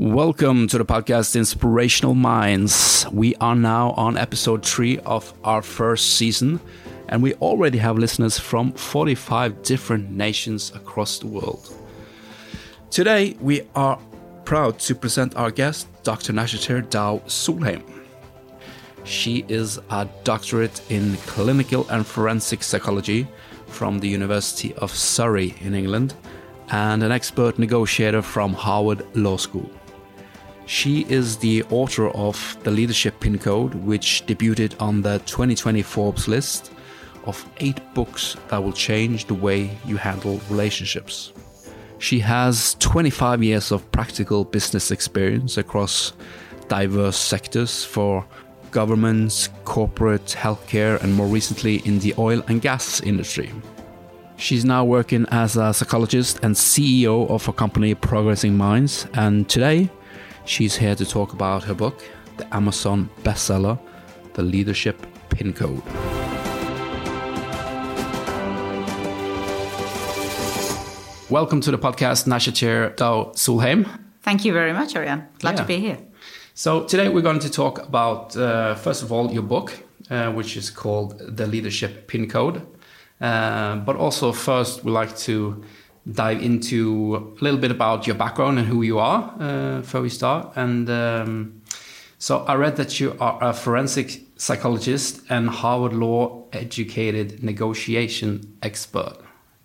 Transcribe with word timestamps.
Welcome 0.00 0.68
to 0.68 0.78
the 0.78 0.84
podcast 0.84 1.34
Inspirational 1.34 2.14
Minds. 2.14 3.04
We 3.10 3.34
are 3.40 3.56
now 3.56 3.90
on 3.96 4.16
episode 4.16 4.64
three 4.64 4.98
of 5.00 5.34
our 5.42 5.60
first 5.60 6.14
season, 6.14 6.60
and 7.08 7.20
we 7.20 7.34
already 7.34 7.78
have 7.78 7.98
listeners 7.98 8.38
from 8.38 8.70
45 8.74 9.60
different 9.62 10.12
nations 10.12 10.70
across 10.72 11.18
the 11.18 11.26
world. 11.26 11.74
Today, 12.92 13.36
we 13.40 13.62
are 13.74 13.98
proud 14.44 14.78
to 14.78 14.94
present 14.94 15.34
our 15.34 15.50
guest, 15.50 15.88
Dr. 16.04 16.32
Nashater 16.32 16.80
Deu 16.80 17.20
Solheim. 17.24 17.82
She 19.02 19.44
is 19.48 19.80
a 19.90 20.08
doctorate 20.22 20.80
in 20.92 21.16
clinical 21.26 21.88
and 21.90 22.06
forensic 22.06 22.62
psychology 22.62 23.26
from 23.66 23.98
the 23.98 24.08
University 24.08 24.72
of 24.74 24.94
Surrey 24.94 25.56
in 25.60 25.74
England 25.74 26.14
and 26.70 27.02
an 27.02 27.10
expert 27.10 27.58
negotiator 27.58 28.22
from 28.22 28.52
Harvard 28.52 29.04
Law 29.16 29.36
School. 29.36 29.68
She 30.68 31.06
is 31.08 31.38
the 31.38 31.62
author 31.70 32.10
of 32.10 32.58
The 32.62 32.70
Leadership 32.70 33.18
Pin 33.20 33.38
Code, 33.38 33.74
which 33.74 34.24
debuted 34.26 34.78
on 34.78 35.00
the 35.00 35.18
2020 35.20 35.80
Forbes 35.80 36.28
list 36.28 36.72
of 37.24 37.42
eight 37.56 37.80
books 37.94 38.36
that 38.48 38.62
will 38.62 38.74
change 38.74 39.24
the 39.24 39.34
way 39.34 39.70
you 39.86 39.96
handle 39.96 40.38
relationships. 40.50 41.32
She 41.96 42.18
has 42.18 42.74
25 42.80 43.42
years 43.42 43.72
of 43.72 43.90
practical 43.92 44.44
business 44.44 44.90
experience 44.90 45.56
across 45.56 46.12
diverse 46.68 47.16
sectors 47.16 47.82
for 47.82 48.26
governments, 48.70 49.48
corporate, 49.64 50.36
healthcare, 50.38 51.02
and 51.02 51.14
more 51.14 51.28
recently 51.28 51.76
in 51.86 51.98
the 52.00 52.12
oil 52.18 52.42
and 52.46 52.60
gas 52.60 53.00
industry. 53.00 53.50
She's 54.36 54.66
now 54.66 54.84
working 54.84 55.24
as 55.30 55.56
a 55.56 55.72
psychologist 55.72 56.40
and 56.42 56.54
CEO 56.54 57.28
of 57.30 57.46
her 57.46 57.54
company 57.54 57.94
Progressing 57.94 58.54
Minds, 58.54 59.06
and 59.14 59.48
today 59.48 59.88
She's 60.48 60.76
here 60.76 60.94
to 60.94 61.04
talk 61.04 61.34
about 61.34 61.62
her 61.64 61.74
book, 61.74 62.02
the 62.38 62.56
Amazon 62.56 63.10
bestseller, 63.22 63.78
The 64.32 64.42
Leadership 64.42 65.06
Pin 65.28 65.52
Code. 65.52 65.82
Welcome 71.28 71.60
to 71.60 71.70
the 71.70 71.76
podcast, 71.76 72.26
Nashater 72.26 72.96
Deu 72.96 73.34
Solheim. 73.34 73.86
Thank 74.22 74.46
you 74.46 74.54
very 74.54 74.72
much, 74.72 74.96
Ariane. 74.96 75.28
Glad 75.40 75.50
yeah. 75.50 75.56
to 75.60 75.64
be 75.66 75.80
here. 75.80 75.98
So, 76.54 76.84
today 76.84 77.10
we're 77.10 77.20
going 77.20 77.40
to 77.40 77.50
talk 77.50 77.86
about, 77.86 78.34
uh, 78.34 78.74
first 78.74 79.02
of 79.02 79.12
all, 79.12 79.30
your 79.30 79.42
book, 79.42 79.74
uh, 80.08 80.32
which 80.32 80.56
is 80.56 80.70
called 80.70 81.36
The 81.36 81.46
Leadership 81.46 82.08
Pin 82.08 82.26
Code. 82.26 82.66
Uh, 83.20 83.76
but 83.76 83.96
also, 83.96 84.32
first, 84.32 84.82
we'd 84.82 84.92
like 84.92 85.14
to 85.18 85.62
dive 86.12 86.42
into 86.42 87.34
a 87.38 87.44
little 87.44 87.60
bit 87.60 87.70
about 87.70 88.06
your 88.06 88.16
background 88.16 88.58
and 88.58 88.66
who 88.66 88.82
you 88.82 88.98
are 88.98 89.34
uh, 89.40 89.80
before 89.80 90.00
we 90.00 90.08
start. 90.08 90.52
And 90.56 90.88
um, 90.88 91.62
so 92.18 92.44
I 92.46 92.54
read 92.54 92.76
that 92.76 92.98
you 92.98 93.16
are 93.20 93.38
a 93.42 93.52
forensic 93.52 94.22
psychologist 94.36 95.22
and 95.28 95.48
Harvard 95.48 95.92
Law 95.92 96.44
educated 96.52 97.42
negotiation 97.42 98.56
expert. 98.62 99.18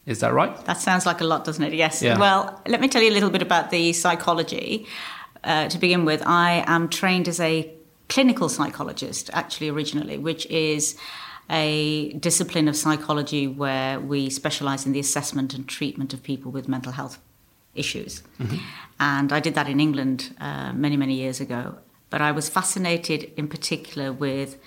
Is 0.06 0.20
that 0.20 0.34
right? 0.34 0.54
That 0.66 0.82
sounds 0.82 1.06
like 1.06 1.22
a 1.22 1.24
lot, 1.24 1.46
doesn't 1.46 1.64
it? 1.64 1.74
Yes. 1.74 2.02
Yeah. 2.02 2.20
Well, 2.20 2.62
let 2.68 2.82
me 2.82 2.90
tell 2.90 3.02
you 3.02 3.10
a 3.10 3.14
little 3.14 3.30
bit 3.30 3.42
about 3.42 3.70
the 3.72 3.94
psychology. 3.94 4.86
Uh, 5.44 5.68
to 5.70 5.78
begin 5.78 6.06
with, 6.06 6.22
I 6.26 6.64
am 6.68 6.90
trained 6.90 7.28
as 7.28 7.40
a 7.40 7.74
clinical 8.10 8.50
psychologist, 8.50 9.30
actually, 9.34 9.70
originally, 9.70 10.18
which 10.18 10.46
is 10.48 10.98
a 11.50 12.14
discipline 12.14 12.68
of 12.68 12.76
psychology 12.76 13.48
where 13.48 14.00
we 14.00 14.30
specialize 14.30 14.86
in 14.86 14.94
the 14.94 15.00
assessment 15.00 15.54
and 15.54 15.68
treatment 15.68 16.14
of 16.14 16.24
people 16.24 16.52
with 16.52 16.68
mental 16.68 16.92
health 16.92 17.20
issues. 17.76 18.24
Mm-hmm. 18.40 18.58
And 19.00 19.34
I 19.34 19.40
did 19.40 19.56
that 19.56 19.68
in 19.68 19.80
England 19.80 20.36
uh, 20.40 20.74
many, 20.74 20.98
many 20.98 21.16
years 21.16 21.40
ago. 21.42 21.78
But 22.10 22.22
I 22.22 22.32
was 22.32 22.48
fascinated 22.48 23.32
in 23.36 23.48
particular 23.48 24.14
with 24.14 24.58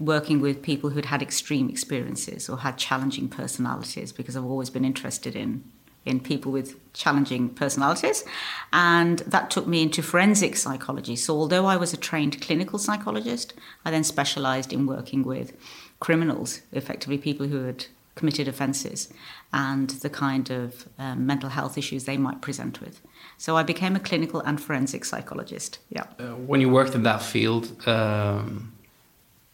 working 0.00 0.40
with 0.40 0.62
people 0.62 0.90
who'd 0.90 1.04
had 1.06 1.22
extreme 1.22 1.68
experiences 1.70 2.48
or 2.48 2.58
had 2.58 2.76
challenging 2.76 3.28
personalities 3.28 4.12
because 4.12 4.36
I've 4.36 4.44
always 4.44 4.70
been 4.70 4.84
interested 4.84 5.36
in 5.36 5.64
in 6.04 6.20
people 6.20 6.50
with 6.50 6.92
challenging 6.92 7.48
personalities. 7.48 8.24
And 8.72 9.20
that 9.20 9.50
took 9.50 9.66
me 9.66 9.82
into 9.82 10.02
forensic 10.02 10.56
psychology. 10.56 11.16
So, 11.16 11.36
although 11.36 11.66
I 11.66 11.76
was 11.76 11.92
a 11.92 11.96
trained 11.96 12.40
clinical 12.40 12.78
psychologist, 12.78 13.54
I 13.84 13.90
then 13.90 14.04
specialized 14.04 14.72
in 14.72 14.86
working 14.86 15.22
with 15.22 15.52
criminals, 16.02 16.62
effectively 16.72 17.16
people 17.16 17.46
who 17.46 17.62
had 17.62 17.86
committed 18.16 18.48
offences, 18.48 19.08
and 19.52 19.88
the 20.04 20.10
kind 20.10 20.50
of 20.50 20.88
um, 20.98 21.24
mental 21.26 21.48
health 21.48 21.78
issues 21.78 22.04
they 22.04 22.18
might 22.18 22.40
present 22.42 22.80
with. 22.80 23.00
So 23.38 23.56
I 23.56 23.62
became 23.62 23.94
a 23.94 24.00
clinical 24.00 24.40
and 24.40 24.60
forensic 24.60 25.04
psychologist. 25.04 25.78
Yeah. 25.90 26.06
Uh, 26.18 26.34
when 26.50 26.60
you 26.60 26.68
worked 26.68 26.94
in 26.96 27.04
that 27.04 27.22
field, 27.22 27.64
um, 27.86 28.72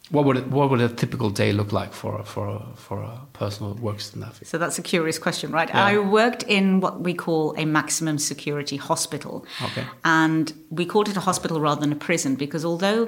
what 0.09 0.25
would 0.25 0.39
it, 0.39 0.47
what 0.47 0.71
would 0.71 0.81
a 0.81 0.89
typical 0.89 1.29
day 1.29 1.53
look 1.53 1.71
like 1.81 1.93
for 1.93 2.25
for 2.25 2.65
for 2.77 3.03
a 3.03 3.21
person 3.35 3.61
who 3.67 3.75
works 3.83 4.15
in 4.15 4.21
that 4.21 4.33
field? 4.33 4.49
So 4.49 4.57
that's 4.57 4.79
a 4.79 4.83
curious 4.95 5.19
question, 5.19 5.53
right? 5.53 5.69
Yeah. 5.69 5.85
I 5.85 5.99
worked 5.99 6.45
in 6.45 6.81
what 6.81 6.95
we 7.07 7.13
call 7.13 7.55
a 7.59 7.67
maximum 7.67 8.17
security 8.19 8.79
hospital, 8.79 9.45
okay. 9.67 9.85
and 10.03 10.45
we 10.71 10.87
called 10.87 11.09
it 11.11 11.17
a 11.17 11.25
hospital 11.31 11.61
rather 11.61 11.83
than 11.83 11.93
a 11.93 12.01
prison 12.09 12.37
because 12.37 12.65
although 12.65 13.03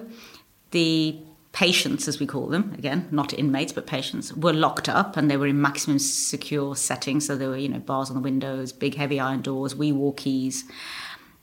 the 0.72 1.18
patients, 1.52 2.06
as 2.06 2.20
we 2.20 2.26
call 2.26 2.46
them, 2.46 2.74
again, 2.78 3.08
not 3.10 3.36
inmates, 3.36 3.72
but 3.72 3.86
patients, 3.86 4.32
were 4.34 4.52
locked 4.52 4.88
up 4.88 5.16
and 5.16 5.30
they 5.30 5.36
were 5.36 5.48
in 5.48 5.60
maximum 5.60 5.98
secure 5.98 6.76
settings. 6.76 7.26
So 7.26 7.36
there 7.36 7.48
were, 7.48 7.56
you 7.56 7.68
know, 7.68 7.80
bars 7.80 8.08
on 8.08 8.16
the 8.16 8.22
windows, 8.22 8.72
big 8.72 8.94
heavy 8.94 9.18
iron 9.18 9.42
doors, 9.42 9.74
we 9.74 9.90
wall 9.92 10.12
keys. 10.12 10.64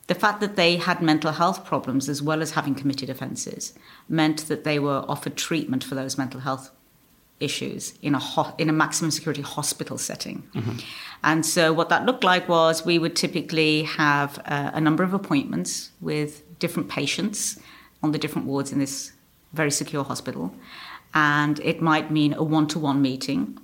The 0.07 0.15
fact 0.15 0.39
that 0.39 0.55
they 0.55 0.77
had 0.77 1.01
mental 1.01 1.33
health 1.33 1.65
problems 1.65 2.07
as 2.07 2.21
well 2.21 2.41
as 2.41 2.51
having 2.51 2.75
committed 2.75 3.09
offences 3.09 3.73
meant 4.07 4.47
that 4.47 4.63
they 4.63 4.79
were 4.79 5.03
offered 5.09 5.35
treatment 5.35 5.83
for 5.83 5.95
those 5.95 6.17
mental 6.17 6.39
health 6.39 6.71
issues 7.39 7.93
in 8.01 8.15
a 8.15 8.19
ho- 8.19 8.55
in 8.57 8.69
a 8.69 8.73
maximum 8.73 9.11
security 9.11 9.41
hospital 9.41 9.97
setting. 9.97 10.43
Mm-hmm. 10.55 10.77
And 11.23 11.45
so 11.45 11.73
what 11.73 11.89
that 11.89 12.05
looked 12.05 12.23
like 12.23 12.47
was 12.47 12.85
we 12.85 12.97
would 12.97 13.15
typically 13.15 13.83
have 13.83 14.39
uh, 14.45 14.71
a 14.73 14.81
number 14.81 15.03
of 15.03 15.13
appointments 15.13 15.91
with 15.99 16.43
different 16.59 16.89
patients 16.89 17.59
on 18.01 18.11
the 18.11 18.17
different 18.17 18.47
wards 18.47 18.71
in 18.71 18.79
this 18.79 19.11
very 19.57 19.71
secure 19.71 20.03
hospital. 20.03 20.53
And 21.13 21.59
it 21.61 21.81
might 21.81 22.11
mean 22.11 22.33
a 22.33 22.43
one 22.43 22.67
to 22.67 22.79
one 22.79 23.01
meeting, 23.01 23.57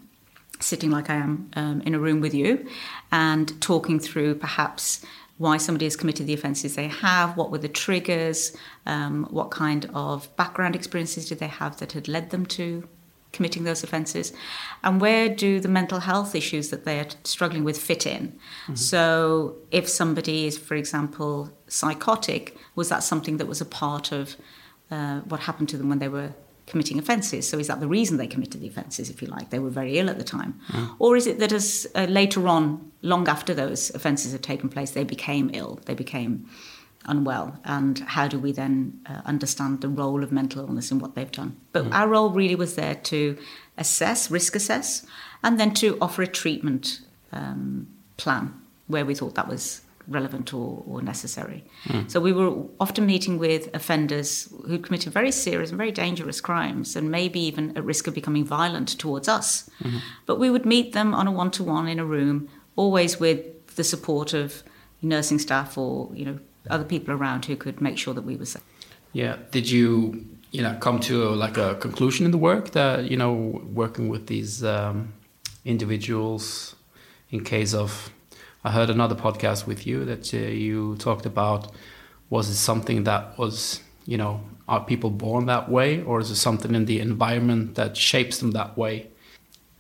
sitting 0.60 0.92
like 0.92 1.10
I 1.10 1.16
am 1.16 1.50
um, 1.56 1.82
in 1.86 1.94
a 1.96 2.00
room 2.00 2.20
with 2.22 2.34
you, 2.34 2.68
and 3.12 3.62
talking 3.62 4.00
through 4.00 4.36
perhaps 4.36 5.06
why 5.38 5.58
somebody 5.58 5.86
has 5.86 5.96
committed 5.96 6.28
the 6.28 6.34
offences 6.34 6.76
they 6.76 6.88
have, 6.88 7.36
what 7.38 7.52
were 7.52 7.58
the 7.58 7.68
triggers, 7.68 8.56
um, 8.86 9.26
what 9.30 9.52
kind 9.52 9.90
of 9.94 10.34
background 10.36 10.76
experiences 10.76 11.28
did 11.28 11.40
they 11.40 11.48
have 11.48 11.78
that 11.80 11.94
had 11.94 12.08
led 12.08 12.30
them 12.30 12.46
to 12.46 12.88
committing 13.34 13.64
those 13.64 13.84
offences, 13.84 14.32
and 14.84 15.02
where 15.02 15.28
do 15.28 15.60
the 15.60 15.68
mental 15.68 16.00
health 16.02 16.36
issues 16.36 16.70
that 16.70 16.86
they 16.86 17.00
are 17.00 17.08
struggling 17.24 17.64
with 17.64 17.82
fit 17.82 18.06
in. 18.06 18.28
Mm-hmm. 18.28 18.76
So, 18.76 19.56
if 19.72 19.90
somebody 19.90 20.46
is, 20.46 20.58
for 20.58 20.76
example, 20.76 21.52
psychotic, 21.68 22.56
was 22.76 22.90
that 22.90 23.04
something 23.04 23.38
that 23.38 23.48
was 23.48 23.60
a 23.60 23.66
part 23.66 24.12
of 24.12 24.38
uh, 24.92 25.20
what 25.22 25.42
happened 25.42 25.70
to 25.70 25.78
them 25.78 25.90
when 25.90 26.00
they 26.00 26.08
were 26.08 26.34
committing 26.66 26.98
offences. 26.98 27.48
So 27.48 27.60
is 27.60 27.68
that 27.68 27.80
the 27.80 27.88
reason 27.88 28.18
they 28.18 28.28
committed 28.28 28.62
the 28.62 28.68
offences, 28.68 29.10
if 29.10 29.22
you 29.22 29.28
like? 29.28 29.50
They 29.50 29.60
were 29.60 29.70
very 29.70 29.98
ill 29.98 30.10
at 30.10 30.18
the 30.18 30.24
time. 30.24 30.60
Mm. 30.70 30.96
Or 31.00 31.18
is 31.18 31.28
it 31.28 31.40
that 31.40 31.52
as 31.52 31.88
uh, 31.96 32.06
later 32.06 32.48
on, 32.48 32.92
long 33.02 33.28
after 33.28 33.54
those 33.54 33.90
offences 33.94 34.32
had 34.32 34.44
taken 34.44 34.70
place, 34.70 34.92
they 34.92 35.04
became 35.04 35.52
ill, 35.54 35.80
they 35.86 35.94
became 35.94 36.48
unwell? 37.06 37.60
And 37.66 38.00
how 38.00 38.28
do 38.28 38.40
we 38.40 38.54
then 38.54 39.02
uh, 39.06 39.22
understand 39.26 39.82
the 39.82 39.90
role 39.90 40.24
of 40.24 40.32
mental 40.32 40.62
illness 40.62 40.92
in 40.92 41.00
what 41.00 41.16
they've 41.16 41.32
done? 41.32 41.58
But 41.74 41.86
mm. 41.86 41.94
our 41.94 42.08
role 42.08 42.30
really 42.30 42.56
was 42.56 42.76
there 42.76 42.96
to 42.96 43.38
assess, 43.78 44.32
risk 44.32 44.56
assess, 44.56 45.06
and 45.44 45.60
then 45.60 45.74
to 45.76 45.98
offer 46.00 46.22
a 46.22 46.28
treatment 46.28 47.02
um, 47.34 47.88
plan 48.16 48.54
where 48.88 49.06
we 49.06 49.16
thought 49.16 49.36
that 49.36 49.48
was 49.48 49.82
relevant 50.08 50.54
or, 50.54 50.84
or 50.88 51.02
necessary. 51.02 51.64
Mm. 51.86 52.10
So 52.10 52.20
we 52.20 52.34
were 52.34 52.54
often 52.80 53.06
meeting 53.06 53.38
with 53.38 53.70
offenders 53.74 54.54
who 54.68 54.80
committed 54.80 55.14
very 55.14 55.32
serious 55.32 55.70
and 55.70 55.78
very 55.78 55.92
dangerous 55.92 56.42
crimes 56.42 56.96
and 56.96 57.10
maybe 57.10 57.40
even 57.40 57.76
at 57.78 57.84
risk 57.84 58.08
of 58.08 58.14
becoming 58.14 58.46
violent 58.46 58.90
towards 59.00 59.28
us. 59.28 59.70
Mm-hmm. 59.82 59.98
But 60.26 60.40
we 60.40 60.50
would 60.50 60.66
meet 60.66 60.94
them 60.94 61.14
on 61.14 61.28
a 61.28 61.32
one 61.32 61.52
to 61.52 61.64
one 61.64 61.88
in 61.88 62.00
a 62.00 62.06
room, 62.06 62.50
always 62.76 63.20
with 63.20 63.76
the 63.76 63.84
support 63.84 64.34
of 64.34 64.64
nursing 65.02 65.40
staff 65.40 65.78
or 65.78 66.10
you 66.14 66.26
know 66.26 66.40
other 66.70 66.86
people 66.86 67.14
around 67.14 67.46
who 67.46 67.56
could 67.56 67.82
make 67.82 67.98
sure 67.98 68.14
that 68.14 68.24
we 68.24 68.36
were 68.36 68.46
safe. 68.46 68.64
Yeah. 69.12 69.38
Did 69.52 69.70
you 69.70 70.26
you 70.52 70.62
know 70.62 70.76
come 70.80 71.00
to 71.02 71.30
a, 71.30 71.32
like 71.32 71.58
a 71.58 71.76
conclusion 71.76 72.26
in 72.26 72.32
the 72.32 72.38
work 72.38 72.72
that 72.72 73.10
you 73.10 73.18
know 73.18 73.34
working 73.74 74.08
with 74.10 74.28
these 74.28 74.64
um, 74.64 75.14
individuals 75.66 76.76
in 77.30 77.44
case 77.44 77.74
of 77.74 78.12
I 78.64 78.72
heard 78.72 78.90
another 78.90 79.16
podcast 79.16 79.68
with 79.68 79.86
you 79.86 80.06
that 80.06 80.34
uh, 80.34 80.38
you 80.38 80.96
talked 80.98 81.26
about 81.26 81.72
was 82.30 82.50
it 82.50 82.56
something 82.56 83.04
that 83.04 83.38
was, 83.38 83.82
you 84.06 84.18
know, 84.18 84.42
are 84.68 84.84
people 84.84 85.10
born 85.10 85.46
that 85.48 85.70
way 85.70 86.02
or 86.02 86.22
is 86.22 86.32
it 86.32 86.38
something 86.38 86.74
in 86.74 86.86
the 86.86 87.00
environment 87.00 87.76
that 87.76 87.98
shapes 87.98 88.38
them 88.40 88.52
that 88.52 88.78
way? 88.78 89.08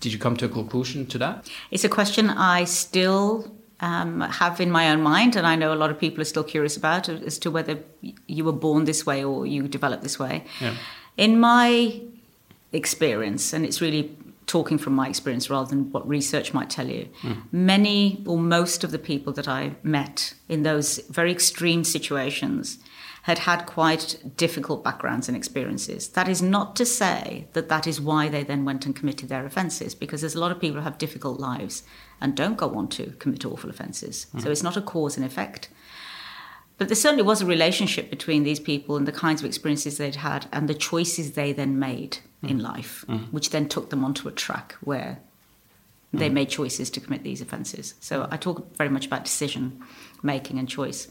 Did 0.01 0.11
you 0.11 0.19
come 0.19 0.35
to 0.37 0.45
a 0.45 0.49
conclusion 0.49 1.05
to 1.07 1.17
that? 1.19 1.49
It's 1.71 1.85
a 1.85 1.89
question 1.89 2.29
I 2.29 2.65
still 2.65 3.49
um, 3.79 4.19
have 4.19 4.59
in 4.59 4.69
my 4.69 4.89
own 4.89 5.01
mind, 5.01 5.37
and 5.37 5.47
I 5.47 5.55
know 5.55 5.73
a 5.73 5.75
lot 5.75 5.89
of 5.89 5.97
people 5.97 6.21
are 6.21 6.25
still 6.25 6.43
curious 6.43 6.75
about 6.75 7.07
as 7.07 7.39
to 7.39 7.49
whether 7.49 7.79
you 8.27 8.43
were 8.43 8.51
born 8.51 8.83
this 8.85 9.05
way 9.05 9.23
or 9.23 9.45
you 9.45 9.67
developed 9.67 10.03
this 10.03 10.19
way. 10.19 10.43
Yeah. 10.59 10.75
In 11.15 11.39
my 11.39 12.01
experience, 12.73 13.53
and 13.53 13.65
it's 13.65 13.79
really 13.79 14.15
talking 14.45 14.77
from 14.77 14.93
my 14.93 15.07
experience 15.07 15.49
rather 15.49 15.69
than 15.69 15.91
what 15.91 16.07
research 16.07 16.53
might 16.53 16.69
tell 16.69 16.89
you, 16.89 17.09
mm. 17.21 17.41
many 17.51 18.23
or 18.25 18.37
most 18.37 18.83
of 18.83 18.91
the 18.91 18.99
people 18.99 19.33
that 19.33 19.47
I 19.47 19.75
met 19.83 20.33
in 20.49 20.63
those 20.63 20.97
very 21.09 21.31
extreme 21.31 21.83
situations 21.83 22.79
had 23.23 23.39
had 23.39 23.65
quite 23.65 24.21
difficult 24.35 24.83
backgrounds 24.83 25.29
and 25.29 25.37
experiences. 25.37 26.09
That 26.09 26.27
is 26.27 26.41
not 26.41 26.75
to 26.75 26.85
say 26.85 27.47
that 27.53 27.69
that 27.69 27.87
is 27.87 28.01
why 28.01 28.27
they 28.27 28.43
then 28.43 28.65
went 28.65 28.85
and 28.85 28.93
committed 28.93 29.29
their 29.29 29.45
offences, 29.45 29.95
because 29.95 30.19
there's 30.19 30.35
a 30.35 30.39
lot 30.41 30.51
of 30.51 30.59
people 30.59 30.77
who 30.77 30.83
have 30.83 30.97
difficult 30.97 31.39
lives 31.39 31.83
and 32.19 32.35
don't 32.35 32.57
go 32.57 32.75
on 32.75 32.89
to 32.89 33.11
commit 33.19 33.45
awful 33.45 33.69
offences. 33.69 34.27
Mm. 34.35 34.43
So 34.43 34.51
it's 34.51 34.63
not 34.63 34.75
a 34.75 34.81
cause 34.81 35.15
and 35.15 35.25
effect. 35.25 35.69
But 36.77 36.87
there 36.87 36.95
certainly 36.95 37.23
was 37.23 37.41
a 37.41 37.45
relationship 37.45 38.09
between 38.09 38.43
these 38.43 38.59
people 38.59 38.97
and 38.97 39.07
the 39.07 39.11
kinds 39.11 39.41
of 39.41 39.45
experiences 39.45 39.97
they'd 39.97 40.15
had 40.15 40.47
and 40.51 40.67
the 40.67 40.73
choices 40.73 41.33
they 41.33 41.53
then 41.53 41.79
made 41.79 42.17
mm. 42.43 42.49
in 42.49 42.59
life, 42.59 43.05
mm. 43.07 43.31
which 43.31 43.51
then 43.51 43.69
took 43.69 43.89
them 43.89 44.03
onto 44.03 44.27
a 44.27 44.31
track 44.31 44.75
where 44.81 45.19
they 46.11 46.29
mm. 46.29 46.33
made 46.33 46.49
choices 46.49 46.89
to 46.91 46.99
commit 46.99 47.23
these 47.23 47.41
offences. 47.41 47.93
So 47.99 48.27
I 48.31 48.37
talk 48.37 48.75
very 48.75 48.89
much 48.89 49.05
about 49.05 49.23
decision 49.23 49.81
making 50.23 50.57
and 50.57 50.67
choice. 50.67 51.07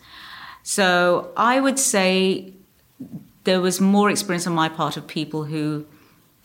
So 0.63 1.33
I 1.37 1.61
would 1.61 1.79
say 1.79 2.55
there 3.45 3.61
was 3.61 3.81
more 3.81 4.11
experience 4.11 4.47
on 4.47 4.55
my 4.55 4.69
part 4.69 4.97
of 4.97 5.07
people 5.07 5.45
who 5.45 5.87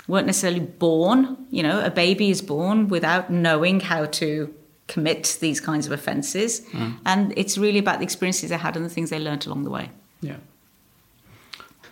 weren't 0.07 0.25
necessarily 0.25 0.61
born, 0.61 1.45
you 1.51 1.61
know, 1.61 1.83
a 1.83 1.91
baby 1.91 2.29
is 2.29 2.41
born 2.41 2.87
without 2.87 3.29
knowing 3.29 3.79
how 3.79 4.05
to 4.05 4.53
commit 4.87 5.37
these 5.41 5.59
kinds 5.59 5.85
of 5.85 5.91
offences. 5.91 6.61
Mm. 6.71 6.97
And 7.05 7.33
it's 7.37 7.57
really 7.57 7.79
about 7.79 7.99
the 7.99 8.03
experiences 8.03 8.49
they 8.49 8.57
had 8.57 8.75
and 8.75 8.85
the 8.85 8.89
things 8.89 9.09
they 9.09 9.19
learned 9.19 9.45
along 9.45 9.63
the 9.63 9.69
way. 9.69 9.91
Yeah. 10.21 10.37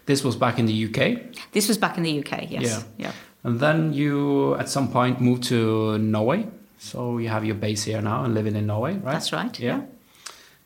This 0.06 0.24
was 0.24 0.36
back 0.36 0.60
in 0.60 0.66
the 0.66 0.86
UK? 0.86 1.36
This 1.52 1.68
was 1.68 1.78
back 1.78 1.98
in 1.98 2.04
the 2.04 2.20
UK, 2.20 2.52
yes. 2.52 2.64
Yeah. 2.64 2.84
yeah. 2.98 3.12
And 3.44 3.60
then 3.60 3.94
you, 3.94 4.56
at 4.56 4.70
some 4.70 4.92
point, 4.92 5.20
moved 5.20 5.44
to 5.46 5.98
Norway. 5.98 6.48
So 6.78 7.18
you 7.18 7.30
have 7.30 7.46
your 7.46 7.56
base 7.56 7.84
here 7.84 8.02
now 8.02 8.24
and 8.24 8.34
living 8.34 8.56
in 8.56 8.68
Norway, 8.68 8.94
right? 8.94 9.14
That's 9.14 9.34
right. 9.34 9.60
Yeah. 9.60 9.78
yeah. 9.78 9.84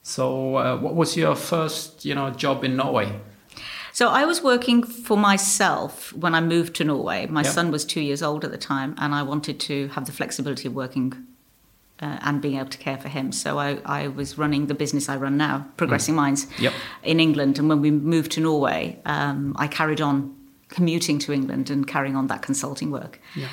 So, 0.01 0.55
uh, 0.55 0.77
what 0.77 0.95
was 0.95 1.15
your 1.15 1.35
first, 1.35 2.03
you 2.03 2.15
know, 2.15 2.29
job 2.31 2.63
in 2.63 2.75
Norway? 2.75 3.11
So 3.93 4.09
I 4.09 4.25
was 4.25 4.41
working 4.41 4.83
for 4.83 5.17
myself 5.17 6.13
when 6.13 6.33
I 6.33 6.41
moved 6.41 6.75
to 6.77 6.83
Norway. 6.83 7.27
My 7.27 7.43
yep. 7.43 7.51
son 7.51 7.71
was 7.71 7.83
two 7.83 8.01
years 8.01 8.21
old 8.23 8.45
at 8.45 8.51
the 8.51 8.57
time, 8.57 8.95
and 8.97 9.13
I 9.13 9.23
wanted 9.23 9.59
to 9.61 9.89
have 9.89 10.05
the 10.05 10.11
flexibility 10.11 10.67
of 10.67 10.73
working 10.73 11.25
uh, 12.01 12.17
and 12.21 12.41
being 12.41 12.57
able 12.57 12.69
to 12.69 12.77
care 12.77 12.97
for 12.97 13.09
him. 13.09 13.31
So 13.31 13.59
I, 13.59 13.79
I, 13.85 14.07
was 14.07 14.37
running 14.37 14.67
the 14.67 14.73
business 14.73 15.09
I 15.09 15.17
run 15.17 15.37
now, 15.37 15.67
Progressing 15.77 16.13
mm. 16.13 16.17
Minds, 16.17 16.47
yep. 16.59 16.73
in 17.03 17.19
England. 17.19 17.59
And 17.59 17.67
when 17.67 17.81
we 17.81 17.91
moved 17.91 18.31
to 18.33 18.41
Norway, 18.41 18.99
um, 19.05 19.53
I 19.57 19.67
carried 19.67 20.01
on 20.01 20.35
commuting 20.69 21.19
to 21.19 21.33
England 21.33 21.69
and 21.69 21.87
carrying 21.87 22.15
on 22.15 22.27
that 22.27 22.41
consulting 22.41 22.91
work. 22.91 23.19
Yeah. 23.35 23.47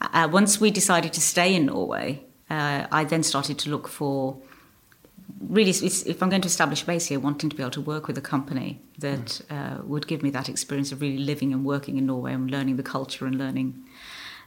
Uh, 0.00 0.28
once 0.30 0.60
we 0.60 0.70
decided 0.70 1.12
to 1.12 1.20
stay 1.20 1.54
in 1.54 1.66
Norway, 1.66 2.24
uh, 2.50 2.86
I 2.90 3.04
then 3.04 3.22
started 3.22 3.58
to 3.60 3.70
look 3.70 3.86
for 3.88 4.36
really, 5.40 5.70
if 5.70 6.22
I'm 6.22 6.28
going 6.28 6.42
to 6.42 6.46
establish 6.46 6.82
a 6.82 6.86
base 6.86 7.06
here, 7.06 7.20
wanting 7.20 7.50
to 7.50 7.56
be 7.56 7.62
able 7.62 7.70
to 7.72 7.80
work 7.80 8.06
with 8.06 8.18
a 8.18 8.22
company 8.22 8.80
that 8.98 9.40
uh, 9.50 9.78
would 9.84 10.06
give 10.06 10.22
me 10.22 10.30
that 10.30 10.48
experience 10.48 10.92
of 10.92 11.00
really 11.00 11.18
living 11.18 11.52
and 11.52 11.64
working 11.64 11.96
in 11.98 12.06
Norway 12.06 12.32
and 12.32 12.50
learning 12.50 12.76
the 12.76 12.82
culture 12.82 13.26
and 13.26 13.36
learning 13.36 13.84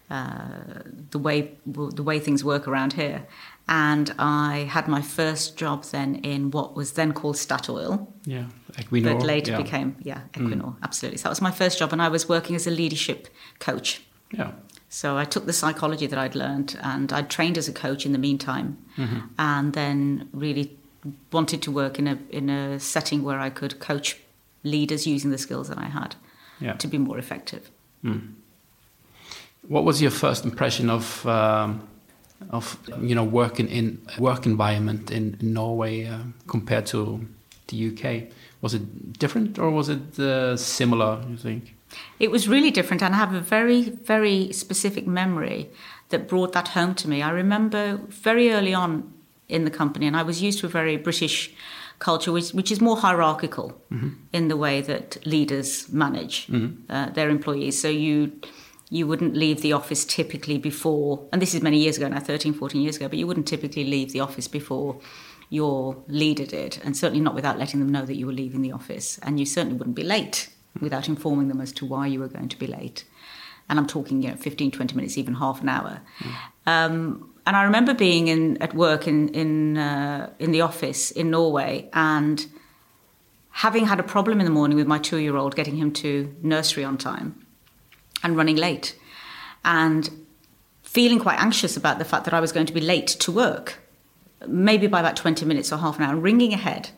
uh, 0.10 0.84
the 1.12 1.20
way 1.20 1.52
the 1.66 2.04
way 2.04 2.20
things 2.20 2.44
work 2.44 2.68
around 2.68 2.94
here. 2.94 3.26
And 3.68 4.14
I 4.20 4.68
had 4.70 4.88
my 4.88 5.02
first 5.02 5.58
job 5.58 5.86
then 5.86 6.16
in 6.18 6.52
what 6.52 6.76
was 6.76 6.92
then 6.92 7.14
called 7.14 7.36
Statoil. 7.36 8.08
Yeah, 8.24 8.46
Equinor. 8.74 9.18
But 9.18 9.26
later 9.26 9.52
yeah. 9.52 9.62
became 9.62 9.96
yeah 10.02 10.22
Equinor. 10.34 10.76
Mm. 10.76 10.84
Absolutely. 10.84 11.18
So 11.18 11.24
that 11.24 11.30
was 11.30 11.42
my 11.42 11.52
first 11.52 11.80
job, 11.80 11.92
and 11.92 12.02
I 12.02 12.10
was 12.10 12.30
working 12.30 12.56
as 12.56 12.68
a 12.68 12.72
leadership 12.72 13.28
coach. 13.60 14.02
Yeah. 14.32 14.52
So 14.90 15.18
I 15.18 15.26
took 15.26 15.46
the 15.46 15.54
psychology 15.54 16.08
that 16.08 16.20
I'd 16.20 16.36
learned 16.36 16.80
and 16.82 17.12
I'd 17.12 17.30
trained 17.30 17.58
as 17.58 17.68
a 17.68 17.74
coach 17.74 18.06
in 18.06 18.12
the 18.12 18.18
meantime, 18.18 18.78
mm-hmm. 18.98 19.20
and 19.38 19.74
then 19.74 20.30
really 20.32 20.78
wanted 21.32 21.62
to 21.64 21.72
work 21.72 22.00
in 22.00 22.08
a 22.08 22.20
in 22.30 22.50
a 22.50 22.80
setting 22.80 23.24
where 23.24 23.40
I 23.40 23.50
could 23.50 23.80
coach 23.80 24.18
leaders 24.64 25.08
using 25.08 25.32
the 25.32 25.38
skills 25.38 25.68
that 25.70 25.78
I 25.78 25.86
had 25.86 26.16
yeah. 26.60 26.74
to 26.74 26.88
be 26.88 26.98
more 26.98 27.18
effective. 27.18 27.72
Mm. 28.04 28.34
What 29.68 29.84
was 29.84 30.02
your 30.02 30.12
first 30.12 30.46
impression 30.46 30.90
of 30.90 31.26
um, 31.26 31.88
of 32.52 32.78
you 33.02 33.16
know 33.16 33.24
working 33.24 33.68
in 33.68 34.02
work 34.20 34.46
environment 34.46 35.12
in, 35.12 35.38
in 35.40 35.54
Norway 35.54 36.06
uh, 36.06 36.20
compared 36.48 36.86
to 36.88 37.26
the 37.68 37.90
UK? 37.90 38.32
Was 38.62 38.74
it 38.74 39.20
different 39.20 39.60
or 39.60 39.72
was 39.72 39.90
it 39.90 40.20
uh, 40.20 40.58
similar? 40.58 41.22
You 41.30 41.38
think? 41.38 41.74
It 42.20 42.32
was 42.32 42.48
really 42.48 42.72
different, 42.72 43.02
and 43.02 43.14
I 43.14 43.18
have 43.18 43.34
a 43.34 43.42
very 43.42 43.90
very 43.90 44.52
specific 44.52 45.08
memory 45.08 45.70
that 46.10 46.28
brought 46.28 46.54
that 46.54 46.70
home 46.70 46.94
to 46.96 47.08
me. 47.08 47.22
I 47.22 47.32
remember 47.32 48.00
very 48.10 48.52
early 48.52 48.74
on 48.74 49.12
in 49.48 49.66
the 49.66 49.72
company, 49.72 50.08
and 50.08 50.16
I 50.16 50.24
was 50.24 50.42
used 50.42 50.60
to 50.60 50.66
a 50.66 50.70
very 50.70 50.98
British 50.98 51.54
culture, 52.00 52.32
which, 52.32 52.52
which 52.52 52.72
is 52.72 52.82
more 52.82 52.98
hierarchical 52.98 53.82
mm-hmm. 53.92 54.10
in 54.34 54.48
the 54.48 54.58
way 54.58 54.82
that 54.82 55.26
leaders 55.26 55.92
manage 55.92 56.48
mm-hmm. 56.48 56.92
uh, 56.92 57.10
their 57.12 57.30
employees. 57.30 57.80
So 57.80 57.88
you 57.90 58.32
you 58.90 59.08
wouldn't 59.08 59.36
leave 59.36 59.62
the 59.62 59.74
office 59.74 60.06
typically 60.06 60.58
before, 60.58 61.28
and 61.32 61.42
this 61.42 61.56
is 61.56 61.62
many 61.62 61.80
years 61.80 61.98
ago 61.98 62.08
now, 62.08 62.20
13, 62.20 62.54
14 62.54 62.82
years 62.82 62.98
ago, 62.98 63.08
but 63.08 63.18
you 63.18 63.26
wouldn't 63.26 63.48
typically 63.48 63.84
leave 63.84 64.12
the 64.12 64.20
office 64.20 64.48
before 64.48 65.00
your 65.50 66.04
leader 66.08 66.46
did, 66.46 66.80
and 66.84 66.96
certainly 66.96 67.22
not 67.22 67.36
without 67.36 67.58
letting 67.58 67.80
them 67.80 67.90
know 67.90 68.06
that 68.06 68.16
you 68.16 68.26
were 68.26 68.34
leaving 68.34 68.62
the 68.62 68.72
office. 68.72 69.20
And 69.24 69.40
you 69.40 69.46
certainly 69.46 69.78
wouldn't 69.78 69.96
be 69.96 70.04
late 70.04 70.50
without 70.80 71.08
informing 71.08 71.48
them 71.48 71.62
as 71.62 71.72
to 71.74 71.86
why 71.86 72.08
you 72.08 72.20
were 72.20 72.28
going 72.28 72.50
to 72.50 72.58
be 72.58 72.68
late. 72.68 73.06
And 73.70 73.80
I'm 73.80 73.88
talking, 73.88 74.22
you 74.22 74.30
know, 74.30 74.36
15, 74.36 74.72
20 74.72 74.96
minutes, 74.96 75.18
even 75.18 75.36
half 75.36 75.62
an 75.62 75.70
hour. 75.70 76.02
Mm. 76.20 76.36
Um, 76.68 77.34
and 77.48 77.56
I 77.56 77.64
remember 77.64 77.94
being 77.94 78.28
in 78.28 78.62
at 78.62 78.74
work 78.74 79.08
in 79.08 79.30
in 79.30 79.78
uh, 79.78 80.32
in 80.40 80.52
the 80.52 80.62
office 80.62 81.12
in 81.12 81.30
Norway 81.30 81.90
and 81.94 82.46
having 83.52 83.86
had 83.86 84.00
a 84.00 84.04
problem 84.04 84.40
in 84.40 84.46
the 84.46 84.52
morning 84.52 84.78
with 84.78 84.88
my 84.88 84.98
two 84.98 85.18
year 85.18 85.38
old 85.38 85.56
getting 85.56 85.76
him 85.76 85.92
to 85.94 86.36
nursery 86.42 86.84
on 86.84 86.98
time 86.98 87.45
and 88.26 88.36
running 88.36 88.56
late 88.56 88.98
and 89.64 90.10
feeling 90.82 91.20
quite 91.20 91.40
anxious 91.40 91.78
about 91.78 92.00
the 92.00 92.06
fact 92.06 92.26
that 92.26 92.34
I 92.34 92.40
was 92.40 92.52
going 92.52 92.66
to 92.66 92.74
be 92.74 92.82
late 92.82 93.08
to 93.08 93.32
work, 93.32 93.78
maybe 94.48 94.88
by 94.88 95.00
about 95.00 95.16
20 95.16 95.46
minutes 95.46 95.72
or 95.72 95.78
half 95.78 95.98
an 96.00 96.04
hour, 96.04 96.16
ringing 96.16 96.52
ahead. 96.52 96.90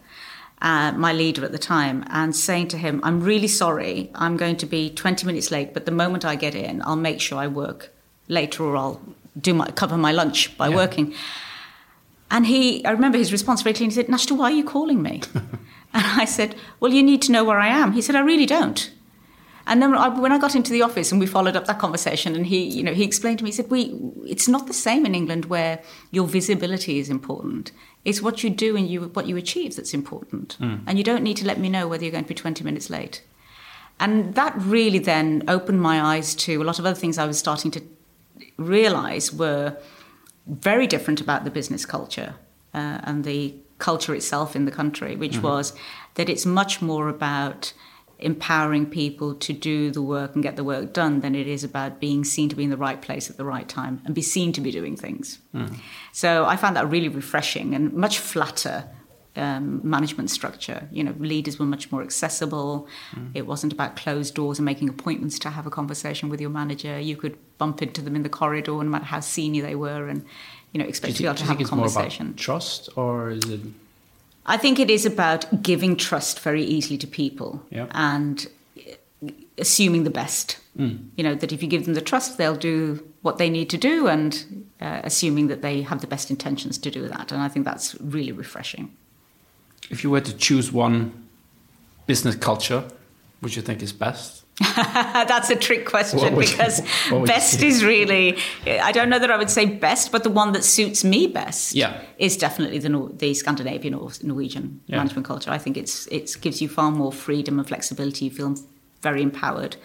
Uh, 0.59 0.91
my 0.93 1.13
leader 1.13 1.45
at 1.45 1.51
the 1.51 1.59
time 1.59 2.03
and 2.09 2.35
saying 2.35 2.67
to 2.67 2.77
him, 2.77 2.99
I'm 3.03 3.21
really 3.21 3.47
sorry, 3.47 4.09
I'm 4.15 4.37
going 4.37 4.57
to 4.57 4.65
be 4.65 4.89
20 4.89 5.23
minutes 5.27 5.51
late, 5.51 5.71
but 5.71 5.85
the 5.85 5.91
moment 5.91 6.25
I 6.25 6.35
get 6.35 6.55
in, 6.55 6.81
I'll 6.81 6.95
make 6.95 7.21
sure 7.21 7.37
I 7.37 7.45
work 7.45 7.93
later 8.27 8.63
or 8.63 8.75
I'll 8.75 8.99
do 9.39 9.53
my 9.53 9.67
cover 9.67 9.97
my 9.97 10.11
lunch 10.11 10.57
by 10.57 10.69
yeah. 10.69 10.75
working. 10.75 11.13
And 12.31 12.47
he, 12.47 12.83
I 12.85 12.91
remember 12.91 13.19
his 13.19 13.31
response 13.31 13.61
very 13.61 13.75
clearly. 13.75 13.93
He 13.93 14.01
said, 14.01 14.07
"Nashta, 14.07 14.35
why 14.35 14.45
are 14.45 14.55
you 14.55 14.63
calling 14.63 15.03
me?" 15.03 15.21
and 15.35 16.05
I 16.23 16.25
said, 16.25 16.55
"Well, 16.79 16.91
you 16.91 17.03
need 17.03 17.21
to 17.23 17.31
know 17.31 17.43
where 17.43 17.59
I 17.59 17.67
am." 17.67 17.91
He 17.91 18.01
said, 18.01 18.15
"I 18.15 18.21
really 18.21 18.47
don't." 18.47 18.91
And 19.67 19.81
then 19.81 19.91
when 20.21 20.31
I 20.31 20.37
got 20.37 20.55
into 20.55 20.71
the 20.71 20.81
office 20.81 21.11
and 21.11 21.19
we 21.19 21.27
followed 21.27 21.55
up 21.55 21.65
that 21.65 21.77
conversation, 21.77 22.35
and 22.35 22.45
he, 22.47 22.63
you 22.63 22.81
know, 22.81 22.93
he 22.93 23.03
explained 23.03 23.39
to 23.39 23.43
me, 23.43 23.49
he 23.49 23.55
said, 23.55 23.69
"We, 23.69 23.99
it's 24.25 24.47
not 24.47 24.67
the 24.67 24.73
same 24.73 25.05
in 25.05 25.13
England 25.13 25.45
where 25.45 25.79
your 26.11 26.25
visibility 26.25 26.99
is 26.99 27.09
important. 27.09 27.71
It's 28.05 28.21
what 28.21 28.43
you 28.43 28.49
do 28.49 28.77
and 28.77 28.87
you 28.87 29.01
what 29.09 29.27
you 29.27 29.35
achieve 29.35 29.75
that's 29.75 29.93
important, 29.93 30.57
mm. 30.59 30.81
and 30.87 30.97
you 30.97 31.03
don't 31.03 31.21
need 31.21 31.37
to 31.37 31.45
let 31.45 31.59
me 31.59 31.69
know 31.69 31.87
whether 31.87 32.03
you're 32.03 32.11
going 32.11 32.23
to 32.23 32.27
be 32.27 32.33
20 32.33 32.63
minutes 32.63 32.89
late." 32.89 33.21
And 33.99 34.35
that 34.35 34.53
really 34.57 34.99
then 34.99 35.43
opened 35.47 35.81
my 35.81 36.01
eyes 36.01 36.35
to 36.35 36.61
a 36.61 36.63
lot 36.63 36.79
of 36.79 36.85
other 36.85 36.99
things 36.99 37.17
I 37.17 37.25
was 37.25 37.37
starting 37.37 37.71
to 37.71 37.81
realize 38.57 39.33
were 39.33 39.77
very 40.45 40.87
different 40.87 41.19
about 41.19 41.43
the 41.43 41.51
business 41.51 41.85
culture 41.85 42.35
uh, 42.73 42.99
and 43.03 43.23
the 43.23 43.55
culture 43.79 44.15
itself 44.15 44.55
in 44.55 44.65
the 44.65 44.71
country, 44.71 45.15
which 45.15 45.33
mm-hmm. 45.33 45.47
was 45.47 45.73
that 46.15 46.29
it's 46.29 46.45
much 46.45 46.81
more 46.81 47.09
about 47.09 47.73
empowering 48.19 48.85
people 48.85 49.35
to 49.35 49.53
do 49.53 49.91
the 49.91 50.01
work 50.01 50.33
and 50.33 50.43
get 50.43 50.55
the 50.55 50.63
work 50.63 50.91
done 50.91 51.19
than 51.19 51.35
it 51.35 51.47
is 51.47 51.63
about 51.63 51.99
being 51.99 52.23
seen 52.23 52.49
to 52.49 52.55
be 52.55 52.63
in 52.63 52.69
the 52.69 52.77
right 52.77 53.01
place 53.01 53.29
at 53.29 53.37
the 53.37 53.45
right 53.45 53.69
time 53.69 54.01
and 54.05 54.15
be 54.15 54.21
seen 54.21 54.51
to 54.51 54.61
be 54.61 54.71
doing 54.71 54.95
things. 54.95 55.39
Mm. 55.53 55.75
So 56.11 56.45
I 56.45 56.55
found 56.55 56.75
that 56.75 56.89
really 56.89 57.09
refreshing 57.09 57.75
and 57.75 57.93
much 57.93 58.17
flatter 58.17 58.89
um, 59.35 59.81
management 59.83 60.31
structure. 60.31 60.87
You 60.91 61.03
know, 61.03 61.13
leaders 61.19 61.59
were 61.59 61.65
much 61.65 61.91
more 61.91 62.01
accessible. 62.01 62.87
Mm. 63.13 63.31
It 63.35 63.45
wasn't 63.45 63.71
about 63.71 63.95
closed 63.95 64.33
doors 64.33 64.57
and 64.57 64.65
making 64.65 64.89
appointments 64.89 65.37
to 65.39 65.51
have 65.51 65.67
a 65.67 65.69
conversation 65.69 66.29
with 66.29 66.41
your 66.41 66.49
manager. 66.49 66.99
You 66.99 67.15
could 67.15 67.37
bump 67.59 67.81
into 67.81 68.01
them 68.01 68.15
in 68.15 68.23
the 68.23 68.29
corridor, 68.29 68.71
no 68.71 68.83
matter 68.83 69.05
how 69.05 69.19
senior 69.19 69.61
they 69.61 69.75
were, 69.75 70.07
and 70.07 70.25
you 70.73 70.81
know, 70.81 70.87
expect 70.87 71.17
to 71.17 71.23
be 71.23 71.27
able 71.27 71.37
to 71.37 71.45
have 71.45 71.61
a 71.61 71.63
conversation. 71.63 72.33
trust, 72.35 72.89
or 72.95 73.29
is 73.29 73.45
it? 73.45 73.61
I 74.47 74.57
think 74.57 74.79
it 74.79 74.89
is 74.89 75.05
about 75.05 75.61
giving 75.61 75.97
trust 75.97 76.39
very 76.39 76.63
easily 76.63 76.97
to 76.97 77.07
people 77.07 77.61
yeah. 77.69 77.87
and 77.91 78.47
assuming 79.57 80.03
the 80.03 80.09
best. 80.09 80.57
Mm. 80.77 81.09
You 81.17 81.23
know 81.23 81.35
that 81.35 81.51
if 81.51 81.61
you 81.61 81.67
give 81.67 81.85
them 81.85 81.95
the 81.95 82.01
trust, 82.01 82.37
they'll 82.37 82.55
do 82.55 83.05
what 83.21 83.37
they 83.37 83.49
need 83.49 83.69
to 83.71 83.77
do, 83.77 84.07
and 84.07 84.67
uh, 84.79 85.01
assuming 85.03 85.47
that 85.47 85.61
they 85.61 85.81
have 85.81 86.01
the 86.01 86.07
best 86.07 86.29
intentions 86.29 86.77
to 86.77 86.91
do 86.91 87.07
that. 87.07 87.31
And 87.31 87.41
I 87.41 87.49
think 87.49 87.65
that's 87.65 87.99
really 87.99 88.31
refreshing. 88.31 88.95
If 89.89 90.03
you 90.03 90.09
were 90.09 90.21
to 90.21 90.35
choose 90.35 90.71
one 90.71 91.27
business 92.05 92.35
culture, 92.35 92.83
which 93.39 93.55
you 93.55 93.61
think 93.61 93.81
is 93.81 93.91
best? 93.91 94.43
That's 94.75 95.51
a 95.51 95.55
trick 95.55 95.85
question 95.85 96.35
because 96.35 96.81
best 97.11 97.61
is 97.61 97.83
really, 97.83 98.37
I 98.65 98.91
don't 98.91 99.07
know 99.09 99.19
that 99.19 99.29
I 99.29 99.37
would 99.37 99.51
say 99.51 99.65
best, 99.65 100.11
but 100.11 100.23
the 100.23 100.31
one 100.31 100.51
that 100.53 100.63
suits 100.63 101.03
me 101.03 101.27
best 101.27 101.75
yeah. 101.75 102.01
is 102.17 102.37
definitely 102.37 102.79
the, 102.79 103.11
the 103.13 103.35
Scandinavian 103.35 103.93
or 103.93 104.09
Norwegian 104.23 104.81
yeah. 104.87 104.97
management 104.97 105.27
culture. 105.27 105.51
I 105.51 105.59
think 105.59 105.77
it's 105.77 106.07
it 106.07 106.35
gives 106.41 106.59
you 106.59 106.69
far 106.69 106.89
more 106.89 107.11
freedom 107.11 107.59
and 107.59 107.67
flexibility. 107.67 108.25
You 108.25 108.31
feel 108.31 108.55
very 109.01 109.21
empowered. 109.21 109.77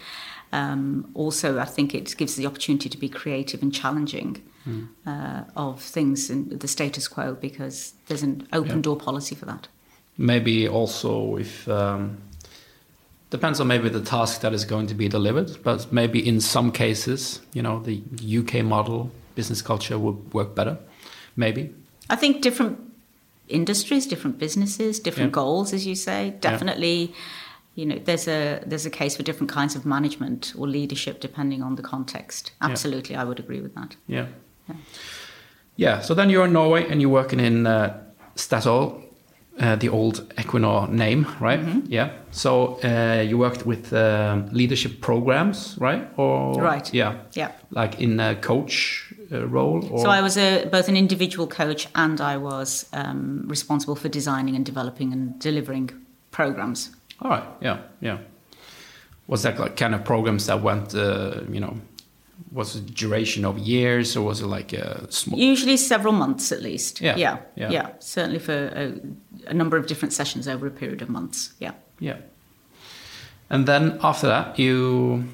Um, 0.52 1.10
also, 1.14 1.58
I 1.58 1.66
think 1.66 1.94
it 1.94 2.16
gives 2.16 2.36
the 2.36 2.46
opportunity 2.46 2.88
to 2.88 2.98
be 2.98 3.10
creative 3.10 3.62
and 3.62 3.74
challenging 3.74 4.42
mm. 4.66 4.88
uh, 5.06 5.44
of 5.54 5.82
things 5.82 6.30
in 6.30 6.58
the 6.58 6.68
status 6.68 7.08
quo 7.08 7.34
because 7.34 7.92
there's 8.06 8.22
an 8.22 8.48
open 8.54 8.76
yeah. 8.76 8.82
door 8.82 8.96
policy 8.96 9.34
for 9.34 9.44
that. 9.44 9.68
Maybe 10.16 10.66
also 10.66 11.36
if. 11.36 11.68
Um 11.68 12.22
depends 13.32 13.58
on 13.60 13.66
maybe 13.66 13.88
the 13.88 14.00
task 14.00 14.42
that 14.42 14.52
is 14.52 14.64
going 14.64 14.86
to 14.86 14.94
be 14.94 15.08
delivered 15.08 15.50
but 15.64 15.92
maybe 15.92 16.18
in 16.32 16.40
some 16.40 16.70
cases 16.70 17.40
you 17.52 17.62
know 17.62 17.80
the 17.80 18.02
uk 18.38 18.52
model 18.64 19.10
business 19.34 19.60
culture 19.62 19.98
would 19.98 20.32
work 20.32 20.54
better 20.54 20.78
maybe. 21.36 21.74
I 22.10 22.16
think 22.16 22.42
different 22.42 22.78
industries 23.48 24.06
different 24.06 24.38
businesses 24.38 25.00
different 25.00 25.30
yeah. 25.30 25.42
goals 25.42 25.72
as 25.72 25.86
you 25.86 25.94
say. 25.94 26.34
Definitely 26.40 26.96
yeah. 27.04 27.14
you 27.74 27.86
know 27.86 27.98
there's 28.04 28.28
a 28.28 28.62
there's 28.66 28.86
a 28.86 28.90
case 28.90 29.16
for 29.16 29.22
different 29.22 29.50
kinds 29.50 29.74
of 29.76 29.84
management 29.84 30.52
or 30.56 30.66
leadership 30.68 31.20
depending 31.20 31.62
on 31.62 31.76
the 31.76 31.82
context. 31.82 32.52
Absolutely 32.60 33.14
yeah. 33.14 33.22
i 33.22 33.24
would 33.24 33.38
agree 33.38 33.60
with 33.60 33.74
that. 33.74 33.96
Yeah. 34.06 34.26
Yeah, 35.76 36.00
so 36.00 36.14
then 36.14 36.28
you're 36.28 36.44
in 36.44 36.52
norway 36.52 36.86
and 36.88 37.00
you're 37.00 37.10
working 37.10 37.40
in 37.40 37.66
uh, 37.66 37.98
statoil 38.36 39.02
uh, 39.60 39.76
the 39.76 39.88
old 39.88 40.28
Equinor 40.36 40.88
name, 40.88 41.26
right? 41.40 41.60
Mm 41.60 41.66
-hmm. 41.66 41.82
Yeah. 41.88 42.08
So 42.30 42.78
uh, 42.84 43.28
you 43.28 43.38
worked 43.38 43.66
with 43.66 43.92
uh, 43.92 44.36
leadership 44.52 45.00
programs, 45.00 45.76
right? 45.80 46.02
Or 46.16 46.62
right. 46.72 46.92
Yeah. 46.92 47.14
Yeah. 47.32 47.50
Like 47.68 48.02
in 48.02 48.20
a 48.20 48.34
coach 48.34 49.06
uh, 49.32 49.52
role. 49.52 49.88
Or? 49.90 50.00
So 50.00 50.10
I 50.10 50.22
was 50.22 50.36
a, 50.36 50.64
both 50.70 50.88
an 50.88 50.96
individual 50.96 51.46
coach 51.46 51.88
and 51.92 52.20
I 52.20 52.36
was 52.36 52.86
um, 52.92 53.44
responsible 53.48 53.96
for 53.96 54.08
designing 54.08 54.56
and 54.56 54.66
developing 54.66 55.12
and 55.12 55.42
delivering 55.42 55.90
programs. 56.30 56.90
All 57.18 57.30
right. 57.30 57.44
Yeah. 57.60 57.78
Yeah. 58.00 58.18
Was 59.26 59.42
that 59.42 59.58
like 59.58 59.76
kind 59.76 59.94
of 59.94 60.02
programs 60.04 60.46
that 60.46 60.62
went, 60.62 60.94
uh, 60.94 61.00
you 61.52 61.60
know, 61.60 61.76
was 62.52 62.76
it 62.76 62.94
duration 62.94 63.44
of 63.44 63.58
years 63.58 64.16
or 64.16 64.22
was 64.22 64.40
it 64.40 64.46
like 64.46 64.72
a 64.72 65.10
small 65.10 65.38
usually 65.38 65.76
several 65.76 66.12
months 66.12 66.52
at 66.52 66.62
least. 66.62 67.00
Yeah 67.00 67.16
yeah 67.16 67.38
yeah, 67.56 67.70
yeah. 67.70 67.90
certainly 67.98 68.38
for 68.38 68.52
a, 68.52 69.50
a, 69.50 69.54
number 69.54 69.76
of 69.76 69.86
different 69.86 70.12
sessions 70.12 70.46
over 70.46 70.66
a 70.66 70.70
period 70.70 71.02
of 71.02 71.08
months. 71.08 71.54
Yeah. 71.58 71.72
Yeah. 71.98 72.16
And 73.48 73.66
then 73.66 73.98
after 74.02 74.26
that 74.26 74.58
you 74.58 75.24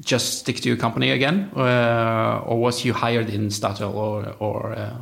just 0.00 0.38
stick 0.38 0.56
to 0.60 0.68
your 0.68 0.78
company 0.78 1.10
again 1.10 1.50
uh, 1.56 2.42
or 2.46 2.58
was 2.58 2.84
you 2.84 2.92
hired 2.92 3.28
in 3.28 3.48
Statoil 3.48 3.94
or 3.94 4.34
or 4.38 4.72
uh... 4.72 4.96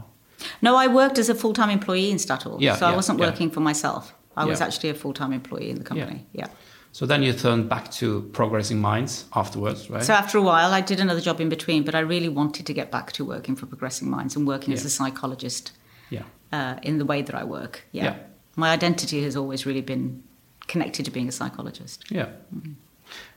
no 0.62 0.76
I 0.76 0.86
worked 0.86 1.18
as 1.18 1.28
a 1.28 1.34
full-time 1.34 1.70
employee 1.70 2.10
in 2.10 2.16
Statoil. 2.16 2.60
Yeah, 2.60 2.76
so 2.76 2.86
yeah, 2.86 2.92
I 2.92 2.96
wasn't 2.96 3.20
working 3.20 3.50
for 3.50 3.60
myself. 3.60 4.14
I 4.36 4.44
was 4.44 4.60
actually 4.60 4.90
a 4.90 4.94
full-time 4.94 5.32
employee 5.32 5.70
in 5.70 5.78
the 5.78 5.84
company. 5.84 6.24
Yeah. 6.32 6.46
So 6.92 7.06
then 7.06 7.22
you 7.22 7.32
turned 7.32 7.68
back 7.68 7.90
to 7.92 8.22
Progressing 8.32 8.80
Minds 8.80 9.26
afterwards, 9.34 9.88
right? 9.88 10.02
So 10.02 10.14
after 10.14 10.38
a 10.38 10.42
while, 10.42 10.72
I 10.72 10.80
did 10.80 11.00
another 11.00 11.20
job 11.20 11.40
in 11.40 11.48
between, 11.48 11.84
but 11.84 11.94
I 11.94 12.00
really 12.00 12.28
wanted 12.28 12.66
to 12.66 12.72
get 12.72 12.90
back 12.90 13.12
to 13.12 13.24
working 13.24 13.56
for 13.56 13.66
Progressing 13.66 14.10
Minds 14.10 14.36
and 14.36 14.46
working 14.46 14.70
yeah. 14.70 14.78
as 14.78 14.84
a 14.84 14.90
psychologist. 14.90 15.72
Yeah. 16.10 16.22
Uh, 16.50 16.76
in 16.82 16.98
the 16.98 17.04
way 17.04 17.22
that 17.22 17.34
I 17.34 17.44
work. 17.44 17.84
Yeah. 17.92 18.04
yeah. 18.04 18.16
My 18.56 18.70
identity 18.70 19.22
has 19.22 19.36
always 19.36 19.66
really 19.66 19.82
been 19.82 20.22
connected 20.66 21.04
to 21.04 21.10
being 21.10 21.28
a 21.28 21.32
psychologist. 21.32 22.04
Yeah. 22.10 22.26
Mm-hmm. 22.54 22.72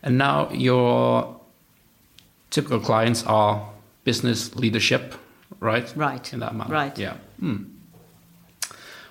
And 0.03 0.17
now 0.17 0.49
your 0.51 1.39
typical 2.49 2.79
clients 2.79 3.23
are 3.25 3.69
business 4.03 4.55
leadership, 4.55 5.15
right? 5.59 5.91
Right. 5.95 6.33
In 6.33 6.39
that 6.39 6.55
manner. 6.55 6.73
Right. 6.73 6.97
Yeah. 6.97 7.17
Hmm. 7.39 7.63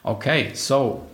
Okay, 0.05 0.55
so 0.55 1.07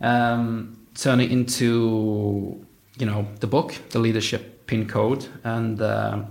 um, 0.00 0.83
turning 0.94 1.30
into 1.30 2.64
you 2.98 3.06
know 3.06 3.26
the 3.40 3.46
book, 3.46 3.74
the 3.90 3.98
leadership 3.98 4.66
pin 4.66 4.86
code, 4.86 5.26
and 5.42 5.80
uh, 5.80 6.22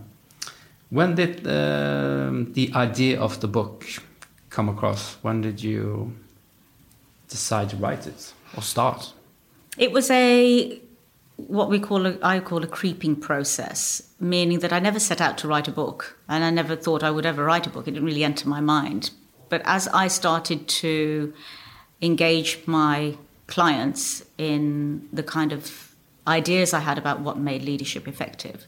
when 0.90 1.16
did 1.16 1.46
uh, 1.48 2.32
the 2.54 2.72
idea 2.76 3.20
of 3.20 3.40
the 3.40 3.48
book 3.48 3.86
come 4.50 4.70
across? 4.70 5.18
When 5.22 5.42
did 5.42 5.62
you 5.62 6.14
decide 7.28 7.70
to 7.70 7.78
write 7.78 8.08
it 8.08 8.34
or 8.56 8.62
start? 8.62 9.14
It 9.78 9.92
was 9.92 10.10
a 10.12 10.80
what 11.38 11.70
we 11.70 11.80
call 11.80 12.06
a, 12.06 12.18
I 12.22 12.40
call 12.40 12.64
a 12.64 12.68
creeping 12.68 13.16
process, 13.16 14.04
meaning 14.20 14.60
that 14.60 14.72
I 14.72 14.80
never 14.80 15.00
set 15.00 15.20
out 15.20 15.38
to 15.40 15.48
write 15.48 15.68
a 15.68 15.72
book, 15.72 16.18
and 16.30 16.44
I 16.44 16.52
never 16.52 16.76
thought 16.76 17.04
I 17.04 17.12
would 17.12 17.26
ever 17.26 17.44
write 17.44 17.68
a 17.68 17.70
book. 17.70 17.88
It 17.88 17.92
didn't 17.92 18.06
really 18.06 18.24
enter 18.24 18.48
my 18.48 18.62
mind. 18.62 19.12
But 19.50 19.62
as 19.66 19.88
I 19.90 20.08
started 20.08 20.68
to 20.68 21.34
engage 22.02 22.60
my 22.66 23.18
clients 23.48 24.24
in 24.38 25.08
the 25.12 25.24
kind 25.24 25.52
of 25.52 25.94
ideas 26.28 26.74
I 26.74 26.80
had 26.80 26.98
about 26.98 27.20
what 27.20 27.38
made 27.38 27.64
leadership 27.64 28.08
effective. 28.08 28.66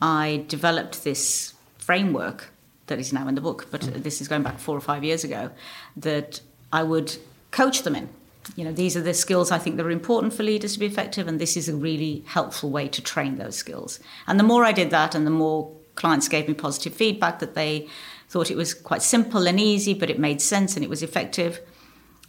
I 0.00 0.44
developed 0.48 1.04
this 1.04 1.54
framework 1.78 2.50
that 2.86 2.98
is 2.98 3.12
now 3.12 3.28
in 3.28 3.34
the 3.34 3.40
book, 3.40 3.68
but 3.70 3.82
mm. 3.82 4.02
this 4.02 4.20
is 4.20 4.28
going 4.28 4.42
back 4.42 4.58
four 4.58 4.76
or 4.76 4.80
five 4.80 5.04
years 5.04 5.24
ago, 5.24 5.50
that 5.96 6.40
I 6.72 6.82
would 6.82 7.16
coach 7.50 7.82
them 7.82 7.94
in. 7.94 8.08
You 8.56 8.64
know, 8.64 8.72
these 8.72 8.96
are 8.96 9.00
the 9.00 9.14
skills 9.14 9.52
I 9.52 9.58
think 9.58 9.76
that 9.76 9.86
are 9.86 9.90
important 9.90 10.32
for 10.34 10.42
leaders 10.42 10.72
to 10.74 10.80
be 10.80 10.86
effective, 10.86 11.28
and 11.28 11.40
this 11.40 11.56
is 11.56 11.68
a 11.68 11.76
really 11.76 12.24
helpful 12.26 12.70
way 12.70 12.88
to 12.88 13.00
train 13.00 13.36
those 13.36 13.56
skills. 13.56 14.00
And 14.26 14.38
the 14.38 14.44
more 14.44 14.64
I 14.64 14.72
did 14.72 14.90
that, 14.90 15.14
and 15.14 15.26
the 15.26 15.30
more 15.30 15.70
clients 15.94 16.28
gave 16.28 16.48
me 16.48 16.54
positive 16.54 16.94
feedback 16.94 17.38
that 17.38 17.54
they 17.54 17.88
thought 18.28 18.50
it 18.50 18.56
was 18.56 18.74
quite 18.74 19.02
simple 19.02 19.46
and 19.46 19.60
easy, 19.60 19.94
but 19.94 20.10
it 20.10 20.18
made 20.18 20.40
sense 20.40 20.74
and 20.74 20.84
it 20.84 20.90
was 20.90 21.02
effective, 21.02 21.60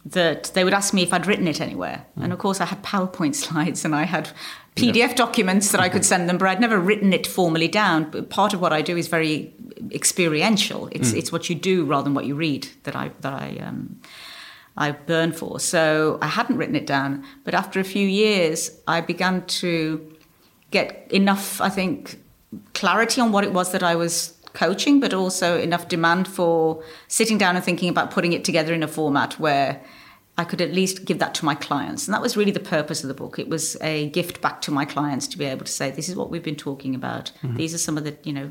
that 0.06 0.52
they 0.54 0.64
would 0.64 0.74
ask 0.74 0.92
me 0.92 1.02
if 1.02 1.12
I'd 1.12 1.26
written 1.26 1.48
it 1.48 1.60
anywhere. 1.60 2.04
Mm. 2.18 2.24
And 2.24 2.32
of 2.32 2.38
course, 2.38 2.60
I 2.60 2.66
had 2.66 2.82
PowerPoint 2.82 3.34
slides 3.44 3.84
and 3.84 3.94
I 3.94 4.04
had 4.04 4.30
PDF 4.76 4.94
yeah. 4.94 5.14
documents 5.14 5.72
that 5.72 5.80
I 5.80 5.88
could 5.88 6.04
send 6.12 6.28
them, 6.28 6.38
but 6.38 6.48
I'd 6.48 6.60
never 6.60 6.78
written 6.78 7.12
it 7.12 7.26
formally 7.26 7.68
down. 7.68 8.10
But 8.10 8.30
part 8.30 8.52
of 8.52 8.60
what 8.60 8.72
I 8.72 8.82
do 8.82 8.96
is 8.96 9.08
very 9.08 9.52
experiential. 9.92 10.88
It's 10.92 11.12
mm. 11.12 11.18
it's 11.18 11.32
what 11.32 11.48
you 11.48 11.54
do 11.54 11.84
rather 11.84 12.04
than 12.04 12.14
what 12.14 12.26
you 12.26 12.34
read 12.34 12.68
that 12.84 12.96
I 12.96 13.10
that 13.20 13.32
I 13.32 13.56
um, 13.62 14.00
I 14.76 14.92
burn 14.92 15.32
for. 15.32 15.60
So 15.60 16.18
I 16.20 16.26
hadn't 16.26 16.56
written 16.56 16.76
it 16.76 16.86
down, 16.86 17.24
but 17.44 17.54
after 17.54 17.80
a 17.80 17.84
few 17.84 18.06
years, 18.06 18.70
I 18.86 19.00
began 19.00 19.46
to 19.46 20.14
get 20.70 21.06
enough, 21.12 21.60
I 21.60 21.68
think, 21.68 22.18
clarity 22.74 23.20
on 23.20 23.30
what 23.30 23.44
it 23.44 23.52
was 23.52 23.70
that 23.72 23.84
I 23.84 23.94
was 23.94 24.34
coaching, 24.52 25.00
but 25.00 25.14
also 25.14 25.58
enough 25.58 25.88
demand 25.88 26.26
for 26.26 26.82
sitting 27.08 27.38
down 27.38 27.56
and 27.56 27.64
thinking 27.64 27.88
about 27.88 28.10
putting 28.10 28.32
it 28.32 28.44
together 28.44 28.74
in 28.74 28.82
a 28.82 28.88
format 28.88 29.38
where 29.38 29.80
I 30.36 30.44
could 30.44 30.60
at 30.60 30.72
least 30.72 31.04
give 31.04 31.20
that 31.20 31.34
to 31.34 31.44
my 31.44 31.54
clients. 31.54 32.06
And 32.06 32.14
that 32.14 32.20
was 32.20 32.36
really 32.36 32.50
the 32.50 32.60
purpose 32.60 33.04
of 33.04 33.08
the 33.08 33.14
book. 33.14 33.38
It 33.38 33.48
was 33.48 33.76
a 33.80 34.10
gift 34.10 34.40
back 34.40 34.60
to 34.62 34.72
my 34.72 34.84
clients 34.84 35.28
to 35.28 35.38
be 35.38 35.44
able 35.44 35.64
to 35.64 35.72
say, 35.72 35.90
this 35.90 36.08
is 36.08 36.16
what 36.16 36.28
we've 36.28 36.42
been 36.42 36.56
talking 36.56 36.94
about. 36.94 37.30
Mm-hmm. 37.42 37.56
These 37.56 37.74
are 37.74 37.78
some 37.78 37.96
of 37.96 38.04
the, 38.04 38.16
you 38.24 38.32
know, 38.32 38.50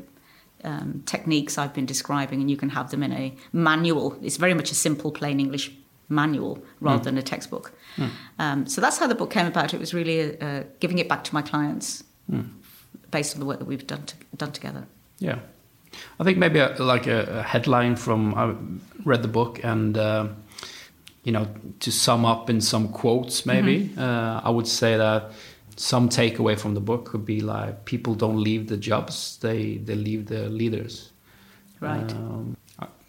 um, 0.64 1.02
techniques 1.04 1.58
I've 1.58 1.74
been 1.74 1.84
describing, 1.84 2.40
and 2.40 2.50
you 2.50 2.56
can 2.56 2.70
have 2.70 2.90
them 2.90 3.02
in 3.02 3.12
a 3.12 3.34
manual. 3.52 4.18
It's 4.22 4.38
very 4.38 4.54
much 4.54 4.70
a 4.70 4.74
simple, 4.74 5.12
plain 5.12 5.38
English 5.40 5.70
manual 6.08 6.62
rather 6.80 7.00
mm. 7.00 7.04
than 7.04 7.18
a 7.18 7.22
textbook. 7.22 7.72
Mm. 7.96 8.10
Um, 8.38 8.66
so 8.66 8.80
that's 8.80 8.98
how 8.98 9.06
the 9.06 9.14
book 9.14 9.30
came 9.30 9.46
about. 9.46 9.74
It 9.74 9.80
was 9.80 9.94
really 9.94 10.40
uh, 10.40 10.64
giving 10.80 10.98
it 10.98 11.08
back 11.08 11.24
to 11.24 11.34
my 11.34 11.42
clients 11.42 12.04
mm. 12.30 12.48
based 13.10 13.34
on 13.34 13.40
the 13.40 13.46
work 13.46 13.58
that 13.58 13.66
we've 13.66 13.86
done 13.86 14.06
to, 14.06 14.16
done 14.36 14.52
together. 14.52 14.86
Yeah. 15.18 15.38
I 16.18 16.24
think 16.24 16.38
maybe 16.38 16.58
a, 16.58 16.74
like 16.78 17.06
a, 17.06 17.38
a, 17.38 17.42
headline 17.42 17.94
from 17.94 18.34
I 18.34 18.54
read 19.04 19.22
the 19.22 19.28
book 19.28 19.60
and 19.62 19.96
uh, 19.96 20.28
you 21.24 21.32
know 21.32 21.46
to 21.80 21.90
sum 21.90 22.24
up 22.24 22.50
in 22.50 22.60
some 22.60 22.88
quotes 22.88 23.44
maybe 23.44 23.76
mm 23.78 23.90
-hmm. 23.94 23.98
uh, 23.98 24.48
I 24.48 24.50
would 24.52 24.68
say 24.68 24.96
that 24.96 25.32
some 25.76 26.08
takeaway 26.08 26.56
from 26.56 26.74
the 26.74 26.80
book 26.80 27.04
could 27.10 27.24
be 27.24 27.40
like 27.40 27.84
people 27.84 28.14
don't 28.14 28.40
leave 28.44 28.66
the 28.66 28.76
jobs 28.76 29.38
they 29.38 29.78
they 29.84 29.96
leave 29.96 30.24
the 30.26 30.48
leaders. 30.48 31.12
Right. 31.80 32.12
Um, 32.12 32.56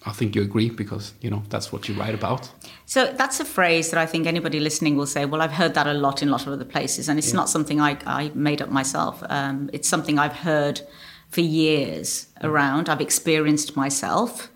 I 0.08 0.12
think 0.12 0.36
you 0.36 0.44
agree 0.44 0.70
because 0.70 1.14
you 1.22 1.32
know 1.32 1.42
that's 1.50 1.72
what 1.72 1.90
you 1.90 1.96
write 1.96 2.14
about. 2.14 2.52
So 2.86 3.12
that's 3.12 3.40
a 3.40 3.46
phrase 3.46 3.90
that 3.90 4.00
I 4.00 4.06
think 4.06 4.28
anybody 4.28 4.60
listening 4.60 4.98
will 4.98 5.08
say. 5.08 5.26
Well, 5.26 5.42
I've 5.42 5.54
heard 5.54 5.74
that 5.74 5.88
a 5.88 5.94
lot 5.94 6.22
in 6.22 6.28
a 6.28 6.32
lot 6.32 6.46
of 6.46 6.54
other 6.54 6.66
places, 6.66 7.10
and 7.10 7.18
it's 7.18 7.30
yeah. 7.30 7.38
not 7.38 7.50
something 7.50 7.82
I, 7.82 7.98
I 8.06 8.32
made 8.36 8.62
up 8.62 8.70
myself. 8.70 9.24
Um, 9.30 9.70
it's 9.74 9.90
something 9.90 10.20
I've 10.20 10.34
heard 10.34 10.82
for 11.30 11.42
years 11.42 12.28
around. 12.42 12.88
I've 12.88 13.02
experienced 13.02 13.76
myself 13.76 14.52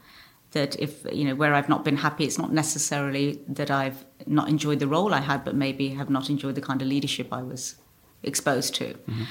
that 0.52 0.80
if 0.80 1.06
you 1.12 1.26
know 1.26 1.36
where 1.36 1.54
I've 1.54 1.70
not 1.70 1.86
been 1.86 1.98
happy, 1.98 2.24
it's 2.24 2.38
not 2.38 2.52
necessarily 2.52 3.40
that 3.48 3.70
I've 3.70 4.04
not 4.26 4.50
enjoyed 4.50 4.80
the 4.80 4.88
role 4.88 5.14
I 5.14 5.22
had, 5.22 5.46
but 5.46 5.56
maybe 5.56 5.90
have 5.90 6.10
not 6.10 6.30
enjoyed 6.30 6.56
the 6.56 6.62
kind 6.62 6.82
of 6.82 6.88
leadership 6.88 7.32
I 7.32 7.44
was 7.44 7.76
exposed 8.24 8.76
to. 8.76 8.94
Mm-hmm. 8.94 9.24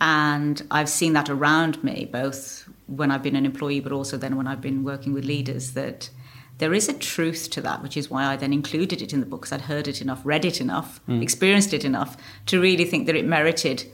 And 0.00 0.66
I've 0.70 0.88
seen 0.88 1.12
that 1.12 1.30
around 1.30 1.82
me, 1.84 2.08
both 2.10 2.68
when 2.86 3.10
I've 3.10 3.22
been 3.22 3.36
an 3.36 3.46
employee, 3.46 3.80
but 3.80 3.92
also 3.92 4.16
then 4.16 4.36
when 4.36 4.46
I've 4.46 4.60
been 4.60 4.82
working 4.82 5.12
with 5.12 5.24
leaders, 5.24 5.72
that 5.72 6.10
there 6.58 6.74
is 6.74 6.88
a 6.88 6.92
truth 6.92 7.50
to 7.50 7.60
that, 7.62 7.82
which 7.82 7.96
is 7.96 8.10
why 8.10 8.24
I 8.24 8.36
then 8.36 8.52
included 8.52 9.00
it 9.00 9.12
in 9.12 9.20
the 9.20 9.26
book, 9.26 9.42
because 9.42 9.52
I'd 9.52 9.62
heard 9.62 9.88
it 9.88 10.02
enough, 10.02 10.20
read 10.24 10.44
it 10.44 10.60
enough, 10.60 11.00
mm. 11.08 11.22
experienced 11.22 11.72
it 11.72 11.84
enough 11.84 12.16
to 12.46 12.60
really 12.60 12.84
think 12.84 13.06
that 13.06 13.16
it 13.16 13.24
merited 13.24 13.84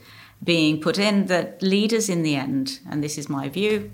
being 0.43 0.81
put 0.81 0.97
in. 0.97 1.27
That 1.27 1.61
leaders, 1.61 2.09
in 2.09 2.23
the 2.23 2.35
end, 2.35 2.79
and 2.89 3.03
this 3.03 3.17
is 3.17 3.29
my 3.29 3.47
view, 3.47 3.91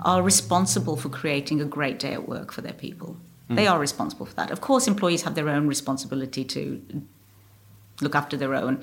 are 0.00 0.22
responsible 0.22 0.96
for 0.96 1.08
creating 1.08 1.60
a 1.60 1.64
great 1.64 1.98
day 1.98 2.12
at 2.12 2.28
work 2.28 2.52
for 2.52 2.60
their 2.60 2.72
people. 2.72 3.16
Mm. 3.50 3.56
They 3.56 3.66
are 3.66 3.78
responsible 3.78 4.26
for 4.26 4.34
that. 4.34 4.50
Of 4.50 4.60
course, 4.60 4.86
employees 4.86 5.22
have 5.22 5.34
their 5.34 5.48
own 5.48 5.66
responsibility 5.66 6.44
to 6.44 6.82
look 8.00 8.14
after 8.14 8.36
their 8.36 8.54
own 8.54 8.82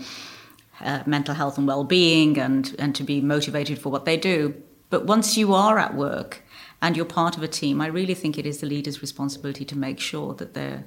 uh, 0.82 1.04
mental 1.06 1.36
health 1.36 1.58
and 1.58 1.68
well-being 1.68 2.38
and 2.38 2.76
and 2.78 2.96
to 2.96 3.04
be 3.04 3.22
motivated 3.22 3.80
for 3.80 3.92
what 3.92 4.06
they 4.06 4.18
do. 4.18 4.54
But 4.90 5.06
once 5.06 5.38
you 5.38 5.54
are 5.54 5.78
at 5.80 5.96
work 5.96 6.44
and 6.82 6.96
you're 6.96 7.06
part 7.06 7.38
of 7.38 7.44
a 7.44 7.48
team, 7.48 7.82
I 7.82 7.88
really 7.88 8.14
think 8.14 8.38
it 8.38 8.46
is 8.46 8.60
the 8.60 8.68
leader's 8.68 9.02
responsibility 9.02 9.66
to 9.66 9.78
make 9.78 10.00
sure 10.00 10.34
that 10.36 10.54
their 10.54 10.84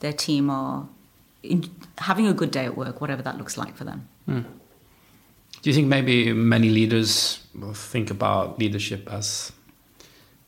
their 0.00 0.12
team 0.12 0.50
are 0.50 0.88
in, 1.42 1.70
having 1.98 2.26
a 2.26 2.34
good 2.34 2.50
day 2.50 2.66
at 2.66 2.76
work, 2.76 3.00
whatever 3.00 3.22
that 3.22 3.38
looks 3.38 3.56
like 3.56 3.76
for 3.76 3.84
them. 3.84 4.08
Mm. 4.28 4.44
Do 5.62 5.70
you 5.70 5.74
think 5.74 5.88
maybe 5.88 6.32
many 6.32 6.70
leaders 6.70 7.40
will 7.54 7.74
think 7.74 8.10
about 8.10 8.58
leadership 8.58 9.08
as 9.12 9.52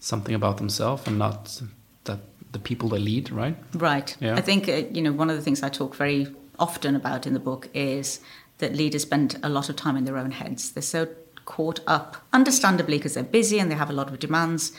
something 0.02 0.34
about 0.34 0.56
themselves 0.58 1.06
and 1.06 1.16
not 1.16 1.62
that 2.04 2.18
the 2.50 2.58
people 2.58 2.88
they 2.88 2.98
lead, 2.98 3.30
right? 3.30 3.56
Right. 3.72 4.14
Yeah. 4.20 4.34
I 4.34 4.40
think 4.40 4.68
uh, 4.68 4.82
you 4.92 5.00
know 5.00 5.12
one 5.12 5.30
of 5.30 5.36
the 5.36 5.42
things 5.42 5.62
I 5.62 5.68
talk 5.68 5.94
very 5.94 6.26
often 6.58 6.94
about 6.94 7.26
in 7.26 7.32
the 7.32 7.40
book 7.40 7.68
is 7.72 8.20
that 8.58 8.74
leaders 8.74 9.02
spend 9.02 9.38
a 9.42 9.48
lot 9.48 9.68
of 9.68 9.76
time 9.76 9.96
in 9.96 10.04
their 10.04 10.18
own 10.18 10.32
heads. 10.32 10.72
They're 10.72 10.82
so 10.82 11.08
caught 11.44 11.80
up, 11.86 12.16
understandably, 12.32 12.98
because 12.98 13.14
they're 13.14 13.24
busy 13.24 13.58
and 13.58 13.70
they 13.70 13.74
have 13.74 13.90
a 13.90 13.92
lot 13.92 14.08
of 14.08 14.18
demands. 14.18 14.72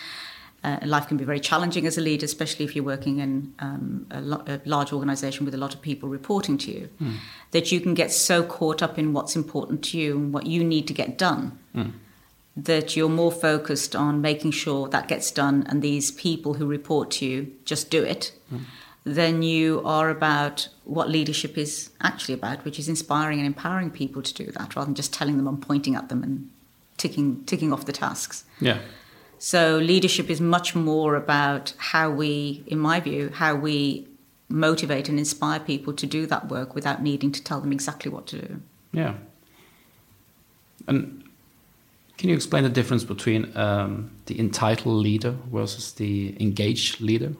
Uh, 0.63 0.77
life 0.85 1.07
can 1.07 1.17
be 1.17 1.25
very 1.25 1.41
challenging 1.41 1.85
as 1.85 1.97
a 1.97 2.01
leader, 2.01 2.23
especially 2.23 2.63
if 2.63 2.73
you're 2.73 2.85
working 2.85 3.19
in 3.19 3.53
um, 3.59 4.07
a, 4.11 4.53
a, 4.53 4.61
large 4.63 4.93
organization 4.93 5.43
with 5.43 5.53
a 5.53 5.57
lot 5.57 5.73
of 5.73 5.81
people 5.81 6.07
reporting 6.07 6.57
to 6.57 6.71
you, 6.71 6.89
mm. 7.01 7.15
that 7.51 7.69
you 7.69 7.81
can 7.81 7.93
get 7.93 8.13
so 8.13 8.43
caught 8.43 8.81
up 8.81 8.97
in 8.97 9.11
what's 9.11 9.35
important 9.35 9.83
to 9.83 9.97
you 9.97 10.15
and 10.15 10.33
what 10.33 10.45
you 10.45 10.63
need 10.63 10.87
to 10.87 10.93
get 10.93 11.17
done. 11.17 11.59
Mm. 11.75 11.91
That 12.55 12.95
you're 12.95 13.09
more 13.09 13.31
focused 13.31 13.95
on 13.95 14.21
making 14.21 14.51
sure 14.51 14.87
that 14.89 15.07
gets 15.07 15.31
done 15.31 15.65
and 15.67 15.81
these 15.81 16.11
people 16.11 16.55
who 16.55 16.67
report 16.67 17.09
to 17.11 17.25
you 17.25 17.51
just 17.65 17.89
do 17.89 18.03
it 18.03 18.31
mm 18.53 18.61
than 19.03 19.41
you 19.41 19.81
are 19.83 20.09
about 20.09 20.69
what 20.85 21.09
leadership 21.09 21.57
is 21.57 21.89
actually 22.01 22.33
about, 22.33 22.63
which 22.63 22.79
is 22.79 22.87
inspiring 22.87 23.39
and 23.39 23.45
empowering 23.45 23.91
people 23.91 24.21
to 24.21 24.33
do 24.33 24.51
that 24.51 24.75
rather 24.75 24.85
than 24.85 24.95
just 24.95 25.13
telling 25.13 25.37
them 25.37 25.47
and 25.47 25.61
pointing 25.61 25.95
at 25.95 26.09
them 26.09 26.23
and 26.23 26.49
ticking 26.97 27.43
ticking 27.45 27.73
off 27.73 27.85
the 27.85 27.91
tasks. 27.91 28.45
Yeah. 28.59 28.79
So 29.39 29.77
leadership 29.77 30.29
is 30.29 30.39
much 30.39 30.73
more 30.73 31.15
about 31.15 31.73
how 31.77 32.09
we, 32.09 32.63
in 32.65 32.79
my 32.79 33.01
view, 33.01 33.29
how 33.29 33.55
we 33.55 34.07
motivate 34.47 35.09
and 35.09 35.19
inspire 35.19 35.59
people 35.59 35.91
to 35.93 36.05
do 36.05 36.25
that 36.27 36.47
work 36.47 36.73
without 36.73 37.01
needing 37.01 37.31
to 37.33 37.43
tell 37.43 37.59
them 37.59 37.73
exactly 37.73 38.09
what 38.09 38.25
to 38.27 38.41
do. 38.41 38.61
Yeah. 38.93 39.15
And 40.87 41.22
can 42.23 42.29
you 42.29 42.37
explain 42.37 42.63
the 42.63 42.69
difference 42.69 43.03
between 43.03 43.51
um, 43.57 44.09
the 44.27 44.39
entitled 44.39 44.95
leader 44.95 45.35
versus 45.51 45.91
the 45.91 46.41
engaged 46.41 47.01
leader? 47.01 47.33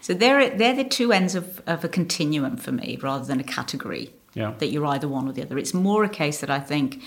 So 0.00 0.14
they're 0.14 0.56
they're 0.56 0.76
the 0.76 0.84
two 0.84 1.12
ends 1.12 1.34
of, 1.34 1.60
of 1.66 1.82
a 1.82 1.88
continuum 1.88 2.56
for 2.56 2.70
me, 2.70 2.96
rather 3.02 3.24
than 3.24 3.40
a 3.40 3.42
category 3.42 4.12
yeah. 4.34 4.54
that 4.58 4.68
you're 4.68 4.86
either 4.86 5.08
one 5.08 5.26
or 5.26 5.32
the 5.32 5.42
other. 5.42 5.58
It's 5.58 5.74
more 5.74 6.04
a 6.04 6.08
case 6.08 6.38
that 6.38 6.48
I 6.48 6.60
think 6.60 7.02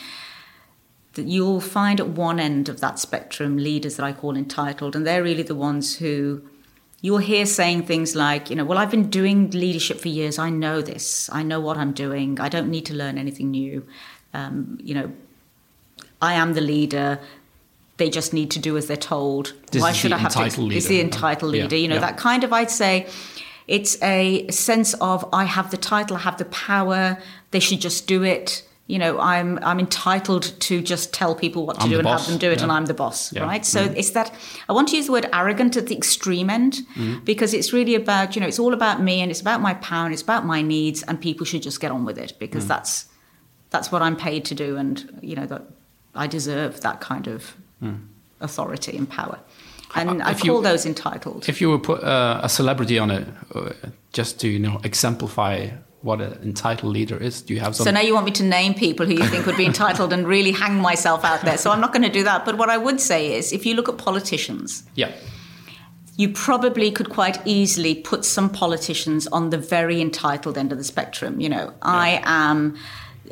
that 1.14 1.28
you'll 1.28 1.62
find 1.62 2.02
at 2.02 2.10
one 2.10 2.42
end 2.42 2.68
of 2.68 2.82
that 2.82 3.00
spectrum 3.00 3.56
leaders 3.56 3.96
that 3.96 4.04
I 4.04 4.12
call 4.12 4.36
entitled, 4.36 4.94
and 4.94 5.08
they're 5.08 5.24
really 5.24 5.44
the 5.44 5.56
ones 5.56 6.00
who 6.00 6.42
you'll 7.00 7.20
hear 7.20 7.46
saying 7.46 7.84
things 7.84 8.18
like, 8.18 8.50
you 8.50 8.58
know, 8.58 8.66
well, 8.66 8.78
I've 8.78 8.92
been 8.92 9.10
doing 9.10 9.50
leadership 9.52 10.02
for 10.02 10.10
years. 10.10 10.38
I 10.38 10.50
know 10.50 10.82
this. 10.82 11.30
I 11.32 11.42
know 11.42 11.62
what 11.62 11.78
I'm 11.78 11.94
doing. 11.94 12.38
I 12.42 12.50
don't 12.50 12.70
need 12.70 12.86
to 12.88 12.94
learn 12.94 13.18
anything 13.18 13.52
new. 13.52 13.88
Um, 14.34 14.78
you 14.82 14.94
know, 14.94 15.10
I 16.22 16.34
am 16.34 16.54
the 16.54 16.62
leader 16.62 17.20
they 17.98 18.10
just 18.10 18.34
need 18.34 18.52
to 18.52 18.60
do 18.60 18.78
as 18.78 18.88
they're 18.88 18.96
told. 18.96 19.54
This 19.72 19.82
Why 19.82 19.92
should 19.92 20.14
I 20.14 20.18
have 20.18 20.32
to? 20.34 20.62
Leader. 20.62 20.78
It's 20.78 20.88
the 20.88 21.02
entitled 21.02 21.52
leader. 21.52 21.76
Yeah, 21.76 21.82
you 21.82 21.88
know 21.88 21.96
yeah. 21.96 22.02
that 22.02 22.18
kind 22.18 22.44
of. 22.44 22.54
I'd 22.54 22.72
say 22.72 23.08
it's 23.68 24.02
a 24.02 24.48
sense 24.50 24.94
of 24.96 25.28
I 25.34 25.44
have 25.44 25.72
the 25.72 25.78
title, 25.78 26.16
I 26.16 26.22
have 26.22 26.38
the 26.38 26.46
power. 26.46 27.18
They 27.52 27.60
should 27.60 27.82
just 27.82 28.08
do 28.08 28.24
it. 28.24 28.64
You 28.86 29.00
know, 29.00 29.20
I'm 29.20 29.60
I'm 29.64 29.80
entitled 29.80 30.44
to 30.62 30.82
just 30.82 31.14
tell 31.14 31.36
people 31.36 31.66
what 31.66 31.78
to 31.78 31.84
I'm 31.84 31.90
do 31.90 31.96
and 31.96 32.06
boss. 32.06 32.22
have 32.22 32.30
them 32.30 32.40
do 32.40 32.52
it, 32.52 32.60
yeah. 32.60 32.64
and 32.64 32.72
I'm 32.72 32.86
the 32.86 32.94
boss, 32.94 33.36
right? 33.36 33.66
So 33.66 33.86
mm. 33.86 33.98
it's 33.98 34.12
that 34.12 34.34
I 34.70 34.74
want 34.74 34.88
to 34.90 34.96
use 34.96 35.08
the 35.08 35.12
word 35.12 35.28
arrogant 35.34 35.76
at 35.76 35.88
the 35.88 35.98
extreme 35.98 36.50
end 36.50 36.80
mm. 36.96 37.26
because 37.26 37.54
it's 37.54 37.74
really 37.74 37.96
about 37.96 38.36
you 38.36 38.42
know 38.42 38.48
it's 38.48 38.60
all 38.60 38.74
about 38.74 39.02
me 39.02 39.22
and 39.22 39.30
it's 39.30 39.42
about 39.42 39.60
my 39.60 39.74
power 39.74 40.06
and 40.06 40.14
it's 40.14 40.22
about 40.22 40.46
my 40.46 40.62
needs, 40.62 41.04
and 41.04 41.20
people 41.20 41.46
should 41.46 41.64
just 41.64 41.82
get 41.82 41.92
on 41.92 42.06
with 42.06 42.18
it 42.18 42.34
because 42.40 42.64
mm. 42.64 42.70
that's 42.70 43.08
that's 43.72 43.92
what 43.92 44.02
I'm 44.02 44.16
paid 44.16 44.46
to 44.46 44.56
do, 44.56 44.78
and 44.78 45.20
you 45.22 45.36
know 45.36 45.48
that 45.48 45.64
I 46.18 46.28
deserve 46.28 46.82
that 46.82 47.02
kind 47.02 47.28
of 47.28 47.56
mm. 47.82 48.00
authority 48.42 48.98
and 48.98 49.10
power. 49.10 49.40
And 49.96 50.22
I 50.22 50.34
call 50.34 50.58
you, 50.58 50.64
those 50.64 50.86
entitled. 50.86 51.48
If 51.48 51.62
you 51.62 51.70
were 51.70 51.80
put 51.80 52.04
uh, 52.04 52.42
a 52.44 52.50
celebrity 52.50 53.00
on 53.00 53.10
it, 53.10 53.28
uh, 53.56 53.72
just 54.14 54.40
to 54.42 54.48
you 54.48 54.60
know 54.60 54.80
exemplify 54.84 55.70
what 56.02 56.22
an 56.22 56.38
entitled 56.44 56.94
leader 56.94 57.18
is, 57.18 57.42
do 57.42 57.54
you 57.54 57.60
have 57.60 57.76
some? 57.76 57.86
So 57.86 57.92
now 57.92 58.02
you 58.02 58.14
want 58.14 58.26
me 58.26 58.32
to 58.34 58.44
name 58.44 58.74
people 58.74 59.06
who 59.06 59.14
you 59.14 59.26
think 59.26 59.46
would 59.46 59.58
be 59.58 59.66
entitled 59.66 60.14
and 60.14 60.28
really 60.28 60.52
hang 60.52 60.76
myself 60.76 61.24
out 61.24 61.42
there. 61.42 61.58
So 61.58 61.72
I'm 61.72 61.82
not 61.82 61.94
going 61.94 62.04
to 62.04 62.10
do 62.10 62.24
that. 62.24 62.46
But 62.46 62.58
what 62.58 62.70
I 62.70 62.78
would 62.78 63.00
say 63.00 63.34
is, 63.34 63.54
if 63.54 63.66
you 63.66 63.76
look 63.76 63.90
at 63.90 63.98
politicians, 63.98 64.84
yeah. 64.96 65.12
You 66.20 66.30
probably 66.30 66.90
could 66.90 67.10
quite 67.10 67.40
easily 67.46 67.94
put 67.94 68.26
some 68.26 68.50
politicians 68.50 69.28
on 69.28 69.52
the 69.52 69.58
very 69.60 70.02
entitled 70.02 70.58
end 70.58 70.72
of 70.72 70.80
the 70.80 70.84
spectrum. 70.84 71.40
You 71.40 71.50
know, 71.50 71.66
yeah. 71.66 71.74
I 71.84 72.22
am 72.24 72.76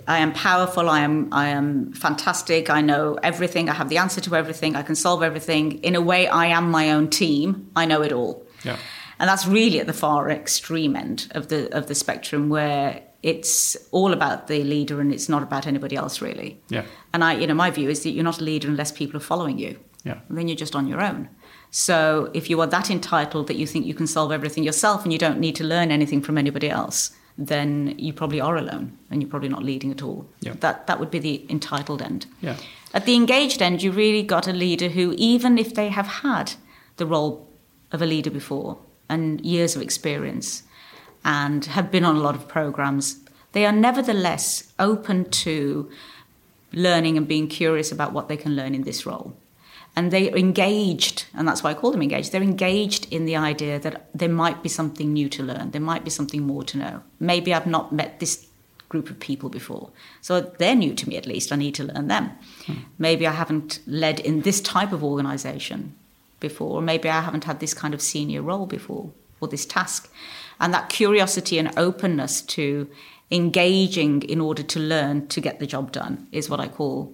I 0.08 0.20
am 0.20 0.34
powerful. 0.34 0.90
I 0.90 1.02
am 1.02 1.30
I 1.32 1.48
am 1.48 1.94
fantastic. 1.94 2.70
I 2.70 2.82
know 2.82 3.18
everything. 3.24 3.70
I 3.70 3.74
have 3.74 3.90
the 3.90 3.98
answer 3.98 4.22
to 4.22 4.36
everything. 4.36 4.76
I 4.76 4.84
can 4.84 4.96
solve 4.96 5.24
everything. 5.24 5.84
In 5.84 5.96
a 5.96 6.02
way, 6.02 6.28
I 6.28 6.48
am 6.48 6.72
my 6.72 6.92
own 6.92 7.10
team. 7.10 7.72
I 7.76 7.86
know 7.86 8.02
it 8.02 8.12
all. 8.12 8.46
Yeah. 8.64 8.78
And 9.20 9.30
that's 9.30 9.48
really 9.48 9.80
at 9.80 9.88
the 9.88 9.94
far 9.94 10.30
extreme 10.30 10.96
end 10.96 11.28
of 11.32 11.48
the 11.48 11.76
of 11.76 11.88
the 11.88 11.96
spectrum 11.96 12.50
where 12.50 13.02
it's 13.24 13.76
all 13.92 14.14
about 14.14 14.48
the 14.48 14.64
leader 14.64 15.02
and 15.02 15.12
it's 15.12 15.28
not 15.28 15.42
about 15.42 15.66
anybody 15.66 15.96
else 15.96 16.22
really. 16.22 16.62
Yeah. 16.70 16.86
And 17.12 17.24
I, 17.24 17.34
you 17.34 17.48
know, 17.48 17.56
my 17.56 17.72
view 17.72 17.90
is 17.90 18.04
that 18.04 18.12
you're 18.12 18.24
not 18.24 18.40
a 18.40 18.44
leader 18.44 18.68
unless 18.68 18.92
people 18.92 19.18
are 19.18 19.28
following 19.32 19.58
you. 19.58 19.80
Yeah. 20.04 20.20
And 20.30 20.38
then 20.38 20.48
you're 20.48 20.56
just 20.58 20.76
on 20.76 20.88
your 20.88 21.02
own. 21.02 21.30
So 21.72 22.30
if 22.34 22.50
you 22.50 22.62
are 22.62 22.68
that 22.68 22.92
entitled 22.92 23.48
that 23.48 23.56
you 23.56 23.66
think 23.66 23.86
you 23.86 23.96
can 23.96 24.08
solve 24.08 24.32
everything 24.32 24.64
yourself 24.64 25.04
and 25.04 25.12
you 25.12 25.20
don't 25.20 25.40
need 25.40 25.56
to 25.56 25.64
learn 25.64 25.92
anything 25.92 26.22
from 26.22 26.38
anybody 26.38 26.70
else, 26.70 27.12
then 27.38 27.96
you 27.98 28.14
probably 28.14 28.40
are 28.40 28.56
alone 28.56 28.98
and 29.12 29.22
you're 29.22 29.30
probably 29.30 29.50
not 29.50 29.64
leading 29.64 29.92
at 29.92 30.02
all. 30.02 30.26
Yeah. 30.40 30.54
That 30.60 30.88
that 30.88 31.00
would 31.00 31.12
be 31.12 31.20
the 31.20 31.46
entitled 31.50 32.02
end. 32.02 32.26
Yeah. 32.42 32.58
At 32.94 33.06
the 33.06 33.16
engaged 33.16 33.62
end, 33.62 33.84
you 33.84 33.92
really 33.92 34.24
got 34.24 34.48
a 34.48 34.54
leader 34.54 34.90
who, 34.90 35.14
even 35.18 35.58
if 35.58 35.74
they 35.74 35.90
have 35.90 36.08
had 36.08 36.54
the 36.98 37.06
role 37.06 37.48
of 37.92 38.02
a 38.02 38.06
leader 38.06 38.32
before 38.32 38.78
and 39.10 39.42
years 39.42 39.76
of 39.76 39.82
experience 39.82 40.64
and 41.24 41.66
have 41.66 41.92
been 41.92 42.06
on 42.06 42.16
a 42.16 42.20
lot 42.20 42.36
of 42.36 42.48
programs, 42.48 43.20
they 43.52 43.66
are 43.66 43.72
nevertheless 43.72 44.72
open 44.80 45.30
to 45.30 45.90
learning 46.72 47.18
and 47.18 47.28
being 47.28 47.48
curious 47.48 47.92
about 47.92 48.14
what 48.14 48.28
they 48.28 48.38
can 48.38 48.56
learn 48.56 48.74
in 48.74 48.84
this 48.84 49.06
role 49.06 49.36
and 49.96 50.12
they're 50.12 50.36
engaged, 50.36 51.26
and 51.34 51.48
that's 51.48 51.64
why 51.64 51.72
I 51.72 51.74
call 51.74 51.92
them 51.92 52.02
engaged. 52.02 52.32
They're 52.32 52.42
engaged 52.42 53.12
in 53.12 53.26
the 53.26 53.38
idea 53.38 53.80
that 53.80 54.08
there 54.14 54.30
might 54.30 54.62
be 54.62 54.70
something 54.70 55.14
new 55.14 55.30
to 55.30 55.44
learn, 55.44 55.72
there 55.72 55.82
might 55.82 56.04
be 56.04 56.10
something 56.10 56.44
more 56.44 56.64
to 56.64 56.78
know. 56.78 57.04
Maybe 57.20 57.54
I've 57.54 57.68
not 57.68 57.92
met 57.92 58.20
this 58.20 58.48
group 58.90 59.10
of 59.10 59.20
people 59.20 59.50
before, 59.50 59.90
so 60.22 60.42
they're 60.42 60.76
new 60.76 60.94
to 60.96 61.10
me 61.10 61.18
at 61.18 61.26
least. 61.26 61.52
I 61.52 61.56
need 61.56 61.76
to 61.76 61.86
learn 61.86 62.08
them. 62.08 62.32
Hmm. 62.66 62.74
Maybe 62.98 63.26
I 63.26 63.32
haven't 63.32 63.80
led 63.88 64.20
in 64.20 64.42
this 64.42 64.62
type 64.62 64.92
of 64.92 65.04
organization 65.04 65.96
before, 66.40 66.78
or 66.78 66.82
maybe 66.82 67.10
I 67.10 67.22
haven't 67.22 67.46
had 67.46 67.60
this 67.60 67.74
kind 67.74 67.94
of 67.94 68.02
senior 68.02 68.42
role 68.42 68.66
before, 68.66 69.12
or 69.40 69.48
this 69.48 69.66
task. 69.66 70.12
And 70.60 70.74
that 70.74 70.90
curiosity 70.90 71.58
and 71.58 71.78
openness 71.78 72.42
to 72.42 72.90
engaging 73.32 74.22
in 74.24 74.40
order 74.40 74.64
to 74.64 74.80
learn 74.80 75.28
to 75.28 75.42
get 75.42 75.60
the 75.60 75.68
job 75.68 75.92
done 75.92 76.28
is 76.32 76.50
what 76.50 76.60
I 76.60 76.68
call 76.68 77.14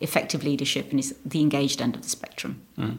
effective 0.00 0.44
leadership 0.44 0.90
and 0.90 0.98
is 0.98 1.14
the 1.24 1.40
engaged 1.40 1.80
end 1.80 1.94
of 1.94 2.02
the 2.02 2.08
spectrum. 2.08 2.62
Mm. 2.78 2.98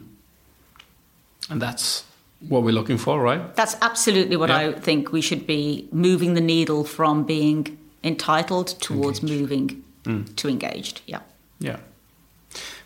And 1.50 1.60
that's 1.60 2.04
what 2.48 2.62
we're 2.62 2.74
looking 2.74 2.98
for, 2.98 3.20
right? 3.20 3.54
That's 3.54 3.76
absolutely 3.82 4.36
what 4.36 4.48
yeah. 4.48 4.58
I 4.58 4.72
think 4.72 5.12
we 5.12 5.20
should 5.20 5.46
be 5.46 5.88
moving 5.92 6.34
the 6.34 6.40
needle 6.40 6.84
from 6.84 7.24
being 7.24 7.78
entitled 8.02 8.68
towards 8.80 9.20
engaged. 9.20 9.40
moving 9.40 9.84
mm. 10.04 10.36
to 10.36 10.48
engaged. 10.48 11.02
Yeah. 11.06 11.20
Yeah. 11.58 11.76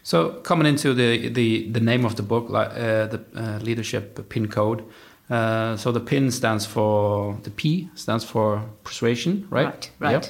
So 0.03 0.35
coming 0.43 0.67
into 0.67 0.95
the 0.95 1.29
the, 1.29 1.71
the 1.71 1.81
name 1.81 2.05
of 2.05 2.15
the 2.15 2.23
book, 2.23 2.49
like 2.49 2.69
uh, 2.71 3.07
the 3.07 3.21
uh, 3.35 3.59
leadership 3.59 4.29
pin 4.29 4.49
code. 4.49 4.85
Uh, 5.29 5.77
so 5.77 5.91
the 5.91 6.01
pin 6.01 6.31
stands 6.31 6.65
for 6.65 7.37
the 7.43 7.51
P 7.51 7.89
stands 7.95 8.25
for 8.25 8.63
persuasion, 8.85 9.47
right? 9.51 9.67
Right. 9.67 9.91
Right. 9.99 10.13
Yep. 10.13 10.27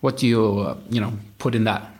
What 0.00 0.16
do 0.16 0.26
you 0.26 0.60
uh, 0.60 0.76
you 0.88 1.00
know 1.00 1.12
put 1.38 1.54
in 1.54 1.64
that? 1.64 1.95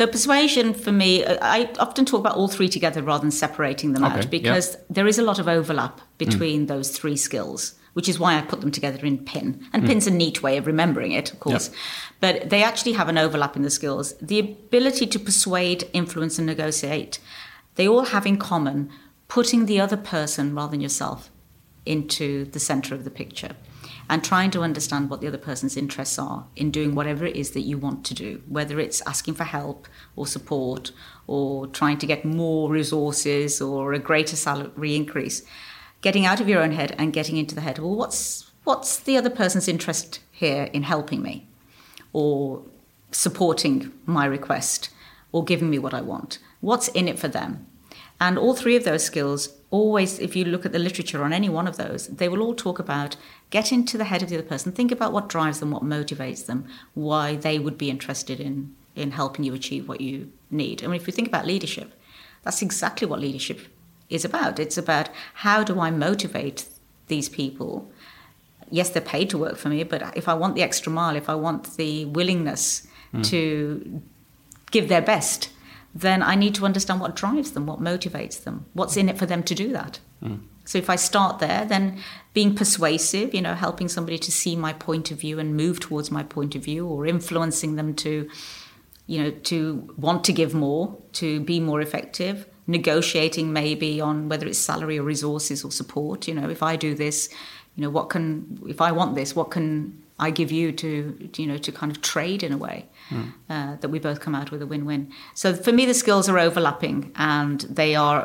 So 0.00 0.06
persuasion 0.06 0.72
for 0.72 0.92
me, 0.92 1.26
I 1.26 1.70
often 1.78 2.06
talk 2.06 2.20
about 2.20 2.34
all 2.34 2.48
three 2.48 2.70
together 2.70 3.02
rather 3.02 3.20
than 3.20 3.30
separating 3.30 3.92
them 3.92 4.02
Okay, 4.02 4.20
out 4.20 4.30
because 4.30 4.72
yeah. 4.72 4.80
there 4.88 5.06
is 5.06 5.18
a 5.18 5.22
lot 5.22 5.38
of 5.38 5.46
overlap 5.46 6.00
between 6.16 6.68
those 6.68 6.88
three 6.90 7.18
skills, 7.18 7.74
which 7.92 8.08
is 8.08 8.18
why 8.18 8.38
I 8.38 8.40
put 8.40 8.62
them 8.62 8.70
together 8.70 9.04
in 9.04 9.18
PIN. 9.18 9.62
And 9.74 9.84
PIN's 9.84 10.06
a 10.06 10.10
neat 10.10 10.42
way 10.42 10.56
of 10.56 10.66
remembering 10.66 11.12
it, 11.12 11.34
of 11.34 11.40
course. 11.40 11.70
But 12.18 12.48
they 12.48 12.62
actually 12.62 12.94
have 12.94 13.10
an 13.10 13.18
overlap 13.18 13.56
in 13.56 13.62
the 13.62 13.68
skills. 13.68 14.14
The 14.22 14.38
ability 14.38 15.06
to 15.06 15.18
persuade, 15.18 15.86
influence, 15.92 16.38
and 16.38 16.46
negotiate, 16.46 17.18
they 17.74 17.86
all 17.86 18.06
have 18.06 18.24
in 18.24 18.38
common 18.38 18.88
putting 19.28 19.66
the 19.66 19.82
other 19.82 19.98
person 19.98 20.54
rather 20.54 20.70
than 20.70 20.80
yourself 20.80 21.28
into 21.84 22.46
the 22.46 22.58
center 22.58 22.94
of 22.94 23.04
the 23.04 23.10
picture 23.10 23.54
and 24.10 24.24
trying 24.24 24.50
to 24.50 24.62
understand 24.62 25.08
what 25.08 25.20
the 25.20 25.28
other 25.28 25.38
person's 25.38 25.76
interests 25.76 26.18
are 26.18 26.44
in 26.56 26.72
doing 26.72 26.96
whatever 26.96 27.24
it 27.24 27.36
is 27.36 27.52
that 27.52 27.60
you 27.60 27.78
want 27.78 28.04
to 28.04 28.12
do, 28.12 28.42
whether 28.48 28.80
it's 28.80 29.00
asking 29.06 29.34
for 29.34 29.44
help 29.44 29.86
or 30.16 30.26
support 30.26 30.90
or 31.28 31.68
trying 31.68 31.96
to 31.96 32.06
get 32.06 32.24
more 32.24 32.68
resources 32.68 33.60
or 33.60 33.92
a 33.92 34.00
greater 34.00 34.34
salary 34.34 34.96
increase. 34.96 35.42
Getting 36.00 36.26
out 36.26 36.40
of 36.40 36.48
your 36.48 36.60
own 36.60 36.72
head 36.72 36.92
and 36.98 37.12
getting 37.12 37.36
into 37.36 37.54
the 37.54 37.60
head, 37.60 37.78
well, 37.78 37.94
what's, 37.94 38.50
what's 38.64 38.98
the 38.98 39.16
other 39.16 39.30
person's 39.30 39.68
interest 39.68 40.18
here 40.32 40.64
in 40.72 40.82
helping 40.82 41.22
me 41.22 41.46
or 42.12 42.64
supporting 43.12 43.92
my 44.06 44.26
request 44.26 44.90
or 45.30 45.44
giving 45.44 45.70
me 45.70 45.78
what 45.78 45.94
I 45.94 46.00
want? 46.00 46.40
What's 46.60 46.88
in 46.88 47.06
it 47.06 47.20
for 47.20 47.28
them? 47.28 47.64
And 48.20 48.36
all 48.36 48.56
three 48.56 48.74
of 48.74 48.82
those 48.82 49.04
skills, 49.04 49.50
always, 49.70 50.18
if 50.18 50.34
you 50.34 50.44
look 50.44 50.66
at 50.66 50.72
the 50.72 50.78
literature 50.78 51.22
on 51.22 51.32
any 51.32 51.48
one 51.48 51.68
of 51.68 51.76
those, 51.76 52.08
they 52.08 52.28
will 52.28 52.42
all 52.42 52.54
talk 52.54 52.78
about 52.78 53.16
get 53.50 53.72
into 53.72 53.96
the 53.96 54.04
head 54.04 54.22
of 54.22 54.28
the 54.28 54.36
other 54.36 54.46
person, 54.46 54.72
think 54.72 54.90
about 54.90 55.12
what 55.12 55.28
drives 55.28 55.60
them, 55.60 55.70
what 55.70 55.82
motivates 55.82 56.46
them, 56.46 56.66
why 56.94 57.36
they 57.36 57.58
would 57.58 57.78
be 57.78 57.90
interested 57.90 58.40
in, 58.40 58.74
in 58.96 59.12
helping 59.12 59.44
you 59.44 59.54
achieve 59.54 59.88
what 59.88 60.00
you 60.00 60.32
need. 60.50 60.82
I 60.82 60.86
mean, 60.86 61.00
if 61.00 61.06
you 61.06 61.12
think 61.12 61.28
about 61.28 61.46
leadership, 61.46 61.92
that's 62.42 62.62
exactly 62.62 63.06
what 63.06 63.20
leadership 63.20 63.60
is 64.08 64.24
about. 64.24 64.58
It's 64.58 64.78
about 64.78 65.08
how 65.34 65.62
do 65.62 65.78
I 65.80 65.90
motivate 65.90 66.66
these 67.06 67.28
people? 67.28 67.90
Yes, 68.70 68.90
they're 68.90 69.02
paid 69.02 69.30
to 69.30 69.38
work 69.38 69.56
for 69.56 69.68
me, 69.68 69.84
but 69.84 70.16
if 70.16 70.28
I 70.28 70.34
want 70.34 70.54
the 70.56 70.62
extra 70.62 70.90
mile, 70.90 71.16
if 71.16 71.28
I 71.28 71.34
want 71.34 71.76
the 71.76 72.06
willingness 72.06 72.86
mm. 73.14 73.24
to 73.26 74.02
give 74.70 74.88
their 74.88 75.02
best, 75.02 75.50
then 75.94 76.22
I 76.22 76.34
need 76.34 76.54
to 76.56 76.64
understand 76.64 77.00
what 77.00 77.16
drives 77.16 77.52
them, 77.52 77.66
what 77.66 77.80
motivates 77.80 78.44
them, 78.44 78.66
what's 78.74 78.96
in 78.96 79.08
it 79.08 79.18
for 79.18 79.26
them 79.26 79.42
to 79.44 79.54
do 79.54 79.72
that. 79.72 80.00
Mm. 80.22 80.42
So 80.64 80.78
if 80.78 80.88
I 80.88 80.96
start 80.96 81.40
there, 81.40 81.64
then 81.64 81.98
being 82.32 82.54
persuasive, 82.54 83.34
you 83.34 83.42
know, 83.42 83.54
helping 83.54 83.88
somebody 83.88 84.18
to 84.18 84.30
see 84.30 84.54
my 84.54 84.72
point 84.72 85.10
of 85.10 85.18
view 85.18 85.40
and 85.40 85.56
move 85.56 85.80
towards 85.80 86.10
my 86.10 86.22
point 86.22 86.54
of 86.54 86.62
view, 86.62 86.86
or 86.86 87.06
influencing 87.06 87.74
them 87.74 87.94
to, 87.94 88.28
you 89.06 89.22
know, 89.22 89.30
to 89.30 89.92
want 89.96 90.22
to 90.24 90.32
give 90.32 90.54
more, 90.54 90.96
to 91.14 91.40
be 91.40 91.58
more 91.58 91.80
effective, 91.80 92.46
negotiating 92.68 93.52
maybe 93.52 94.00
on 94.00 94.28
whether 94.28 94.46
it's 94.46 94.58
salary 94.58 94.98
or 94.98 95.02
resources 95.02 95.64
or 95.64 95.72
support. 95.72 96.28
You 96.28 96.34
know, 96.34 96.48
if 96.48 96.62
I 96.62 96.76
do 96.76 96.94
this, 96.94 97.28
you 97.74 97.82
know, 97.82 97.90
what 97.90 98.10
can 98.10 98.60
if 98.68 98.80
I 98.80 98.92
want 98.92 99.16
this, 99.16 99.34
what 99.34 99.50
can 99.50 100.00
I 100.26 100.30
give 100.30 100.52
you 100.52 100.72
to, 100.72 100.88
you 101.42 101.46
know, 101.46 101.58
to 101.58 101.72
kind 101.72 101.90
of 101.90 101.98
trade 102.00 102.42
in 102.46 102.52
a 102.52 102.58
way 102.58 102.86
uh, 103.48 103.76
that 103.80 103.90
we 103.90 103.98
both 103.98 104.20
come 104.20 104.34
out 104.40 104.50
with 104.52 104.62
a 104.62 104.66
win-win. 104.66 105.10
So 105.34 105.54
for 105.54 105.72
me, 105.72 105.86
the 105.86 105.94
skills 105.94 106.28
are 106.28 106.38
overlapping, 106.38 107.10
and 107.16 107.60
they 107.62 107.96
are 107.96 108.22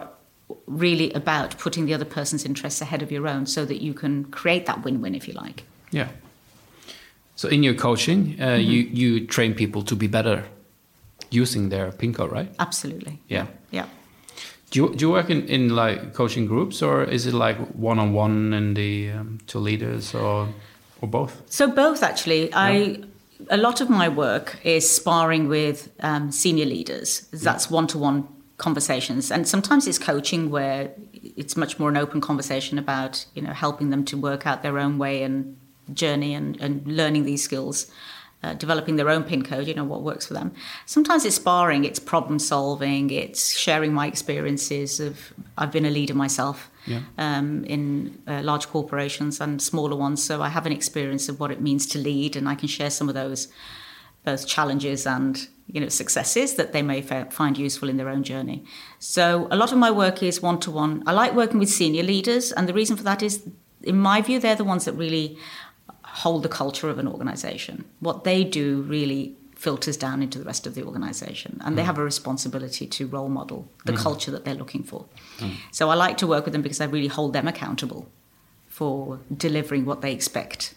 really 0.67 1.11
about 1.13 1.57
putting 1.57 1.87
the 1.87 1.93
other 1.95 2.05
person's 2.05 2.45
interests 2.45 2.81
ahead 2.81 3.01
of 3.01 3.11
your 3.11 3.27
own, 3.27 3.45
so 3.45 3.65
that 3.65 3.79
you 3.81 3.93
can 3.93 4.25
create 4.25 4.65
that 4.65 4.83
win-win, 4.83 5.15
if 5.15 5.27
you 5.27 5.33
like. 5.45 5.63
Yeah. 5.91 6.09
So 7.35 7.49
in 7.49 7.63
your 7.63 7.75
coaching, 7.75 8.35
uh, 8.41 8.55
you 8.71 8.79
you 9.01 9.27
train 9.27 9.53
people 9.53 9.81
to 9.83 9.95
be 9.95 10.07
better 10.07 10.43
using 11.31 11.69
their 11.69 11.91
pin 11.91 12.13
code, 12.13 12.31
right? 12.31 12.49
Absolutely. 12.59 13.19
Yeah. 13.27 13.47
Yeah. 13.71 13.87
Do 14.71 14.79
you, 14.79 14.95
do 14.95 15.05
you 15.05 15.11
work 15.11 15.29
in, 15.29 15.47
in 15.47 15.75
like 15.75 16.13
coaching 16.13 16.47
groups 16.47 16.81
or 16.81 17.03
is 17.03 17.25
it 17.25 17.33
like 17.33 17.57
one 17.75 17.99
on 17.99 18.13
one 18.13 18.53
in 18.53 18.73
the 18.73 19.11
um, 19.11 19.39
two 19.47 19.59
leaders 19.59 20.13
or 20.13 20.47
or 21.05 21.07
both? 21.07 21.41
So 21.49 21.71
both 21.71 22.03
actually. 22.03 22.53
I 22.53 23.03
a 23.49 23.57
lot 23.57 23.81
of 23.81 23.89
my 23.89 24.07
work 24.07 24.57
is 24.63 24.89
sparring 24.89 25.47
with 25.47 25.89
um, 25.99 26.31
senior 26.31 26.65
leaders. 26.65 27.21
That's 27.31 27.69
one 27.69 27.87
to 27.87 27.97
one 27.97 28.27
conversations, 28.57 29.31
and 29.31 29.47
sometimes 29.47 29.87
it's 29.87 29.99
coaching 29.99 30.49
where 30.49 30.91
it's 31.35 31.57
much 31.57 31.77
more 31.79 31.89
an 31.89 31.97
open 31.97 32.21
conversation 32.21 32.77
about 32.79 33.25
you 33.35 33.41
know 33.41 33.53
helping 33.53 33.89
them 33.89 34.05
to 34.05 34.17
work 34.17 34.47
out 34.47 34.63
their 34.63 34.79
own 34.79 34.97
way 34.97 35.23
and 35.23 35.57
journey 35.93 36.33
and, 36.33 36.59
and 36.61 36.85
learning 36.87 37.25
these 37.25 37.43
skills. 37.43 37.91
Uh, 38.43 38.53
developing 38.53 38.95
their 38.95 39.09
own 39.09 39.23
pin 39.23 39.43
code, 39.43 39.65
you 39.65 39.73
know 39.73 39.83
what 39.83 40.03
works 40.03 40.27
for 40.27 40.35
them. 40.35 40.53
Sometimes 40.85 41.25
it's 41.25 41.37
sparring, 41.37 41.83
it's 41.83 41.97
problem 41.97 42.37
solving, 42.37 43.09
it's 43.09 43.57
sharing 43.57 43.91
my 43.91 44.05
experiences 44.05 44.99
of. 44.99 45.33
I've 45.57 45.71
been 45.71 45.85
a 45.85 45.89
leader 45.89 46.13
myself, 46.13 46.69
Yeah. 46.87 47.01
um, 47.17 47.63
in 47.65 48.21
uh, 48.27 48.41
large 48.43 48.67
corporations 48.67 49.41
and 49.41 49.61
smaller 49.61 49.95
ones. 49.95 50.23
So 50.23 50.41
I 50.41 50.49
have 50.49 50.65
an 50.65 50.71
experience 50.71 51.29
of 51.29 51.39
what 51.39 51.51
it 51.51 51.61
means 51.61 51.85
to 51.87 51.99
lead, 51.99 52.35
and 52.35 52.47
I 52.47 52.55
can 52.55 52.67
share 52.67 52.89
some 52.89 53.09
of 53.09 53.15
those 53.15 53.47
both 54.23 54.47
challenges 54.47 55.05
and 55.05 55.47
you 55.67 55.79
know 55.79 55.89
successes 55.89 56.55
that 56.55 56.73
they 56.73 56.81
may 56.81 57.01
fa- 57.01 57.27
find 57.31 57.57
useful 57.57 57.89
in 57.89 57.97
their 57.97 58.09
own 58.09 58.23
journey. 58.23 58.63
So 58.99 59.47
a 59.51 59.55
lot 59.55 59.71
of 59.71 59.77
my 59.77 59.91
work 59.91 60.21
is 60.23 60.41
one 60.41 60.59
to 60.61 60.71
one. 60.71 61.03
I 61.05 61.11
like 61.11 61.33
working 61.33 61.59
with 61.59 61.69
senior 61.69 62.03
leaders, 62.03 62.51
and 62.51 62.67
the 62.67 62.73
reason 62.73 62.97
for 62.97 63.03
that 63.03 63.23
is, 63.23 63.47
in 63.83 63.97
my 63.99 64.21
view, 64.21 64.39
they're 64.39 64.55
the 64.55 64.63
ones 64.63 64.85
that 64.85 64.93
really 64.93 65.37
hold 66.03 66.43
the 66.43 66.49
culture 66.49 66.89
of 66.89 66.97
an 66.97 67.07
organization. 67.07 67.85
What 67.99 68.23
they 68.23 68.43
do 68.43 68.81
really 68.83 69.35
filters 69.55 69.97
down 69.97 70.21
into 70.21 70.37
the 70.37 70.45
rest 70.45 70.67
of 70.67 70.75
the 70.75 70.83
organization 70.83 71.61
and 71.63 71.77
they 71.77 71.81
hmm. 71.81 71.87
have 71.87 71.97
a 71.97 72.03
responsibility 72.03 72.85
to 72.85 73.07
role 73.07 73.29
model 73.29 73.67
the 73.85 73.93
hmm. 73.93 73.97
culture 73.97 74.31
that 74.31 74.45
they're 74.45 74.53
looking 74.53 74.83
for. 74.83 75.05
Hmm. 75.39 75.51
So 75.71 75.89
I 75.89 75.95
like 75.95 76.17
to 76.17 76.27
work 76.27 76.45
with 76.45 76.51
them 76.51 76.61
because 76.61 76.81
I 76.81 76.85
really 76.85 77.07
hold 77.07 77.33
them 77.33 77.47
accountable 77.47 78.09
for 78.67 79.19
delivering 79.35 79.85
what 79.85 80.01
they 80.01 80.11
expect 80.11 80.75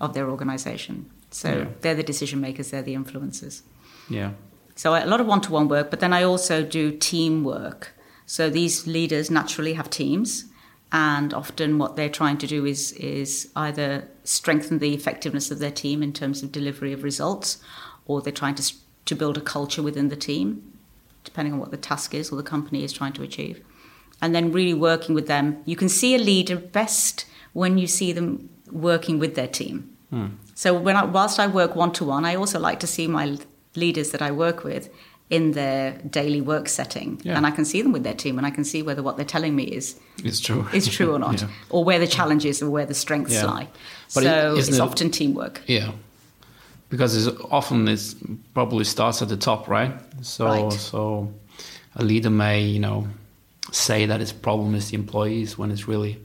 of 0.00 0.14
their 0.14 0.28
organization. 0.28 1.10
So 1.30 1.48
Yeah. 1.48 1.66
they're 1.80 1.94
the 1.94 2.02
decision 2.02 2.40
makers, 2.40 2.70
they're 2.70 2.82
the 2.82 2.94
influencers. 2.94 3.62
Yeah. 4.08 4.32
So 4.74 4.94
a 4.94 5.06
lot 5.06 5.20
of 5.20 5.26
one-to-one 5.26 5.68
work, 5.68 5.90
but 5.90 6.00
then 6.00 6.12
I 6.12 6.22
also 6.22 6.62
do 6.62 6.90
team 6.90 7.44
work. 7.44 7.94
So 8.26 8.50
these 8.50 8.86
leaders 8.86 9.30
naturally 9.30 9.74
have 9.74 9.90
teams, 9.90 10.46
and 10.90 11.32
often 11.32 11.78
what 11.78 11.96
they're 11.96 12.08
trying 12.08 12.38
to 12.38 12.46
do 12.46 12.64
is 12.66 12.92
is 12.92 13.50
either 13.56 14.08
strengthen 14.24 14.78
the 14.78 14.94
effectiveness 14.94 15.50
of 15.50 15.58
their 15.58 15.70
team 15.70 16.02
in 16.02 16.12
terms 16.12 16.42
of 16.42 16.52
delivery 16.52 16.92
of 16.92 17.02
results, 17.02 17.58
or 18.06 18.20
they're 18.22 18.32
trying 18.32 18.54
to 18.56 18.72
to 19.04 19.16
build 19.16 19.36
a 19.36 19.40
culture 19.40 19.82
within 19.82 20.08
the 20.10 20.16
team, 20.16 20.62
depending 21.24 21.52
on 21.52 21.58
what 21.58 21.70
the 21.72 21.76
task 21.76 22.14
is 22.14 22.30
or 22.30 22.36
the 22.36 22.42
company 22.54 22.84
is 22.84 22.92
trying 22.92 23.12
to 23.12 23.22
achieve. 23.22 23.60
And 24.20 24.32
then 24.34 24.52
really 24.52 24.74
working 24.74 25.14
with 25.16 25.26
them. 25.26 25.56
You 25.64 25.74
can 25.74 25.88
see 25.88 26.14
a 26.14 26.18
leader 26.18 26.54
best 26.56 27.26
when 27.52 27.78
you 27.78 27.88
see 27.88 28.12
them 28.12 28.48
working 28.70 29.18
with 29.18 29.34
their 29.34 29.48
team. 29.48 29.90
Hmm. 30.10 30.26
So 30.54 30.72
when 30.78 30.96
I, 30.96 31.04
whilst 31.04 31.40
I 31.40 31.48
work 31.48 31.74
one 31.74 31.90
to 31.94 32.04
one, 32.04 32.24
I 32.24 32.36
also 32.36 32.60
like 32.60 32.78
to 32.80 32.86
see 32.86 33.08
my 33.08 33.36
leaders 33.74 34.10
that 34.12 34.22
I 34.22 34.30
work 34.30 34.62
with 34.62 34.88
in 35.30 35.52
their 35.52 35.92
daily 36.10 36.40
work 36.40 36.68
setting, 36.68 37.20
Yeah. 37.24 37.36
and 37.36 37.46
I 37.46 37.50
can 37.50 37.64
see 37.64 37.80
them 37.82 37.90
with 37.92 38.04
their 38.04 38.14
team, 38.14 38.36
and 38.38 38.46
I 38.46 38.50
can 38.50 38.64
see 38.64 38.82
whether 38.82 39.02
what 39.02 39.16
they're 39.16 39.24
telling 39.36 39.56
me 39.56 39.64
is 39.64 39.96
It's 40.22 40.40
true. 40.40 40.66
is 40.74 40.86
true 40.86 41.10
or 41.14 41.18
not, 41.18 41.40
yeah. 41.42 41.48
or 41.70 41.82
where 41.84 41.98
the 41.98 42.06
challenges 42.06 42.62
or 42.62 42.68
where 42.70 42.86
the 42.86 42.94
strengths 42.94 43.32
Yeah. 43.32 43.46
lie. 43.46 43.68
But 44.14 44.24
so 44.24 44.54
it- 44.54 44.58
it's 44.58 44.68
it- 44.68 44.80
often 44.80 45.10
teamwork. 45.10 45.62
Yeah. 45.66 45.92
Because 46.92 47.16
it's 47.16 47.36
often 47.50 47.88
it's 47.88 48.14
probably 48.52 48.84
starts 48.84 49.22
at 49.22 49.28
the 49.28 49.36
top, 49.36 49.66
right? 49.66 49.92
So 50.20 50.44
Right. 50.46 50.72
so 50.72 51.32
a 51.96 52.04
leader 52.04 52.30
may, 52.30 52.60
you 52.60 52.80
know, 52.80 53.06
say 53.72 54.06
that 54.06 54.20
his 54.20 54.32
problem 54.32 54.74
is 54.74 54.90
the 54.90 54.96
employees 54.96 55.56
when 55.58 55.70
it's 55.70 55.88
really 55.88 56.18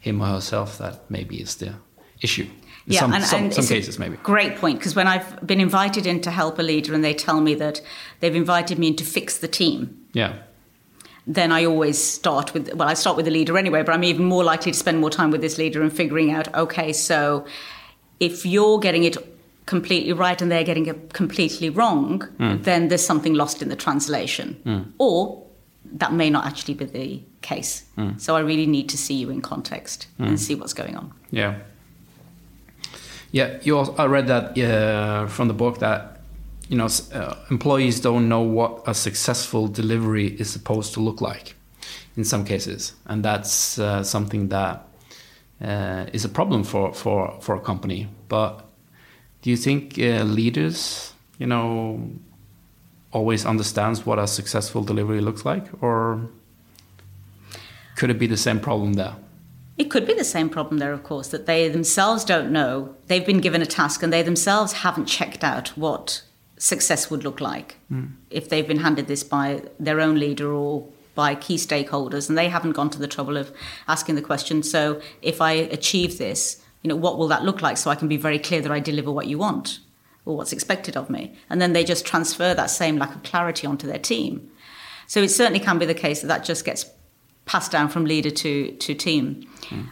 him 0.00 0.20
or 0.20 0.26
herself 0.26 0.76
that 0.78 0.94
maybe 1.08 1.40
is 1.40 1.54
the 1.56 1.72
issue. 2.20 2.46
In 2.86 2.92
some, 2.94 3.12
some, 3.12 3.22
some 3.22 3.44
it's 3.46 3.58
a 3.70 3.74
cases 3.74 3.98
maybe. 3.98 4.16
Great 4.22 4.56
point, 4.56 4.78
because 4.78 4.94
when 4.94 5.06
I've 5.06 5.46
been 5.46 5.60
invited 5.60 6.06
in 6.06 6.20
to 6.22 6.30
help 6.30 6.58
a 6.58 6.62
leader 6.62 6.92
and 6.94 7.02
they 7.02 7.14
tell 7.14 7.40
me 7.40 7.54
that 7.54 7.80
they've 8.20 8.36
invited 8.36 8.78
me 8.78 8.88
in 8.88 8.96
to 8.96 9.04
fix 9.04 9.38
the 9.38 9.48
team, 9.48 9.96
Yeah. 10.12 10.32
then 11.26 11.52
I 11.52 11.64
always 11.64 11.96
start 12.02 12.52
with, 12.52 12.74
well, 12.74 12.88
I 12.88 12.94
start 12.94 13.16
with 13.16 13.24
the 13.26 13.30
leader 13.30 13.56
anyway, 13.56 13.82
but 13.84 13.92
I'm 13.94 14.04
even 14.04 14.24
more 14.26 14.44
likely 14.44 14.72
to 14.72 14.78
spend 14.78 14.98
more 14.98 15.10
time 15.10 15.30
with 15.30 15.40
this 15.40 15.56
leader 15.58 15.80
and 15.80 15.92
figuring 15.92 16.32
out, 16.32 16.52
okay, 16.54 16.92
so 16.92 17.46
if 18.18 18.44
you're 18.44 18.78
getting 18.80 19.04
it 19.04 19.16
completely 19.66 20.12
right 20.12 20.40
and 20.42 20.50
they're 20.50 20.64
getting 20.64 20.86
it 20.86 21.12
completely 21.12 21.70
wrong, 21.70 22.28
then 22.38 22.88
there's 22.88 23.04
something 23.04 23.34
lost 23.34 23.62
in 23.62 23.68
the 23.68 23.76
translation. 23.76 24.92
Or 24.98 25.46
that 25.94 26.12
may 26.12 26.30
not 26.30 26.46
actually 26.46 26.74
be 26.74 26.84
the 26.84 27.22
case. 27.42 27.84
So 28.16 28.36
I 28.36 28.40
really 28.40 28.66
need 28.66 28.88
to 28.88 28.96
see 28.96 29.14
you 29.14 29.30
in 29.30 29.40
context 29.40 30.06
and 30.18 30.40
see 30.40 30.54
what's 30.54 30.74
going 30.74 30.96
on. 30.96 31.12
Yeah. 31.30 31.56
Yeah, 33.32 33.58
you 33.62 33.78
also, 33.78 33.94
I 33.96 34.06
read 34.06 34.26
that 34.26 34.58
uh, 34.58 35.26
from 35.26 35.48
the 35.48 35.54
book 35.54 35.78
that 35.78 36.20
you 36.68 36.76
know 36.76 36.88
uh, 37.14 37.34
employees 37.50 37.98
don't 38.00 38.28
know 38.28 38.42
what 38.42 38.82
a 38.86 38.92
successful 38.92 39.68
delivery 39.68 40.26
is 40.38 40.50
supposed 40.50 40.92
to 40.94 41.00
look 41.00 41.22
like 41.22 41.54
in 42.16 42.24
some 42.24 42.44
cases, 42.44 42.92
and 43.06 43.24
that's 43.24 43.78
uh, 43.78 44.04
something 44.04 44.48
that 44.48 44.86
uh, 45.64 46.06
is 46.12 46.24
a 46.24 46.28
problem 46.28 46.62
for, 46.64 46.92
for, 46.92 47.38
for 47.40 47.54
a 47.54 47.60
company. 47.60 48.08
But 48.28 48.64
do 49.42 49.50
you 49.50 49.56
think 49.56 49.98
uh, 49.98 50.22
leaders, 50.22 51.12
you 51.38 51.46
know, 51.46 52.10
always 53.12 53.44
understands 53.44 54.06
what 54.06 54.18
a 54.18 54.26
successful 54.26 54.82
delivery 54.82 55.20
looks 55.20 55.44
like, 55.44 55.66
or 55.82 56.28
could 57.96 58.10
it 58.10 58.18
be 58.18 58.26
the 58.26 58.36
same 58.36 58.60
problem 58.60 58.94
there? 58.94 59.16
It 59.78 59.90
could 59.90 60.06
be 60.06 60.14
the 60.14 60.24
same 60.24 60.48
problem 60.48 60.78
there, 60.78 60.92
of 60.92 61.02
course, 61.02 61.28
that 61.28 61.46
they 61.46 61.68
themselves 61.68 62.24
don't 62.24 62.52
know. 62.52 62.94
They've 63.08 63.26
been 63.26 63.40
given 63.40 63.62
a 63.62 63.66
task 63.66 64.02
and 64.02 64.12
they 64.12 64.22
themselves 64.22 64.72
haven't 64.74 65.06
checked 65.06 65.42
out 65.42 65.68
what 65.70 66.22
success 66.62 67.10
would 67.10 67.24
look 67.24 67.40
like 67.40 67.76
mm. 67.90 68.12
if 68.30 68.48
they've 68.48 68.68
been 68.68 68.78
handed 68.78 69.08
this 69.08 69.24
by 69.24 69.60
their 69.80 70.00
own 70.00 70.20
leader 70.20 70.52
or 70.52 70.86
by 71.16 71.34
key 71.34 71.56
stakeholders 71.56 72.28
and 72.28 72.38
they 72.38 72.48
haven't 72.48 72.72
gone 72.72 72.88
to 72.88 73.00
the 73.00 73.08
trouble 73.08 73.36
of 73.36 73.50
asking 73.88 74.14
the 74.14 74.22
question 74.22 74.62
so 74.62 75.02
if 75.22 75.40
i 75.40 75.50
achieve 75.50 76.18
this 76.18 76.61
you 76.82 76.88
know 76.88 76.96
what 76.96 77.18
will 77.18 77.28
that 77.28 77.44
look 77.44 77.62
like 77.62 77.76
so 77.76 77.90
i 77.90 77.94
can 77.94 78.08
be 78.08 78.16
very 78.16 78.38
clear 78.38 78.60
that 78.60 78.72
i 78.72 78.80
deliver 78.80 79.10
what 79.10 79.26
you 79.26 79.38
want 79.38 79.80
or 80.24 80.36
what's 80.36 80.52
expected 80.52 80.96
of 80.96 81.10
me? 81.10 81.34
And 81.50 81.60
then 81.60 81.72
they 81.72 81.84
just 81.84 82.06
transfer 82.06 82.54
that 82.54 82.70
same 82.70 82.96
lack 82.96 83.14
of 83.14 83.22
clarity 83.22 83.66
onto 83.66 83.86
their 83.86 83.98
team. 83.98 84.50
So 85.06 85.20
it 85.20 85.30
certainly 85.30 85.60
can 85.60 85.78
be 85.78 85.86
the 85.86 85.94
case 85.94 86.20
that 86.20 86.28
that 86.28 86.44
just 86.44 86.64
gets 86.64 86.86
passed 87.44 87.72
down 87.72 87.88
from 87.88 88.04
leader 88.04 88.30
to 88.30 88.72
to 88.72 88.94
team. 88.94 89.48
Mm. 89.68 89.88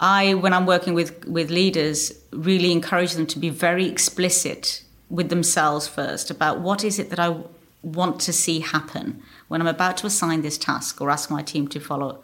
i 0.00 0.34
when 0.34 0.52
i'm 0.52 0.66
working 0.66 0.94
with 0.94 1.10
with 1.26 1.50
leaders 1.50 1.98
really 2.32 2.72
encourage 2.72 3.12
them 3.12 3.26
to 3.26 3.38
be 3.38 3.50
very 3.50 3.86
explicit 3.86 4.82
with 5.08 5.28
themselves 5.28 5.86
first 5.86 6.30
about 6.30 6.60
what 6.60 6.82
is 6.82 6.98
it 6.98 7.10
that 7.10 7.20
I 7.20 7.28
want 7.82 8.18
to 8.20 8.32
see 8.32 8.60
happen 8.60 9.22
when 9.48 9.60
I'm 9.60 9.66
about 9.68 9.96
to 9.98 10.06
assign 10.06 10.42
this 10.42 10.58
task 10.58 11.00
or 11.00 11.10
ask 11.10 11.30
my 11.30 11.42
team 11.42 11.68
to 11.68 11.78
follow 11.78 12.18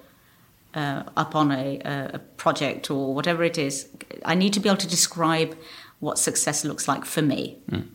uh, 0.75 1.05
up 1.17 1.35
on 1.35 1.53
a, 1.53 1.81
a, 1.85 2.19
project 2.37 2.91
or 2.91 3.15
whatever 3.15 3.45
it 3.45 3.59
is. 3.59 3.89
I 4.25 4.35
need 4.35 4.53
to 4.55 4.61
be 4.61 4.69
able 4.69 4.79
to 4.79 4.89
describe 4.89 5.57
what 6.01 6.19
success 6.19 6.65
looks 6.65 6.89
like 6.89 7.05
for 7.05 7.23
me. 7.23 7.59
Mm. 7.71 7.89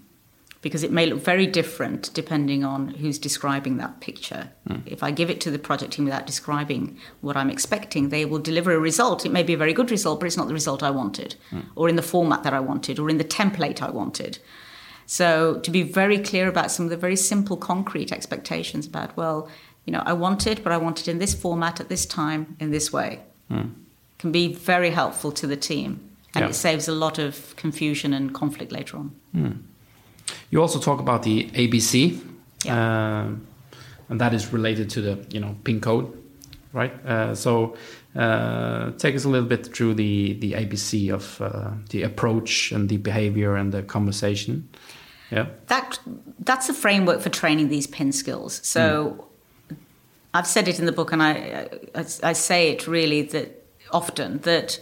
Because 0.61 0.83
it 0.83 0.91
may 0.91 1.05
look 1.05 1.21
very 1.21 1.45
different 1.45 2.13
depending 2.13 2.63
on 2.63 2.89
who's 2.89 3.19
describing 3.19 3.77
that 3.77 4.01
picture. 4.01 4.49
Mm. 4.67 4.81
If 4.85 5.03
I 5.03 5.11
give 5.11 5.29
it 5.29 5.39
to 5.41 5.51
the 5.51 5.59
project 5.59 5.93
team 5.93 6.05
without 6.05 6.25
describing 6.25 6.97
what 7.21 7.37
I'm 7.37 7.49
expecting, 7.49 8.09
they 8.09 8.25
will 8.25 8.39
deliver 8.39 8.71
a 8.73 8.79
result. 8.79 9.25
It 9.25 9.31
may 9.31 9.43
be 9.43 9.53
a 9.53 9.57
very 9.57 9.73
good 9.73 9.91
result, 9.91 10.19
but 10.19 10.25
it's 10.25 10.37
not 10.37 10.47
the 10.47 10.53
result 10.53 10.83
I 10.83 10.89
wanted, 10.89 11.35
mm. 11.51 11.65
or 11.75 11.89
in 11.89 11.95
the 11.95 12.01
format 12.01 12.43
that 12.43 12.53
I 12.53 12.59
wanted, 12.59 12.99
or 12.99 13.09
in 13.09 13.17
the 13.17 13.23
template 13.23 13.81
I 13.81 13.91
wanted. 13.91 14.39
So 15.07 15.59
to 15.59 15.71
be 15.71 15.83
very 15.83 16.19
clear 16.19 16.49
about 16.49 16.69
some 16.69 16.85
of 16.85 16.89
the 16.89 16.97
very 16.97 17.15
simple, 17.15 17.55
concrete 17.55 18.11
expectations 18.11 18.85
about, 18.85 19.15
well, 19.15 19.49
you 19.88 19.93
know, 19.93 20.04
I 20.06 20.13
want 20.13 20.45
it, 20.45 20.63
but 20.63 20.73
I 20.73 20.78
want 20.78 21.00
it 21.00 21.08
in 21.08 21.17
this 21.17 21.34
format 21.34 21.80
at 21.80 21.88
this 21.88 22.06
time 22.06 22.58
in 22.60 22.71
this 22.71 22.91
way, 22.91 23.21
mm. 23.50 23.71
can 24.19 24.32
be 24.32 24.54
very 24.54 24.91
helpful 24.91 25.32
to 25.32 25.47
the 25.47 25.56
team, 25.56 26.02
and 26.36 26.43
yeah. 26.43 26.50
it 26.50 26.54
saves 26.54 26.89
a 26.89 26.91
lot 26.91 27.17
of 27.17 27.56
confusion 27.56 28.13
and 28.13 28.34
conflict 28.34 28.71
later 28.73 28.97
on. 28.97 29.15
Mm. 29.34 29.62
You 30.52 30.62
also 30.62 30.78
talk 30.80 31.00
about 31.00 31.23
the 31.23 31.50
ABC, 31.52 32.21
yeah. 32.65 32.76
uh, 32.76 33.30
and 34.10 34.19
that 34.19 34.34
is 34.34 34.52
related 34.52 34.89
to 34.91 35.02
the 35.02 35.26
you 35.34 35.39
know 35.39 35.56
pin 35.63 35.80
code, 35.80 36.12
right? 36.73 36.93
Uh, 37.06 37.34
so 37.34 37.78
uh, 38.13 38.91
take 38.97 39.15
us 39.15 39.23
a 39.23 39.30
little 39.30 39.47
bit 39.47 39.73
through 39.73 39.93
the 39.93 40.34
the 40.34 40.52
ABC 40.52 41.13
of 41.13 41.41
uh, 41.41 41.71
the 41.91 42.04
approach 42.04 42.73
and 42.73 42.89
the 42.89 42.97
behavior 42.97 43.56
and 43.56 43.71
the 43.71 43.84
conversation. 43.84 44.67
Yeah. 45.32 45.47
That 45.67 46.00
that's 46.39 46.67
a 46.67 46.73
framework 46.73 47.21
for 47.21 47.30
training 47.30 47.69
these 47.69 47.88
pin 47.88 48.12
skills. 48.12 48.60
So 48.63 49.17
mm. 49.17 49.26
I've 50.33 50.47
said 50.47 50.67
it 50.67 50.79
in 50.79 50.85
the 50.85 50.91
book, 50.91 51.11
and 51.11 51.23
I, 51.23 51.69
I, 51.95 52.05
I 52.23 52.33
say 52.33 52.69
it 52.71 52.87
really 52.87 53.21
that 53.23 53.65
often 53.91 54.39
that 54.39 54.79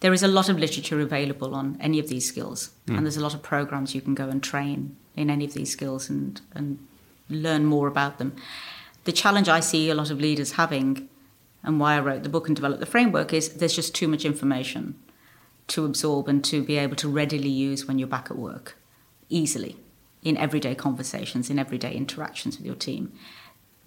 there 0.00 0.12
is 0.12 0.22
a 0.22 0.28
lot 0.28 0.48
of 0.48 0.58
literature 0.58 1.00
available 1.00 1.54
on 1.54 1.76
any 1.80 1.98
of 1.98 2.08
these 2.08 2.26
skills, 2.26 2.70
mm. 2.86 2.96
and 2.96 3.06
there's 3.06 3.16
a 3.16 3.22
lot 3.22 3.34
of 3.34 3.42
programs 3.42 3.94
you 3.94 4.00
can 4.00 4.14
go 4.14 4.28
and 4.28 4.42
train 4.42 4.96
in 5.16 5.30
any 5.30 5.44
of 5.44 5.54
these 5.54 5.70
skills 5.70 6.10
and 6.10 6.40
and 6.54 6.78
learn 7.28 7.64
more 7.64 7.88
about 7.88 8.18
them. 8.18 8.34
The 9.04 9.12
challenge 9.12 9.48
I 9.48 9.60
see 9.60 9.90
a 9.90 9.94
lot 9.94 10.10
of 10.10 10.20
leaders 10.20 10.52
having, 10.52 11.08
and 11.62 11.80
why 11.80 11.96
I 11.96 12.00
wrote 12.00 12.22
the 12.22 12.28
book 12.28 12.46
and 12.46 12.54
developed 12.54 12.80
the 12.80 12.86
framework, 12.86 13.32
is 13.32 13.48
there's 13.54 13.74
just 13.74 13.94
too 13.94 14.08
much 14.08 14.24
information 14.24 14.94
to 15.68 15.84
absorb 15.84 16.28
and 16.28 16.44
to 16.44 16.62
be 16.62 16.76
able 16.76 16.96
to 16.96 17.08
readily 17.08 17.48
use 17.48 17.86
when 17.86 17.98
you're 17.98 18.08
back 18.08 18.30
at 18.30 18.36
work 18.36 18.76
easily 19.28 19.76
in 20.22 20.36
everyday 20.36 20.74
conversations, 20.74 21.50
in 21.50 21.58
everyday 21.58 21.94
interactions 21.94 22.56
with 22.56 22.66
your 22.66 22.74
team. 22.74 23.12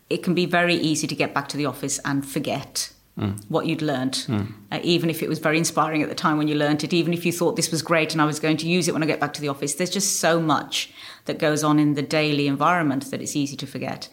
It 0.10 0.24
can 0.24 0.34
be 0.34 0.46
very 0.46 0.76
easy 0.76 1.08
to 1.08 1.16
get 1.16 1.34
back 1.34 1.48
to 1.50 1.58
the 1.58 1.66
office 1.66 2.00
and 2.06 2.26
forget 2.26 2.92
mm. 3.18 3.40
what 3.50 3.66
you'd 3.66 3.82
learned, 3.82 4.14
mm. 4.28 4.54
uh, 4.72 4.80
even 4.84 5.10
if 5.10 5.24
it 5.24 5.30
was 5.30 5.40
very 5.40 5.58
inspiring 5.58 6.04
at 6.04 6.10
the 6.10 6.16
time 6.16 6.38
when 6.38 6.48
you 6.48 6.56
learned 6.56 6.84
it, 6.84 6.94
even 6.94 7.14
if 7.14 7.26
you 7.26 7.32
thought 7.32 7.56
this 7.56 7.72
was 7.72 7.82
great 7.82 8.14
and 8.14 8.22
I 8.22 8.26
was 8.26 8.40
going 8.40 8.58
to 8.58 8.68
use 8.68 8.88
it 8.88 8.94
when 8.94 9.04
I 9.04 9.08
get 9.08 9.20
back 9.20 9.34
to 9.34 9.42
the 9.42 9.48
office. 9.48 9.76
There's 9.76 9.90
just 9.90 10.20
so 10.20 10.40
much 10.40 10.94
that 11.26 11.40
goes 11.40 11.64
on 11.64 11.80
in 11.80 11.96
the 11.96 12.02
daily 12.02 12.48
environment 12.48 13.10
that 13.12 13.22
it's 13.22 13.36
easy 13.36 13.56
to 13.58 13.66
forget. 13.66 14.10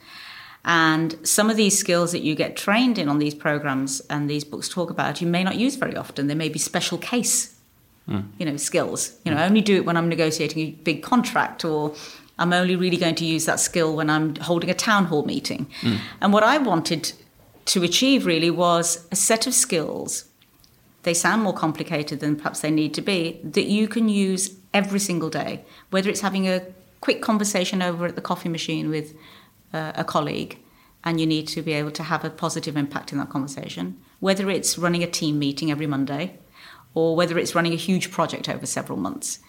And 0.64 1.16
some 1.26 1.50
of 1.50 1.56
these 1.56 1.76
skills 1.76 2.12
that 2.12 2.22
you 2.22 2.34
get 2.34 2.56
trained 2.56 2.96
in 2.96 3.08
on 3.08 3.18
these 3.18 3.34
programs 3.34 4.00
and 4.08 4.30
these 4.30 4.44
books 4.44 4.68
talk 4.68 4.90
about, 4.90 5.20
you 5.20 5.26
may 5.26 5.42
not 5.42 5.56
use 5.56 5.74
very 5.74 5.96
often. 5.96 6.28
They 6.28 6.36
may 6.36 6.48
be 6.48 6.58
special 6.58 6.98
case 6.98 7.52
mm. 8.08 8.24
you 8.38 8.46
know, 8.46 8.56
skills. 8.56 9.18
You 9.24 9.32
know, 9.32 9.38
I 9.38 9.44
only 9.44 9.60
do 9.60 9.76
it 9.76 9.84
when 9.84 9.96
I'm 9.96 10.08
negotiating 10.08 10.62
a 10.62 10.70
big 10.70 11.02
contract 11.02 11.64
or 11.64 11.94
I'm 12.38 12.52
only 12.52 12.76
really 12.76 12.96
going 12.96 13.14
to 13.16 13.24
use 13.24 13.44
that 13.46 13.60
skill 13.60 13.94
when 13.94 14.10
I'm 14.10 14.36
holding 14.36 14.70
a 14.70 14.74
town 14.74 15.06
hall 15.06 15.24
meeting. 15.24 15.66
Mm. 15.82 15.98
And 16.20 16.32
what 16.32 16.42
I 16.42 16.58
wanted 16.58 17.12
to 17.66 17.82
achieve 17.82 18.26
really 18.26 18.50
was 18.50 19.06
a 19.12 19.16
set 19.16 19.46
of 19.46 19.54
skills. 19.54 20.24
They 21.02 21.14
sound 21.14 21.42
more 21.42 21.54
complicated 21.54 22.20
than 22.20 22.36
perhaps 22.36 22.60
they 22.60 22.70
need 22.70 22.94
to 22.94 23.02
be, 23.02 23.40
that 23.44 23.66
you 23.66 23.88
can 23.88 24.08
use 24.08 24.56
every 24.72 25.00
single 25.00 25.30
day, 25.30 25.64
whether 25.90 26.08
it's 26.08 26.20
having 26.20 26.48
a 26.48 26.62
quick 27.00 27.20
conversation 27.20 27.82
over 27.82 28.06
at 28.06 28.14
the 28.14 28.20
coffee 28.20 28.48
machine 28.48 28.88
with 28.88 29.14
uh, 29.72 29.92
a 29.94 30.04
colleague 30.04 30.58
and 31.04 31.20
you 31.20 31.26
need 31.26 31.48
to 31.48 31.62
be 31.62 31.72
able 31.72 31.90
to 31.90 32.04
have 32.04 32.24
a 32.24 32.30
positive 32.30 32.76
impact 32.76 33.12
in 33.12 33.18
that 33.18 33.28
conversation, 33.28 33.98
whether 34.20 34.48
it's 34.50 34.78
running 34.78 35.02
a 35.02 35.06
team 35.06 35.38
meeting 35.38 35.70
every 35.70 35.86
Monday 35.86 36.38
or 36.94 37.16
whether 37.16 37.38
it's 37.38 37.54
running 37.54 37.72
a 37.72 37.76
huge 37.76 38.10
project 38.10 38.48
over 38.48 38.66
several 38.66 38.98
months. 38.98 39.40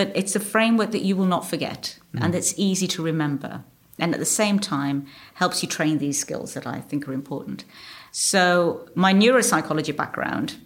But 0.00 0.12
it's 0.14 0.34
a 0.34 0.40
framework 0.40 0.92
that 0.92 1.02
you 1.02 1.14
will 1.14 1.26
not 1.26 1.46
forget 1.46 1.98
mm. 2.14 2.22
and 2.22 2.32
that's 2.32 2.54
easy 2.56 2.86
to 2.86 3.02
remember. 3.02 3.64
And 3.98 4.14
at 4.14 4.18
the 4.18 4.24
same 4.24 4.58
time, 4.58 5.06
helps 5.34 5.62
you 5.62 5.68
train 5.68 5.98
these 5.98 6.18
skills 6.18 6.54
that 6.54 6.66
I 6.66 6.80
think 6.80 7.06
are 7.06 7.12
important. 7.12 7.66
So, 8.10 8.88
my 8.94 9.12
neuropsychology 9.12 9.94
background, 9.94 10.56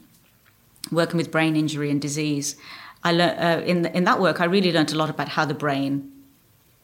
working 0.92 1.16
with 1.16 1.32
brain 1.32 1.56
injury 1.56 1.90
and 1.90 2.00
disease, 2.00 2.54
I 3.02 3.10
learned, 3.10 3.38
uh, 3.40 3.64
in, 3.66 3.86
in 3.86 4.04
that 4.04 4.20
work, 4.20 4.40
I 4.40 4.44
really 4.44 4.70
learned 4.70 4.92
a 4.92 4.96
lot 4.96 5.10
about 5.10 5.30
how 5.30 5.44
the 5.44 5.58
brain 5.64 6.12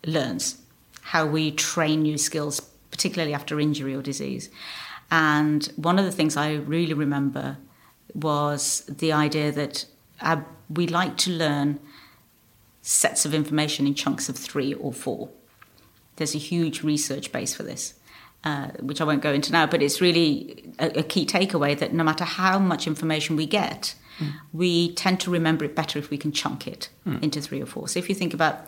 learns, 0.04 0.58
how 1.02 1.26
we 1.26 1.52
train 1.52 2.02
new 2.02 2.18
skills, 2.18 2.58
particularly 2.90 3.32
after 3.32 3.60
injury 3.60 3.94
or 3.94 4.02
disease. 4.02 4.50
And 5.08 5.72
one 5.76 6.00
of 6.00 6.04
the 6.04 6.10
things 6.18 6.36
I 6.36 6.54
really 6.54 6.94
remember 6.94 7.58
was 8.12 8.80
the 8.88 9.12
idea 9.12 9.52
that 9.52 9.86
uh, 10.20 10.40
we 10.68 10.88
like 10.88 11.16
to 11.18 11.30
learn 11.30 11.78
sets 12.90 13.24
of 13.24 13.32
information 13.32 13.86
in 13.86 13.94
chunks 13.94 14.28
of 14.28 14.36
three 14.36 14.74
or 14.74 14.92
four. 14.92 15.28
There's 16.16 16.34
a 16.34 16.38
huge 16.38 16.82
research 16.82 17.30
base 17.30 17.54
for 17.54 17.62
this, 17.62 17.94
uh, 18.42 18.70
which 18.80 19.00
I 19.00 19.04
won't 19.04 19.22
go 19.22 19.32
into 19.32 19.52
now, 19.52 19.66
but 19.66 19.80
it's 19.80 20.00
really 20.00 20.74
a, 20.80 20.98
a, 20.98 21.02
key 21.04 21.24
takeaway 21.24 21.78
that 21.78 21.94
no 21.94 22.02
matter 22.02 22.24
how 22.24 22.58
much 22.58 22.88
information 22.88 23.36
we 23.36 23.46
get, 23.46 23.94
mm. 24.18 24.32
we 24.52 24.92
tend 24.94 25.20
to 25.20 25.30
remember 25.30 25.64
it 25.64 25.76
better 25.76 26.00
if 26.00 26.10
we 26.10 26.18
can 26.18 26.32
chunk 26.32 26.66
it 26.66 26.88
mm. 27.06 27.22
into 27.22 27.40
three 27.40 27.62
or 27.62 27.66
four. 27.66 27.86
So 27.86 28.00
if 28.00 28.08
you 28.08 28.14
think 28.16 28.34
about 28.34 28.66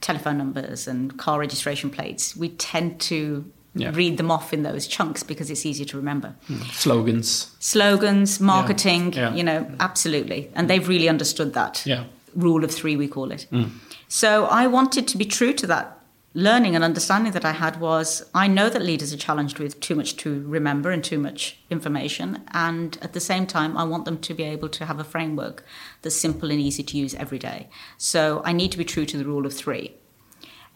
telephone 0.00 0.38
numbers 0.38 0.86
and 0.86 1.18
car 1.18 1.40
registration 1.40 1.90
plates, 1.90 2.36
we 2.36 2.50
tend 2.50 3.00
to 3.00 3.50
yeah. 3.74 3.90
read 3.92 4.16
them 4.16 4.30
off 4.30 4.52
in 4.52 4.62
those 4.62 4.86
chunks 4.86 5.24
because 5.24 5.50
it's 5.50 5.66
easier 5.66 5.86
to 5.86 5.96
remember. 5.96 6.36
Mm. 6.48 6.72
Slogans. 6.72 7.50
Slogans, 7.58 8.38
marketing, 8.38 9.12
yeah. 9.12 9.30
Yeah. 9.30 9.34
you 9.34 9.42
know, 9.42 9.68
absolutely. 9.80 10.52
And 10.54 10.70
they've 10.70 10.86
really 10.86 11.08
understood 11.08 11.54
that. 11.54 11.84
Yeah. 11.84 12.04
Rule 12.36 12.62
of 12.64 12.70
three, 12.70 12.96
we 12.96 13.08
call 13.08 13.32
it. 13.32 13.46
Mm. 13.50 13.70
So 14.08 14.46
I 14.46 14.66
wanted 14.66 15.08
to 15.08 15.18
be 15.18 15.24
true 15.24 15.52
to 15.54 15.66
that 15.66 15.96
learning 16.36 16.74
and 16.74 16.84
understanding 16.84 17.32
that 17.32 17.46
I 17.46 17.52
had 17.52 17.80
was 17.80 18.22
I 18.34 18.46
know 18.46 18.68
that 18.68 18.82
leaders 18.82 19.10
are 19.10 19.16
challenged 19.16 19.58
with 19.58 19.80
too 19.80 19.94
much 19.94 20.16
to 20.18 20.46
remember 20.46 20.90
and 20.90 21.02
too 21.02 21.18
much 21.18 21.58
information. 21.70 22.44
And 22.52 22.98
at 23.00 23.14
the 23.14 23.20
same 23.20 23.46
time, 23.46 23.74
I 23.74 23.84
want 23.84 24.04
them 24.04 24.18
to 24.18 24.34
be 24.34 24.42
able 24.42 24.68
to 24.68 24.84
have 24.84 25.00
a 25.00 25.04
framework 25.04 25.64
that's 26.02 26.14
simple 26.14 26.50
and 26.50 26.60
easy 26.60 26.82
to 26.82 26.96
use 26.98 27.14
every 27.14 27.38
day. 27.38 27.70
So 27.96 28.42
I 28.44 28.52
need 28.52 28.70
to 28.72 28.78
be 28.78 28.84
true 28.84 29.06
to 29.06 29.16
the 29.16 29.24
rule 29.24 29.46
of 29.46 29.54
three. 29.54 29.94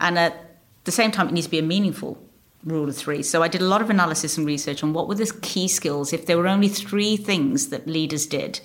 And 0.00 0.18
at 0.18 0.56
the 0.84 0.92
same 0.92 1.10
time, 1.10 1.28
it 1.28 1.34
needs 1.34 1.46
to 1.46 1.50
be 1.50 1.58
a 1.58 1.62
meaningful 1.62 2.18
rule 2.64 2.88
of 2.88 2.96
three. 2.96 3.22
So 3.22 3.42
I 3.42 3.48
did 3.48 3.60
a 3.60 3.66
lot 3.66 3.82
of 3.82 3.90
analysis 3.90 4.38
and 4.38 4.46
research 4.46 4.82
on 4.82 4.94
what 4.94 5.08
were 5.08 5.14
the 5.14 5.30
key 5.42 5.68
skills. 5.68 6.14
If 6.14 6.24
there 6.24 6.38
were 6.38 6.48
only 6.48 6.68
three 6.68 7.18
things 7.18 7.68
that 7.68 7.86
leaders 7.86 8.26
did, 8.26 8.60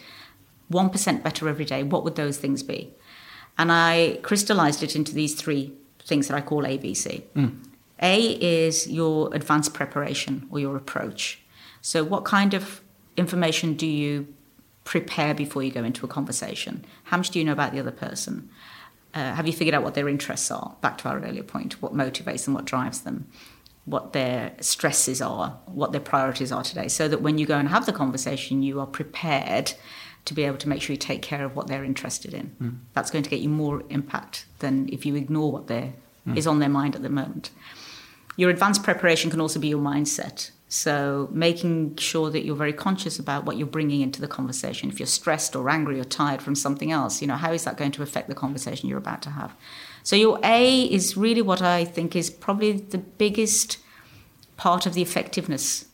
1% 0.71 1.23
better 1.23 1.49
every 1.49 1.65
day, 1.65 1.83
what 1.83 2.03
would 2.03 2.15
those 2.15 2.37
things 2.37 2.63
be? 2.63 2.93
And 3.57 3.71
I 3.71 4.19
crystallized 4.21 4.83
it 4.83 4.95
into 4.95 5.13
these 5.13 5.35
three 5.35 5.73
things 6.03 6.27
that 6.27 6.35
I 6.35 6.41
call 6.41 6.63
ABC. 6.63 7.23
Mm. 7.35 7.65
A 8.01 8.21
is 8.41 8.89
your 8.89 9.33
advanced 9.33 9.73
preparation 9.73 10.47
or 10.51 10.59
your 10.59 10.75
approach. 10.75 11.41
So, 11.81 12.03
what 12.03 12.25
kind 12.25 12.53
of 12.53 12.81
information 13.15 13.75
do 13.75 13.87
you 13.87 14.27
prepare 14.83 15.33
before 15.33 15.63
you 15.63 15.71
go 15.71 15.83
into 15.83 16.05
a 16.05 16.09
conversation? 16.09 16.85
How 17.05 17.17
much 17.17 17.29
do 17.29 17.39
you 17.39 17.45
know 17.45 17.53
about 17.53 17.71
the 17.71 17.79
other 17.79 17.91
person? 17.91 18.49
uh, 19.15 19.33
have 19.33 19.47
you 19.47 19.53
figured 19.53 19.73
out 19.73 19.81
what 19.81 19.93
their 19.93 20.09
interests 20.09 20.51
are? 20.51 20.75
Back 20.81 20.97
to 20.99 21.09
our 21.09 21.19
earlier 21.19 21.43
point, 21.43 21.81
what 21.81 21.93
motivates 21.93 22.43
them, 22.45 22.53
what 22.53 22.65
drives 22.65 23.01
them, 23.01 23.27
what 23.85 24.11
their 24.11 24.53
stresses 24.59 25.21
are, 25.21 25.57
what 25.65 25.93
their 25.93 26.01
priorities 26.01 26.51
are 26.51 26.63
today, 26.63 26.89
so 26.89 27.07
that 27.07 27.21
when 27.21 27.37
you 27.37 27.45
go 27.45 27.57
and 27.57 27.69
have 27.69 27.85
the 27.85 27.93
conversation, 27.93 28.61
you 28.61 28.79
are 28.79 28.85
prepared 28.85 29.73
to 30.25 30.33
be 30.33 30.43
able 30.43 30.57
to 30.57 30.67
make 30.67 30.81
sure 30.81 30.93
you 30.93 30.97
take 30.97 31.21
care 31.21 31.45
of 31.45 31.55
what 31.55 31.67
they're 31.67 31.83
interested 31.83 32.33
in. 32.33 32.55
Mm. 32.61 32.77
That's 32.93 33.11
going 33.11 33.23
to 33.23 33.29
get 33.29 33.41
you 33.41 33.49
more 33.49 33.83
impact 33.89 34.45
than 34.59 34.89
if 34.91 35.05
you 35.05 35.15
ignore 35.15 35.51
what 35.51 35.67
mm. 35.67 35.93
is 36.35 36.47
on 36.47 36.59
their 36.59 36.69
mind 36.69 36.95
at 36.95 37.03
the 37.03 37.09
moment. 37.09 37.51
Your 38.35 38.49
advanced 38.49 38.83
preparation 38.83 39.31
can 39.31 39.39
also 39.39 39.59
be 39.59 39.69
your 39.69 39.79
mindset. 39.79 40.51
So, 40.67 41.29
making 41.31 41.97
sure 41.97 42.31
that 42.31 42.43
you're 42.43 42.55
very 42.55 42.73
conscious 42.73 43.19
about 43.19 43.45
what 43.45 43.55
you're 43.55 43.67
bringing 43.67 44.01
into 44.01 44.19
the 44.19 44.27
conversation. 44.27 44.89
If 44.89 44.99
you're 44.99 45.07
stressed 45.07 45.55
or 45.55 45.69
angry 45.69 45.99
or 45.99 46.03
tired 46.03 46.41
from 46.41 46.55
something 46.55 46.91
else, 46.91 47.21
you 47.21 47.27
know, 47.27 47.35
how 47.35 47.53
is 47.53 47.63
that 47.65 47.77
going 47.77 47.91
to 47.91 48.03
affect 48.03 48.27
the 48.27 48.35
conversation 48.35 48.89
you're 48.89 48.97
about 48.97 49.21
to 49.21 49.29
have? 49.29 49.55
So, 50.03 50.15
your 50.15 50.39
A 50.43 50.83
is 50.85 51.15
really 51.15 51.43
what 51.43 51.61
I 51.61 51.85
think 51.85 52.15
is 52.15 52.31
probably 52.31 52.73
the 52.73 52.97
biggest 52.97 53.77
part 54.57 54.85
of 54.85 54.95
the 54.95 55.03
effectiveness 55.03 55.85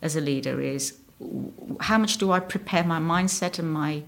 as 0.00 0.16
a 0.16 0.20
leader 0.20 0.60
is 0.60 0.98
how 1.80 1.98
much 1.98 2.18
do 2.18 2.32
I 2.32 2.40
prepare 2.40 2.84
my 2.84 2.98
mindset 2.98 3.58
and 3.58 3.72
my 3.72 4.02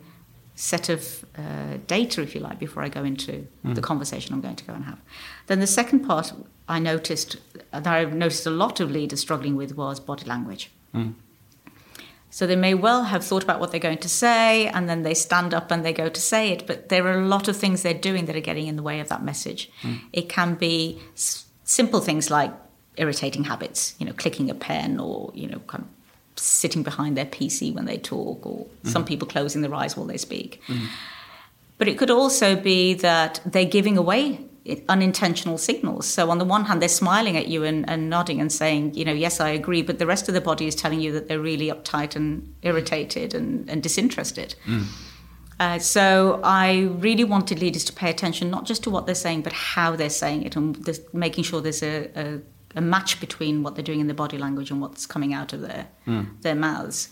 set 0.54 0.88
of 0.88 1.24
uh, 1.36 1.76
data, 1.86 2.22
if 2.22 2.34
you 2.34 2.40
like, 2.40 2.58
before 2.58 2.82
I 2.82 2.88
go 2.88 3.04
into 3.04 3.46
mm. 3.64 3.74
the 3.74 3.82
conversation 3.82 4.34
I'm 4.34 4.40
going 4.40 4.56
to 4.56 4.64
go 4.64 4.72
and 4.72 4.84
have. 4.84 4.98
Then 5.46 5.60
the 5.60 5.66
second 5.66 6.00
part 6.00 6.32
I 6.68 6.78
noticed 6.78 7.36
that 7.70 7.86
I've 7.86 8.14
noticed 8.14 8.46
a 8.46 8.50
lot 8.50 8.80
of 8.80 8.90
leaders 8.90 9.20
struggling 9.20 9.54
with 9.54 9.76
was 9.76 10.00
body 10.00 10.24
language. 10.24 10.70
Mm. 10.94 11.14
So 12.30 12.46
they 12.46 12.56
may 12.56 12.74
well 12.74 13.04
have 13.04 13.24
thought 13.24 13.42
about 13.44 13.60
what 13.60 13.70
they're 13.70 13.80
going 13.80 13.98
to 13.98 14.08
say, 14.08 14.66
and 14.68 14.88
then 14.88 15.02
they 15.02 15.14
stand 15.14 15.54
up 15.54 15.70
and 15.70 15.84
they 15.84 15.92
go 15.92 16.08
to 16.08 16.20
say 16.20 16.50
it. 16.50 16.66
But 16.66 16.88
there 16.88 17.06
are 17.06 17.18
a 17.18 17.26
lot 17.26 17.48
of 17.48 17.56
things 17.56 17.82
they're 17.82 17.94
doing 17.94 18.26
that 18.26 18.36
are 18.36 18.40
getting 18.40 18.66
in 18.66 18.76
the 18.76 18.82
way 18.82 19.00
of 19.00 19.08
that 19.08 19.22
message. 19.22 19.70
Mm. 19.82 20.00
It 20.12 20.28
can 20.28 20.54
be 20.54 21.00
s- 21.14 21.46
simple 21.64 22.00
things 22.00 22.30
like 22.30 22.52
irritating 22.96 23.44
habits, 23.44 23.94
you 23.98 24.06
know, 24.06 24.12
clicking 24.12 24.50
a 24.50 24.54
pen 24.54 24.98
or 24.98 25.30
you 25.34 25.48
know, 25.48 25.60
kind 25.60 25.84
of 25.84 25.88
sitting 26.36 26.82
behind 26.82 27.16
their 27.16 27.26
PC 27.26 27.72
when 27.74 27.84
they 27.86 27.98
talk, 27.98 28.44
or 28.46 28.64
mm-hmm. 28.64 28.88
some 28.88 29.04
people 29.04 29.26
closing 29.26 29.62
their 29.62 29.74
eyes 29.74 29.96
while 29.96 30.06
they 30.06 30.16
speak. 30.16 30.60
Mm-hmm. 30.66 30.86
But 31.78 31.88
it 31.88 31.98
could 31.98 32.10
also 32.10 32.56
be 32.56 32.94
that 32.94 33.40
they're 33.44 33.64
giving 33.64 33.98
away 33.98 34.46
unintentional 34.88 35.58
signals. 35.58 36.06
So 36.06 36.30
on 36.30 36.38
the 36.38 36.44
one 36.44 36.64
hand, 36.64 36.82
they're 36.82 36.88
smiling 36.88 37.36
at 37.36 37.48
you 37.48 37.64
and, 37.64 37.88
and, 37.88 38.10
nodding 38.10 38.40
and 38.40 38.50
saying, 38.50 38.94
you 38.94 39.04
know, 39.04 39.12
yes, 39.12 39.40
I 39.40 39.50
agree, 39.50 39.82
but 39.82 39.98
the 39.98 40.06
rest 40.06 40.28
of 40.28 40.34
the 40.34 40.40
body 40.40 40.66
is 40.66 40.74
telling 40.74 41.00
you 41.00 41.12
that 41.12 41.28
they're 41.28 41.40
really 41.40 41.68
uptight 41.68 42.16
and 42.16 42.54
irritated 42.62 43.34
and, 43.34 43.68
and 43.70 43.82
disinterested. 43.82 44.54
Mm. 44.64 44.86
Uh, 45.58 45.78
so 45.78 46.40
I 46.44 46.90
really 46.98 47.24
wanted 47.24 47.60
leaders 47.60 47.84
to 47.84 47.92
pay 47.92 48.10
attention 48.10 48.50
not 48.50 48.66
just 48.66 48.82
to 48.84 48.90
what 48.90 49.06
they're 49.06 49.14
saying, 49.14 49.42
but 49.42 49.52
how 49.52 49.96
they're 49.96 50.10
saying 50.10 50.42
it, 50.42 50.56
and 50.56 50.98
making 51.12 51.44
sure 51.44 51.60
there's 51.60 51.82
a, 51.82 52.10
a 52.14 52.40
a 52.76 52.80
match 52.80 53.18
between 53.20 53.62
what 53.62 53.74
they're 53.74 53.82
doing 53.82 54.00
in 54.00 54.06
their 54.06 54.14
body 54.14 54.38
language 54.38 54.70
and 54.70 54.80
what's 54.80 55.06
coming 55.06 55.32
out 55.34 55.52
of 55.52 55.62
their 55.62 55.88
mm. 56.06 56.40
their 56.42 56.54
mouths. 56.54 57.08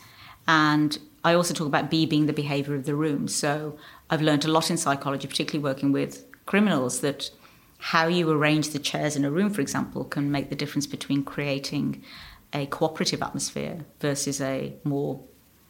And 0.46 0.98
I 1.24 1.34
also 1.34 1.54
talk 1.54 1.66
about 1.66 1.90
B 1.90 2.04
being 2.04 2.26
the 2.26 2.32
behavior 2.34 2.74
of 2.74 2.84
the 2.84 2.94
room. 2.94 3.26
So 3.28 3.76
I've 4.10 4.20
learned 4.20 4.44
a 4.44 4.48
lot 4.48 4.70
in 4.70 4.76
psychology, 4.76 5.26
particularly 5.26 5.64
working 5.64 5.90
with 5.90 6.24
criminals, 6.44 7.00
that 7.00 7.30
how 7.78 8.06
you 8.06 8.30
arrange 8.30 8.70
the 8.70 8.78
chairs 8.78 9.16
in 9.16 9.24
a 9.24 9.30
room, 9.30 9.50
for 9.50 9.62
example, 9.62 10.04
can 10.04 10.30
make 10.30 10.50
the 10.50 10.56
difference 10.56 10.86
between 10.86 11.24
creating 11.24 12.02
a 12.52 12.66
cooperative 12.66 13.22
atmosphere 13.22 13.84
versus 14.00 14.40
a 14.40 14.74
more 14.84 15.22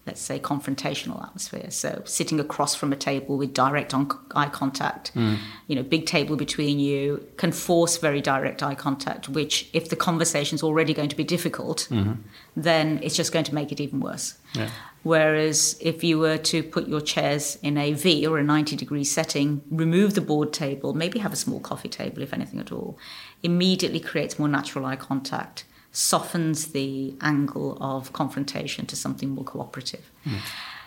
let's 0.07 0.21
say, 0.21 0.39
confrontational 0.39 1.25
atmosphere. 1.25 1.71
So 1.71 2.03
sitting 2.05 2.39
across 2.39 2.75
from 2.75 2.93
a 2.93 2.97
table 2.97 3.39
with 3.39 3.55
direct 3.55 3.95
on- 3.95 4.11
eye 4.35 4.49
contact, 4.49 5.15
mm. 5.15 5.39
you 5.67 5.75
know, 5.75 5.83
big 5.83 6.05
table 6.05 6.37
between 6.37 6.79
you 6.79 7.27
can 7.39 7.53
force 7.53 7.97
very 7.97 8.21
direct 8.21 8.63
eye 8.63 8.75
contact, 8.75 9.31
which 9.31 9.71
if 9.73 9.89
the 9.89 9.97
conversation's 9.97 10.63
already 10.63 10.93
going 10.93 11.09
to 11.09 11.17
be 11.17 11.25
difficult, 11.25 11.89
mm-hmm. 11.91 12.21
then 12.55 13.01
it's 13.03 13.17
just 13.17 13.33
going 13.33 13.47
to 13.47 13.55
make 13.55 13.73
it 13.73 13.81
even 13.81 14.01
worse. 14.01 14.35
Yeah. 14.55 14.69
Whereas 15.05 15.77
if 15.81 16.05
you 16.05 16.19
were 16.19 16.39
to 16.39 16.63
put 16.63 16.87
your 16.87 17.01
chairs 17.01 17.59
in 17.63 17.79
a 17.79 17.93
V 17.93 18.27
or 18.27 18.39
a 18.39 18.43
90 18.43 18.77
degree 18.77 19.05
setting, 19.05 19.63
remove 19.71 20.15
the 20.15 20.21
board 20.21 20.53
table, 20.53 20.93
maybe 20.93 21.19
have 21.19 21.33
a 21.33 21.37
small 21.37 21.61
coffee 21.61 21.89
table, 21.89 22.23
if 22.23 22.33
anything 22.33 22.61
at 22.61 22.73
all, 22.73 22.99
immediately 23.43 24.01
creates 24.01 24.39
more 24.39 24.49
natural 24.49 24.85
eye 24.85 24.97
contact 24.97 25.65
softens 25.95 26.73
the 26.73 27.15
angle 27.21 27.79
of 27.81 28.13
confrontation 28.13 28.85
to 28.85 28.97
something 28.97 29.31
more 29.31 29.45
cooperative. 29.45 30.11
Mm. 30.27 30.41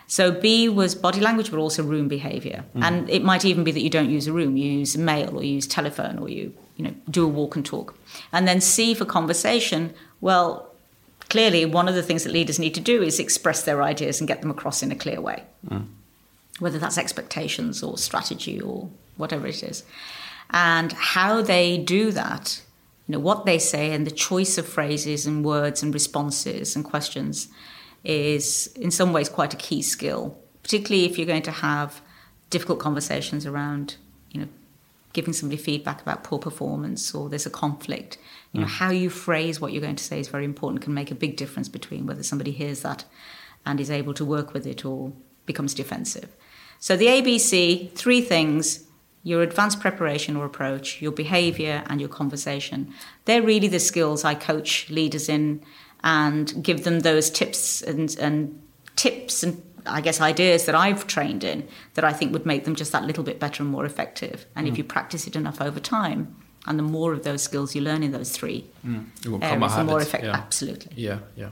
So 0.06 0.30
B 0.30 0.68
was 0.68 0.94
body 0.94 1.20
language, 1.20 1.50
but 1.50 1.58
also 1.58 1.82
room 1.82 2.08
behavior. 2.08 2.64
Mm. 2.76 2.82
And 2.82 3.10
it 3.10 3.24
might 3.24 3.44
even 3.44 3.64
be 3.64 3.72
that 3.72 3.80
you 3.80 3.90
don't 3.90 4.10
use 4.10 4.26
a 4.26 4.32
room, 4.32 4.56
you 4.56 4.70
use 4.70 4.96
mail 4.98 5.36
or 5.36 5.42
you 5.42 5.54
use 5.54 5.66
telephone 5.66 6.18
or 6.18 6.28
you, 6.28 6.54
you 6.76 6.84
know, 6.84 6.94
do 7.10 7.24
a 7.24 7.28
walk 7.28 7.56
and 7.56 7.64
talk. 7.64 7.94
And 8.32 8.46
then 8.46 8.60
C 8.60 8.94
for 8.94 9.06
conversation, 9.06 9.94
well, 10.20 10.74
clearly 11.30 11.64
one 11.64 11.88
of 11.88 11.94
the 11.94 12.02
things 12.02 12.24
that 12.24 12.32
leaders 12.32 12.58
need 12.58 12.74
to 12.74 12.80
do 12.80 13.02
is 13.02 13.18
express 13.18 13.62
their 13.62 13.82
ideas 13.82 14.20
and 14.20 14.28
get 14.28 14.42
them 14.42 14.50
across 14.50 14.82
in 14.82 14.92
a 14.92 14.96
clear 14.96 15.22
way. 15.22 15.44
Mm. 15.66 15.86
Whether 16.58 16.78
that's 16.78 16.98
expectations 16.98 17.82
or 17.82 17.96
strategy 17.96 18.60
or 18.60 18.90
whatever 19.16 19.46
it 19.46 19.62
is. 19.62 19.84
And 20.50 20.92
how 20.92 21.40
they 21.40 21.78
do 21.78 22.12
that 22.12 22.62
you 23.08 23.12
know 23.12 23.18
what 23.18 23.46
they 23.46 23.58
say 23.58 23.92
and 23.92 24.06
the 24.06 24.10
choice 24.10 24.58
of 24.58 24.68
phrases 24.68 25.26
and 25.26 25.44
words 25.44 25.82
and 25.82 25.92
responses 25.94 26.76
and 26.76 26.84
questions 26.84 27.48
is 28.04 28.68
in 28.76 28.90
some 28.90 29.12
ways 29.12 29.28
quite 29.28 29.52
a 29.52 29.56
key 29.56 29.82
skill 29.82 30.38
particularly 30.62 31.06
if 31.06 31.18
you're 31.18 31.26
going 31.26 31.42
to 31.42 31.50
have 31.50 32.00
difficult 32.50 32.78
conversations 32.78 33.46
around 33.46 33.96
you 34.30 34.40
know 34.40 34.48
giving 35.14 35.32
somebody 35.32 35.60
feedback 35.60 36.02
about 36.02 36.22
poor 36.22 36.38
performance 36.38 37.14
or 37.14 37.28
there's 37.28 37.46
a 37.46 37.50
conflict 37.50 38.18
you 38.52 38.60
know 38.60 38.66
mm. 38.66 38.70
how 38.70 38.90
you 38.90 39.08
phrase 39.08 39.60
what 39.60 39.72
you're 39.72 39.82
going 39.82 39.96
to 39.96 40.04
say 40.04 40.20
is 40.20 40.28
very 40.28 40.44
important 40.44 40.82
can 40.82 40.94
make 40.94 41.10
a 41.10 41.14
big 41.14 41.36
difference 41.36 41.68
between 41.68 42.06
whether 42.06 42.22
somebody 42.22 42.52
hears 42.52 42.82
that 42.82 43.04
and 43.64 43.80
is 43.80 43.90
able 43.90 44.14
to 44.14 44.24
work 44.24 44.52
with 44.52 44.66
it 44.66 44.84
or 44.84 45.12
becomes 45.46 45.72
defensive 45.72 46.36
so 46.78 46.96
the 46.96 47.06
abc 47.06 47.90
three 47.92 48.20
things 48.20 48.84
your 49.22 49.42
advanced 49.42 49.80
preparation 49.80 50.36
or 50.36 50.44
approach, 50.44 51.02
your 51.02 51.12
behavior, 51.12 51.82
and 51.86 52.00
your 52.00 52.08
conversation. 52.08 52.92
They're 53.24 53.42
really 53.42 53.68
the 53.68 53.80
skills 53.80 54.24
I 54.24 54.34
coach 54.34 54.88
leaders 54.90 55.28
in 55.28 55.62
and 56.02 56.62
give 56.62 56.84
them 56.84 57.00
those 57.00 57.28
tips 57.30 57.82
and, 57.82 58.16
and 58.18 58.62
tips 58.96 59.42
and 59.42 59.62
I 59.86 60.00
guess 60.00 60.20
ideas 60.20 60.66
that 60.66 60.74
I've 60.74 61.06
trained 61.06 61.44
in 61.44 61.66
that 61.94 62.04
I 62.04 62.12
think 62.12 62.32
would 62.32 62.46
make 62.46 62.64
them 62.64 62.74
just 62.74 62.92
that 62.92 63.04
little 63.04 63.24
bit 63.24 63.40
better 63.40 63.62
and 63.62 63.72
more 63.72 63.86
effective. 63.86 64.46
And 64.54 64.66
mm. 64.66 64.70
if 64.70 64.78
you 64.78 64.84
practice 64.84 65.26
it 65.26 65.34
enough 65.34 65.60
over 65.60 65.80
time, 65.80 66.36
and 66.66 66.78
the 66.78 66.82
more 66.82 67.14
of 67.14 67.22
those 67.24 67.42
skills 67.42 67.74
you 67.74 67.80
learn 67.80 68.02
in 68.02 68.12
those 68.12 68.30
three 68.30 68.66
mm. 68.86 69.06
areas, 69.42 69.74
the 69.74 69.84
more 69.84 70.02
effective. 70.02 70.28
Yeah. 70.28 70.36
Absolutely. 70.36 70.92
Yeah, 70.94 71.18
yeah. 71.34 71.48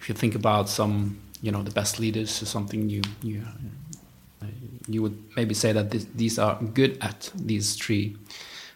If 0.00 0.08
you 0.08 0.14
think 0.14 0.34
about 0.34 0.68
some, 0.68 1.20
you 1.40 1.52
know, 1.52 1.62
the 1.62 1.70
best 1.70 2.00
leaders 2.00 2.42
or 2.42 2.46
something, 2.46 2.88
you 2.88 3.02
you 3.22 3.42
you 4.88 5.02
would 5.02 5.22
maybe 5.36 5.54
say 5.54 5.72
that 5.72 5.90
this, 5.90 6.06
these 6.14 6.38
are 6.38 6.60
good 6.62 6.98
at 7.00 7.30
these 7.34 7.74
three 7.74 8.16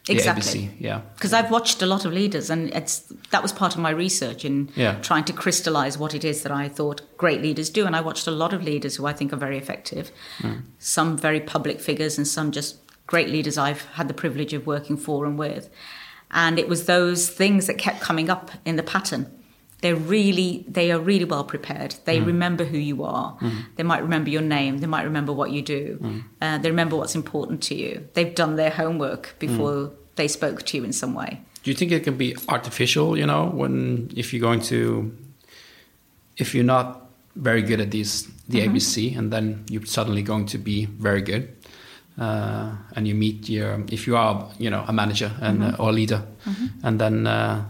exactly. 0.08 0.42
ABC, 0.42 0.70
yeah. 0.78 1.00
Because 1.14 1.32
i've 1.32 1.50
watched 1.50 1.82
a 1.82 1.86
lot 1.86 2.04
of 2.04 2.12
leaders 2.12 2.50
and 2.50 2.70
it's 2.74 3.12
that 3.30 3.42
was 3.42 3.52
part 3.52 3.74
of 3.74 3.80
my 3.80 3.90
research 3.90 4.44
in 4.44 4.70
yeah. 4.74 5.00
trying 5.00 5.24
to 5.24 5.32
crystallize 5.32 5.98
what 5.98 6.14
it 6.14 6.24
is 6.24 6.42
that 6.42 6.52
i 6.52 6.68
thought 6.68 7.02
great 7.16 7.42
leaders 7.42 7.70
do. 7.70 7.86
And 7.86 7.94
i 7.94 8.00
watched 8.00 8.26
a 8.26 8.30
lot 8.30 8.52
of 8.52 8.62
leaders 8.62 8.96
who 8.96 9.06
i 9.06 9.12
think 9.12 9.32
are 9.32 9.36
very 9.36 9.58
effective. 9.58 10.10
Mm. 10.38 10.62
some 10.78 11.16
very 11.16 11.40
public 11.40 11.80
figures 11.80 12.18
and 12.18 12.26
some 12.26 12.50
just 12.50 12.78
great 13.06 13.28
leaders 13.28 13.58
i've 13.58 13.84
had 13.92 14.08
the 14.08 14.14
privilege 14.14 14.52
of 14.52 14.66
working 14.66 14.96
for 14.96 15.24
and 15.24 15.38
with. 15.38 15.68
And 16.32 16.60
it 16.60 16.68
was 16.68 16.86
those 16.86 17.28
things 17.28 17.66
that 17.66 17.76
kept 17.76 18.00
coming 18.00 18.30
up 18.30 18.52
in 18.64 18.76
the 18.76 18.84
pattern 18.84 19.26
they're 19.80 19.96
really 19.96 20.64
they 20.68 20.92
are 20.92 20.98
really 20.98 21.24
well 21.24 21.44
prepared 21.44 21.94
they 22.04 22.18
mm. 22.18 22.26
remember 22.26 22.64
who 22.64 22.78
you 22.78 23.02
are 23.04 23.36
mm. 23.40 23.64
they 23.76 23.82
might 23.82 24.02
remember 24.02 24.30
your 24.30 24.42
name 24.42 24.78
they 24.78 24.86
might 24.86 25.02
remember 25.02 25.32
what 25.32 25.50
you 25.50 25.62
do 25.62 25.98
mm. 26.00 26.22
uh, 26.40 26.58
they 26.58 26.70
remember 26.70 26.96
what's 26.96 27.14
important 27.14 27.62
to 27.62 27.74
you 27.74 28.06
they've 28.14 28.34
done 28.34 28.56
their 28.56 28.70
homework 28.70 29.34
before 29.38 29.72
mm. 29.72 29.94
they 30.16 30.28
spoke 30.28 30.64
to 30.64 30.76
you 30.76 30.84
in 30.84 30.92
some 30.92 31.14
way 31.14 31.40
do 31.62 31.70
you 31.70 31.76
think 31.76 31.92
it 31.92 32.04
can 32.04 32.16
be 32.16 32.36
artificial 32.48 33.18
you 33.18 33.26
know 33.26 33.46
when 33.46 34.10
if 34.16 34.32
you're 34.32 34.40
going 34.40 34.60
to 34.60 35.14
if 36.36 36.54
you're 36.54 36.64
not 36.64 37.06
very 37.36 37.62
good 37.62 37.80
at 37.80 37.90
these 37.90 38.28
the 38.48 38.60
-hmm. 38.60 38.70
abc 38.70 39.16
and 39.18 39.30
then 39.30 39.64
you're 39.70 39.86
suddenly 39.86 40.22
going 40.22 40.46
to 40.46 40.58
be 40.58 40.88
very 40.98 41.22
good 41.22 41.48
uh, 42.18 42.68
and 42.96 43.06
you 43.06 43.14
meet 43.14 43.48
your 43.48 43.80
if 43.90 44.06
you 44.06 44.16
are 44.16 44.46
you 44.58 44.68
know 44.70 44.84
a 44.86 44.92
manager 44.92 45.30
and 45.40 45.60
-hmm. 45.60 45.72
uh, 45.72 45.80
or 45.80 45.92
leader 45.92 46.22
-hmm. 46.44 46.68
and 46.82 46.98
then 46.98 47.26
uh, 47.26 47.62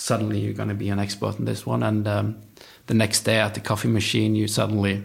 suddenly 0.00 0.40
you're 0.40 0.54
going 0.54 0.70
to 0.70 0.74
be 0.74 0.88
an 0.88 0.98
expert 0.98 1.38
in 1.38 1.44
this 1.44 1.66
one 1.66 1.82
and 1.82 2.08
um, 2.08 2.36
the 2.86 2.94
next 2.94 3.20
day 3.20 3.38
at 3.38 3.52
the 3.52 3.60
coffee 3.60 3.88
machine 3.88 4.34
you 4.34 4.48
suddenly 4.48 5.04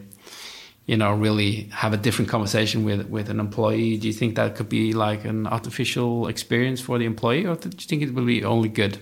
you 0.85 0.95
know 0.95 1.11
really 1.11 1.69
have 1.73 1.91
a 1.93 1.97
different 1.97 2.29
conversation 2.29 2.85
with 2.85 3.05
with 3.09 3.29
an 3.29 3.39
employee 3.39 3.97
do 3.97 4.07
you 4.07 4.13
think 4.13 4.35
that 4.35 4.55
could 4.55 4.69
be 4.69 4.93
like 4.93 5.25
an 5.25 5.47
artificial 5.47 6.27
experience 6.27 6.79
for 6.79 6.97
the 6.97 7.05
employee 7.05 7.45
or 7.45 7.55
do 7.55 7.69
you 7.69 7.87
think 7.89 8.01
it 8.01 8.13
will 8.13 8.25
be 8.25 8.43
only 8.45 8.69
good 8.69 8.97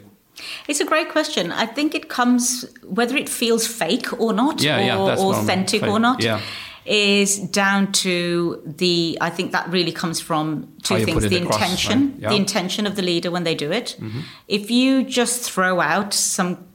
it's 0.68 0.80
a 0.80 0.86
great 0.86 1.10
question. 1.10 1.52
I 1.52 1.68
think 1.68 1.94
it 1.94 2.10
comes 2.10 2.66
whether 2.84 3.16
it 3.16 3.30
feels 3.30 3.68
fake 3.68 4.20
or 4.20 4.34
not, 4.34 4.64
yeah, 4.64 4.78
or 4.78 5.10
yeah, 5.10 5.16
authentic 5.16 5.84
or 5.84 6.00
not. 6.00 6.24
Yeah. 6.24 6.41
Is 6.86 7.40
down 7.40 7.92
to 7.92 8.62
the 8.66 9.18
i 9.22 9.30
think 9.30 9.52
that 9.52 9.68
really 9.70 9.92
comes 9.92 10.20
from 10.20 10.72
two 10.84 11.04
things 11.06 11.24
the 11.30 11.38
intention 11.38 12.12
right? 12.12 12.20
yeah. 12.20 12.30
the 12.30 12.36
intention 12.36 12.86
of 12.86 12.96
the 12.96 13.02
leader 13.02 13.32
when 13.32 13.44
they 13.44 13.56
do 13.56 13.72
it 13.72 13.96
mm-hmm. 14.00 14.22
if 14.48 14.70
you 14.70 15.04
just 15.04 15.42
throw 15.42 15.80
out 15.80 16.14
some 16.14 16.66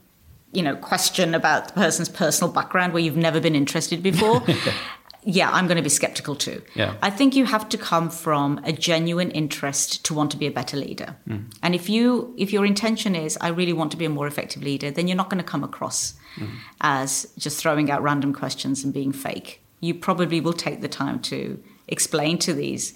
you 0.51 0.63
know 0.63 0.75
question 0.75 1.35
about 1.35 1.67
the 1.67 1.73
person's 1.73 2.09
personal 2.09 2.51
background 2.51 2.93
where 2.93 3.03
you've 3.03 3.17
never 3.17 3.39
been 3.39 3.55
interested 3.55 4.01
before 4.01 4.41
yeah 5.23 5.51
i'm 5.51 5.67
going 5.67 5.77
to 5.77 5.83
be 5.83 5.89
skeptical 5.89 6.35
too 6.35 6.61
yeah. 6.75 6.95
i 7.01 7.09
think 7.09 7.35
you 7.35 7.45
have 7.45 7.67
to 7.69 7.77
come 7.77 8.09
from 8.09 8.59
a 8.63 8.71
genuine 8.71 9.29
interest 9.31 10.03
to 10.05 10.13
want 10.13 10.31
to 10.31 10.37
be 10.37 10.47
a 10.47 10.51
better 10.51 10.77
leader 10.77 11.15
mm. 11.27 11.43
and 11.61 11.75
if 11.75 11.89
you 11.89 12.33
if 12.37 12.51
your 12.51 12.65
intention 12.65 13.15
is 13.15 13.37
i 13.41 13.49
really 13.49 13.73
want 13.73 13.91
to 13.91 13.97
be 13.97 14.05
a 14.05 14.09
more 14.09 14.25
effective 14.25 14.63
leader 14.63 14.89
then 14.89 15.07
you're 15.07 15.17
not 15.17 15.29
going 15.29 15.37
to 15.37 15.43
come 15.43 15.63
across 15.63 16.13
mm. 16.35 16.49
as 16.81 17.31
just 17.37 17.59
throwing 17.59 17.91
out 17.91 18.01
random 18.01 18.33
questions 18.33 18.83
and 18.83 18.93
being 18.93 19.11
fake 19.11 19.61
you 19.79 19.93
probably 19.93 20.41
will 20.41 20.53
take 20.53 20.81
the 20.81 20.87
time 20.87 21.19
to 21.19 21.61
explain 21.87 22.37
to 22.39 22.53
these 22.53 22.93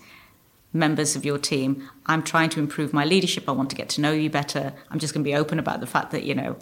members 0.71 1.15
of 1.15 1.23
your 1.23 1.37
team 1.37 1.87
i'm 2.07 2.23
trying 2.23 2.49
to 2.49 2.59
improve 2.59 2.93
my 2.93 3.05
leadership. 3.05 3.47
I 3.47 3.51
want 3.51 3.69
to 3.69 3.75
get 3.75 3.89
to 3.89 4.01
know 4.01 4.11
you 4.11 4.29
better. 4.29 4.73
I'm 4.89 4.99
just 4.99 5.13
going 5.13 5.23
to 5.23 5.29
be 5.29 5.35
open 5.35 5.59
about 5.59 5.79
the 5.79 5.87
fact 5.87 6.11
that 6.11 6.23
you 6.23 6.35
know 6.35 6.55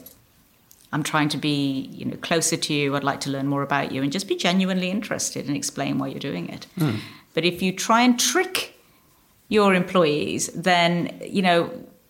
i'm 0.93 1.03
trying 1.03 1.30
to 1.30 1.38
be 1.38 1.89
you 1.99 2.05
know 2.05 2.17
closer 2.17 2.57
to 2.57 2.74
you. 2.74 2.95
I'd 2.95 3.03
like 3.11 3.22
to 3.22 3.30
learn 3.30 3.47
more 3.47 3.63
about 3.63 3.91
you 3.91 4.03
and 4.03 4.11
just 4.11 4.28
be 4.28 4.36
genuinely 4.36 4.89
interested 4.89 5.47
and 5.47 5.55
explain 5.55 5.97
why 5.97 6.07
you're 6.07 6.19
doing 6.32 6.49
it. 6.49 6.67
Mm. 6.78 6.99
but 7.34 7.45
if 7.45 7.61
you 7.61 7.72
try 7.72 8.01
and 8.01 8.19
trick 8.19 8.76
your 9.47 9.74
employees 9.74 10.47
then 10.69 10.91
you 11.38 11.41
know 11.41 11.57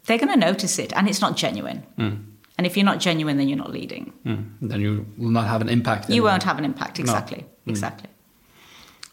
they're 0.05 0.18
going 0.24 0.34
to 0.39 0.45
notice 0.49 0.80
it 0.80 0.91
and 0.97 1.07
it's 1.07 1.22
not 1.22 1.38
genuine. 1.38 1.84
Mm. 1.97 2.16
and 2.57 2.68
if 2.68 2.76
you're 2.76 2.89
not 2.93 2.99
genuine 2.99 3.38
then 3.38 3.47
you're 3.49 3.64
not 3.66 3.72
leading. 3.80 4.12
Mm. 4.26 4.49
then 4.62 4.82
you 4.82 5.05
will 5.18 5.36
not 5.39 5.47
have 5.47 5.62
an 5.62 5.70
impact 5.70 6.09
you 6.09 6.24
won't 6.24 6.43
have 6.43 6.57
an 6.57 6.66
impact. 6.66 6.99
Exactly. 6.99 7.41
no. 7.41 7.47
Mm. 7.72 7.76
exactly. 7.76 8.09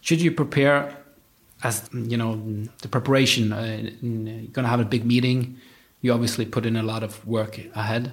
Should 0.00 0.20
you 0.20 0.32
prepare 0.32 0.96
as 1.62 1.88
you 1.92 2.16
know 2.16 2.30
the 2.82 2.88
preparation 2.88 3.52
uh, 3.52 3.90
you're 4.00 4.52
going 4.56 4.66
to 4.68 4.72
have 4.74 4.80
a 4.80 4.84
big 4.84 5.04
meeting? 5.04 5.59
You 6.00 6.12
obviously 6.12 6.46
put 6.46 6.64
in 6.64 6.76
a 6.76 6.82
lot 6.82 7.02
of 7.02 7.26
work 7.26 7.59
ahead 7.74 8.12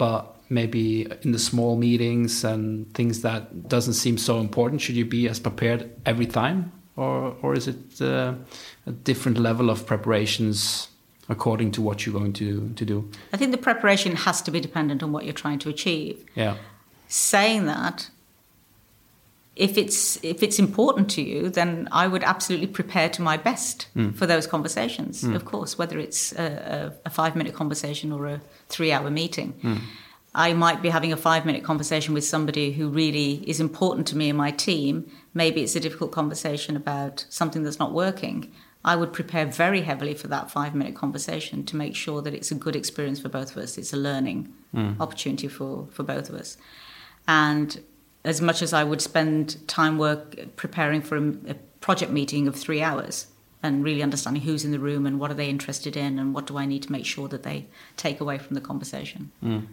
but 0.00 0.34
maybe 0.48 1.06
in 1.20 1.32
the 1.32 1.38
small 1.38 1.76
meetings 1.76 2.42
and 2.42 2.92
things 2.94 3.20
that 3.20 3.68
doesn't 3.68 3.92
seem 3.92 4.16
so 4.16 4.40
important 4.40 4.80
should 4.80 4.96
you 4.96 5.04
be 5.04 5.28
as 5.28 5.38
prepared 5.38 5.90
every 6.06 6.26
time? 6.26 6.72
Or 6.96 7.36
or 7.42 7.54
is 7.54 7.68
it 7.68 8.00
uh, 8.00 8.32
a 8.86 8.92
different 9.10 9.36
level 9.38 9.68
of 9.68 9.86
preparations 9.86 10.88
according 11.28 11.70
to 11.72 11.82
what 11.82 11.96
you're 12.06 12.18
going 12.20 12.32
to 12.34 12.72
to 12.80 12.84
do? 12.92 13.10
I 13.34 13.36
think 13.36 13.50
the 13.52 13.64
preparation 13.70 14.16
has 14.16 14.40
to 14.42 14.50
be 14.50 14.60
dependent 14.60 15.02
on 15.02 15.12
what 15.12 15.24
you're 15.24 15.40
trying 15.44 15.58
to 15.60 15.68
achieve. 15.68 16.24
Yeah. 16.34 16.56
Saying 17.08 17.66
that 17.66 18.10
if 19.60 19.76
it's 19.76 20.18
if 20.24 20.42
it's 20.42 20.58
important 20.58 21.10
to 21.10 21.22
you, 21.22 21.50
then 21.50 21.86
I 21.92 22.08
would 22.08 22.24
absolutely 22.24 22.66
prepare 22.66 23.10
to 23.10 23.20
my 23.20 23.36
best 23.36 23.88
mm. 23.94 24.14
for 24.14 24.26
those 24.26 24.46
conversations. 24.46 25.22
Mm. 25.22 25.36
Of 25.36 25.44
course, 25.44 25.76
whether 25.76 25.98
it's 25.98 26.32
a, 26.32 26.94
a, 27.04 27.10
five 27.10 27.36
minute 27.36 27.54
conversation 27.54 28.10
or 28.10 28.26
a 28.26 28.40
three 28.70 28.90
hour 28.90 29.10
meeting. 29.10 29.52
Mm. 29.62 29.80
I 30.34 30.54
might 30.54 30.80
be 30.80 30.88
having 30.88 31.12
a 31.12 31.16
five 31.16 31.44
minute 31.44 31.62
conversation 31.62 32.14
with 32.14 32.24
somebody 32.24 32.72
who 32.72 32.88
really 32.88 33.44
is 33.46 33.60
important 33.60 34.06
to 34.08 34.16
me 34.16 34.30
and 34.30 34.38
my 34.38 34.50
team. 34.50 35.10
Maybe 35.34 35.60
it's 35.62 35.76
a 35.76 35.80
difficult 35.80 36.10
conversation 36.10 36.74
about 36.74 37.26
something 37.28 37.62
that's 37.62 37.78
not 37.78 37.92
working. 37.92 38.50
I 38.82 38.96
would 38.96 39.12
prepare 39.12 39.44
very 39.44 39.82
heavily 39.82 40.14
for 40.14 40.28
that 40.28 40.50
five 40.50 40.74
minute 40.74 40.94
conversation 40.94 41.64
to 41.66 41.76
make 41.76 41.94
sure 41.94 42.22
that 42.22 42.32
it's 42.32 42.50
a 42.50 42.54
good 42.54 42.76
experience 42.76 43.20
for 43.20 43.28
both 43.28 43.50
of 43.54 43.58
us. 43.62 43.76
It's 43.76 43.92
a 43.92 43.98
learning 43.98 44.54
hmm. 44.72 44.92
opportunity 44.98 45.48
for, 45.48 45.88
for 45.90 46.02
both 46.02 46.30
of 46.30 46.36
us. 46.36 46.56
And 47.28 47.78
as 48.24 48.40
much 48.40 48.62
as 48.62 48.72
I 48.72 48.84
would 48.84 49.00
spend 49.00 49.66
time 49.68 49.98
work 49.98 50.36
preparing 50.56 51.00
for 51.00 51.16
a, 51.16 51.28
a, 51.48 51.54
project 51.80 52.12
meeting 52.12 52.46
of 52.46 52.54
three 52.54 52.82
hours 52.82 53.28
and 53.62 53.82
really 53.82 54.02
understanding 54.02 54.42
who's 54.42 54.66
in 54.66 54.70
the 54.70 54.78
room 54.78 55.06
and 55.06 55.18
what 55.18 55.30
are 55.30 55.34
they 55.34 55.48
interested 55.48 55.96
in 55.96 56.18
and 56.18 56.34
what 56.34 56.46
do 56.46 56.58
I 56.58 56.66
need 56.66 56.82
to 56.82 56.92
make 56.92 57.06
sure 57.06 57.26
that 57.28 57.42
they 57.42 57.64
take 57.96 58.20
away 58.20 58.36
from 58.36 58.54
the 58.54 58.60
conversation. 58.60 59.32
Mm. 59.42 59.66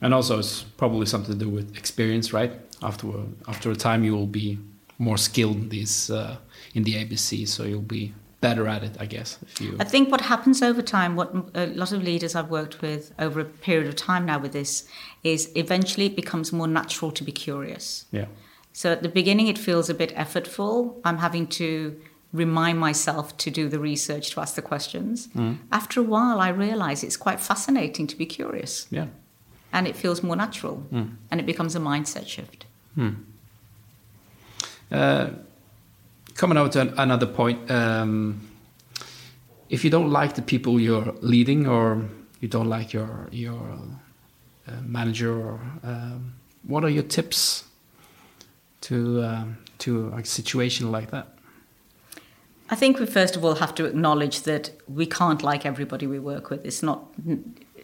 And 0.00 0.14
also, 0.14 0.38
it's 0.38 0.62
probably 0.62 1.04
something 1.04 1.38
to 1.38 1.38
do 1.38 1.50
with 1.50 1.76
experience, 1.76 2.32
right? 2.32 2.52
After 2.82 3.08
after 3.46 3.70
a 3.70 3.76
time, 3.76 4.04
you 4.04 4.14
will 4.14 4.26
be 4.26 4.58
more 4.98 5.18
skilled 5.18 5.56
in 5.56 5.68
these 5.68 6.10
uh, 6.10 6.38
in 6.74 6.82
the 6.84 6.94
ABC, 6.94 7.46
so 7.46 7.64
you'll 7.64 7.82
be 7.82 8.14
better 8.42 8.68
at 8.68 8.82
it, 8.84 8.94
I 9.00 9.06
guess. 9.06 9.38
You... 9.58 9.76
I 9.80 9.84
think 9.84 10.10
what 10.10 10.20
happens 10.20 10.60
over 10.60 10.82
time, 10.82 11.16
what 11.16 11.34
a 11.54 11.66
lot 11.68 11.92
of 11.92 12.02
leaders 12.02 12.34
I've 12.34 12.50
worked 12.50 12.82
with 12.82 13.14
over 13.18 13.40
a 13.40 13.44
period 13.44 13.88
of 13.88 13.96
time 13.96 14.26
now 14.26 14.38
with 14.38 14.52
this, 14.52 14.86
is 15.22 15.50
eventually 15.54 16.06
it 16.06 16.16
becomes 16.16 16.52
more 16.52 16.68
natural 16.68 17.10
to 17.12 17.24
be 17.24 17.32
curious. 17.32 18.04
Yeah. 18.12 18.26
So 18.74 18.92
at 18.92 19.02
the 19.02 19.08
beginning, 19.08 19.46
it 19.48 19.58
feels 19.58 19.88
a 19.88 19.94
bit 19.94 20.14
effortful. 20.14 21.00
I'm 21.04 21.18
having 21.18 21.46
to 21.60 21.98
remind 22.32 22.78
myself 22.78 23.36
to 23.36 23.50
do 23.50 23.68
the 23.68 23.78
research 23.78 24.30
to 24.32 24.40
ask 24.40 24.54
the 24.54 24.62
questions. 24.62 25.28
Mm. 25.28 25.58
After 25.70 26.00
a 26.00 26.04
while, 26.14 26.40
I 26.40 26.48
realize 26.48 27.04
it's 27.04 27.16
quite 27.16 27.40
fascinating 27.40 28.06
to 28.08 28.16
be 28.16 28.26
curious. 28.26 28.86
Yeah. 28.90 29.06
And 29.72 29.86
it 29.86 29.96
feels 29.96 30.22
more 30.22 30.36
natural, 30.36 30.86
mm. 30.92 31.14
and 31.30 31.40
it 31.40 31.46
becomes 31.46 31.76
a 31.76 31.80
mindset 31.80 32.26
shift. 32.26 32.66
Mm. 32.96 33.16
Uh, 34.90 35.30
coming 36.34 36.58
out 36.58 36.72
to 36.72 36.92
another 37.00 37.26
point, 37.26 37.70
um, 37.70 38.40
if 39.68 39.84
you 39.84 39.90
don't 39.90 40.10
like 40.10 40.34
the 40.34 40.42
people 40.42 40.80
you're 40.80 41.14
leading, 41.20 41.66
or 41.66 42.04
you 42.40 42.48
don't 42.48 42.68
like 42.68 42.92
your 42.92 43.28
your 43.30 43.78
uh, 44.68 44.80
manager, 44.82 45.32
or, 45.32 45.60
um, 45.82 46.34
what 46.66 46.84
are 46.84 46.90
your 46.90 47.04
tips 47.04 47.64
to 48.82 49.22
um, 49.22 49.58
to 49.78 50.08
a 50.16 50.24
situation 50.24 50.90
like 50.90 51.10
that? 51.10 51.28
I 52.70 52.74
think 52.74 52.98
we 52.98 53.06
first 53.06 53.36
of 53.36 53.44
all 53.44 53.56
have 53.56 53.74
to 53.74 53.84
acknowledge 53.84 54.42
that 54.42 54.70
we 54.88 55.04
can't 55.06 55.42
like 55.42 55.66
everybody 55.66 56.06
we 56.06 56.18
work 56.18 56.50
with. 56.50 56.64
It's 56.64 56.82
not. 56.82 57.04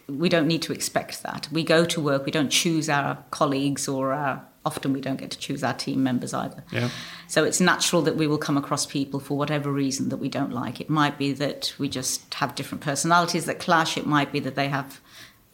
We 0.08 0.30
don't 0.30 0.46
need 0.46 0.62
to 0.62 0.72
expect 0.72 1.22
that. 1.22 1.48
We 1.52 1.62
go 1.62 1.84
to 1.84 2.00
work. 2.00 2.24
We 2.24 2.32
don't 2.32 2.48
choose 2.48 2.88
our 2.88 3.18
colleagues 3.30 3.86
or 3.86 4.14
our 4.14 4.47
often 4.68 4.92
we 4.92 5.00
don't 5.00 5.20
get 5.24 5.30
to 5.30 5.38
choose 5.46 5.64
our 5.68 5.76
team 5.84 5.98
members 6.02 6.32
either. 6.34 6.62
Yeah. 6.70 6.90
So 7.26 7.38
it's 7.48 7.60
natural 7.60 8.02
that 8.02 8.16
we 8.20 8.26
will 8.30 8.42
come 8.46 8.58
across 8.62 8.84
people 8.86 9.18
for 9.26 9.36
whatever 9.42 9.72
reason 9.72 10.10
that 10.10 10.18
we 10.24 10.28
don't 10.28 10.52
like. 10.52 10.76
It 10.84 10.90
might 11.00 11.16
be 11.24 11.32
that 11.44 11.74
we 11.78 11.88
just 11.88 12.34
have 12.34 12.54
different 12.54 12.82
personalities 12.90 13.44
that 13.46 13.58
clash. 13.58 13.96
It 13.96 14.06
might 14.06 14.30
be 14.30 14.40
that 14.40 14.54
they 14.54 14.68
have 14.68 15.00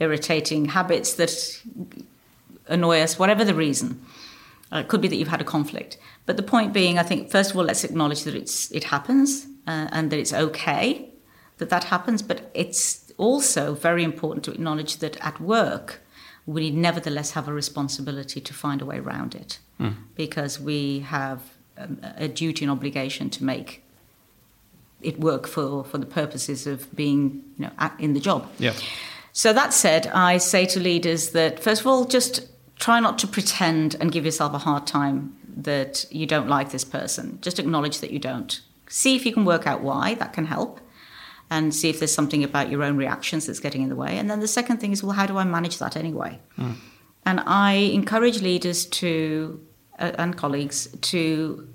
irritating 0.01 0.62
habits 0.79 1.15
that 1.15 1.33
annoy 2.67 3.01
us, 3.01 3.19
whatever 3.19 3.45
the 3.45 3.55
reason. 3.55 3.89
Uh, 4.73 4.79
it 4.79 4.89
could 4.89 5.01
be 5.01 5.09
that 5.09 5.17
you've 5.17 5.29
had 5.37 5.41
a 5.41 5.51
conflict. 5.57 5.97
But 6.27 6.37
the 6.37 6.43
point 6.43 6.73
being, 6.73 6.99
I 6.99 7.03
think, 7.03 7.31
first 7.31 7.51
of 7.51 7.57
all, 7.57 7.65
let's 7.65 7.85
acknowledge 7.85 8.25
that 8.25 8.35
it's, 8.35 8.71
it 8.73 8.85
happens 8.85 9.47
uh, 9.67 9.89
and 9.93 10.11
that 10.11 10.19
it's 10.19 10.33
okay 10.33 11.11
that 11.59 11.71
that 11.71 11.85
happens. 11.85 12.23
But 12.23 12.51
it's 12.55 13.12
also 13.17 13.75
very 13.75 14.03
important 14.03 14.45
to 14.47 14.53
acknowledge 14.53 14.97
that 14.99 15.17
at 15.21 15.41
work, 15.41 16.04
we 16.47 16.70
nevertheless 16.70 17.32
have 17.32 17.49
a 17.49 17.53
responsibility 17.53 18.40
to 18.40 18.53
find 18.53 18.82
a 18.82 18.84
way 18.84 18.99
around 18.99 19.34
it 19.34 19.59
mm. 19.80 19.95
because 20.14 20.61
we 20.61 21.01
have 21.01 21.40
um, 21.78 21.99
a 22.16 22.28
duty 22.28 22.64
and 22.64 22.70
obligation 22.70 23.30
to 23.30 23.45
make 23.45 23.82
it 25.01 25.18
work 25.20 25.47
for, 25.47 25.84
for 25.84 25.99
the 25.99 26.07
purposes 26.07 26.66
of 26.66 26.95
being 26.95 27.42
you 27.59 27.66
know 27.66 27.90
in 27.99 28.14
the 28.14 28.20
job. 28.20 28.51
Yeah. 28.59 28.74
So 29.32 29.53
that 29.53 29.72
said, 29.72 30.07
I 30.09 30.38
say 30.38 30.64
to 30.66 30.80
leaders 30.80 31.30
that 31.30 31.61
first 31.61 31.80
of 31.80 31.86
all, 31.86 32.05
just 32.05 32.49
try 32.78 33.01
not 33.01 33.18
to 33.20 33.26
pretend 33.26 33.97
and 34.01 34.12
give 34.12 34.24
yourself 34.24 34.55
a 34.55 34.59
hard 34.59 34.86
time 34.86 35.36
that 35.57 36.07
you 36.11 36.26
don't 36.26 36.49
like 36.49 36.70
this 36.70 36.84
person. 36.84 37.38
Just 37.40 37.59
acknowledge 37.59 38.01
that 38.01 38.11
you 38.11 38.18
don't. 38.18 38.61
See 38.88 39.16
if 39.16 39.24
you 39.24 39.32
can 39.32 39.45
work 39.45 39.66
out 39.66 39.80
why. 39.80 40.14
That 40.14 40.32
can 40.32 40.47
help 40.47 40.80
and 41.55 41.73
see 41.73 41.89
if 41.89 42.01
there's 42.01 42.13
something 42.13 42.43
about 42.43 42.69
your 42.69 42.83
own 42.83 42.97
reactions 42.97 43.47
that's 43.47 43.61
getting 43.61 43.83
in 43.83 43.89
the 43.89 43.95
way. 43.95 44.19
And 44.19 44.29
then 44.29 44.41
the 44.41 44.49
second 44.49 44.79
thing 44.79 44.91
is, 44.91 45.05
well, 45.05 45.13
how 45.13 45.27
do 45.27 45.39
I 45.39 45.45
manage 45.45 45.79
that 45.79 45.97
anyway? 45.97 46.41
Mm. 46.59 46.75
And 47.25 47.41
I 47.47 47.75
encourage 48.01 48.43
leaders 48.43 48.87
to 48.87 49.61
uh, 50.01 50.11
and 50.19 50.37
colleagues 50.37 50.89
to 51.13 51.69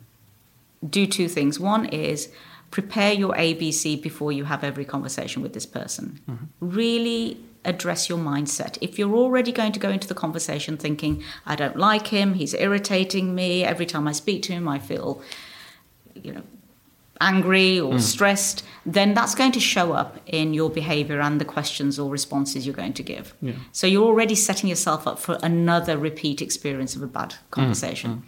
do 0.98 1.08
two 1.08 1.30
things. 1.30 1.60
One 1.62 1.86
is 1.86 2.30
prepare 2.72 3.14
your 3.14 3.34
ABC 3.34 4.02
before 4.02 4.34
you 4.34 4.44
have 4.44 4.66
every 4.66 4.84
conversation 4.84 5.42
with 5.42 5.54
this 5.54 5.66
person. 5.66 6.20
Mm-hmm. 6.30 6.46
Really 6.60 7.38
address 7.64 8.10
your 8.10 8.18
mindset. 8.18 8.78
If 8.82 9.00
you're 9.00 9.16
already 9.16 9.54
going 9.54 9.72
to 9.72 9.80
go 9.80 9.90
into 9.90 10.10
the 10.10 10.20
conversation 10.26 10.76
thinking, 10.78 11.24
I 11.46 11.56
don't 11.56 11.78
like 11.78 12.08
him, 12.08 12.34
he's 12.34 12.54
irritating 12.54 13.34
me, 13.34 13.64
every 13.64 13.86
time 13.86 14.08
I 14.10 14.12
speak 14.12 14.44
to 14.44 14.54
him, 14.54 14.68
I 14.68 14.80
feel, 14.80 15.22
you 16.14 16.34
know, 16.34 16.44
angry 17.22 17.80
or 17.80 17.93
mm. 17.93 17.99
stressed, 17.99 18.63
then 18.86 19.13
that's 19.13 19.36
going 19.36 19.51
to 19.51 19.59
show 19.59 19.91
up 19.91 20.17
in 20.26 20.53
your 20.53 20.70
behavior 20.70 21.20
and 21.20 21.39
the 21.39 21.45
questions 21.45 21.99
or 21.99 22.09
responses 22.09 22.65
you're 22.65 22.76
going 22.76 22.93
to 22.93 23.03
give. 23.03 23.34
Yeah. 23.41 23.53
So 23.72 23.88
you're 23.88 24.05
already 24.05 24.36
setting 24.36 24.70
yourself 24.70 25.05
up 25.05 25.20
for 25.20 25.38
another 25.43 25.97
repeat 25.97 26.41
experience 26.41 26.95
of 26.95 27.01
a 27.01 27.07
bad 27.07 27.32
mm. 27.32 27.51
conversation. 27.51 28.11
Mm. 28.11 28.22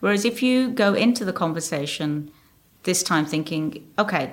Whereas 0.00 0.24
if 0.24 0.42
you 0.42 0.70
go 0.70 0.94
into 0.94 1.24
the 1.24 1.32
conversation 1.32 2.30
this 2.82 3.02
time 3.02 3.24
thinking, 3.24 3.86
okay, 3.98 4.32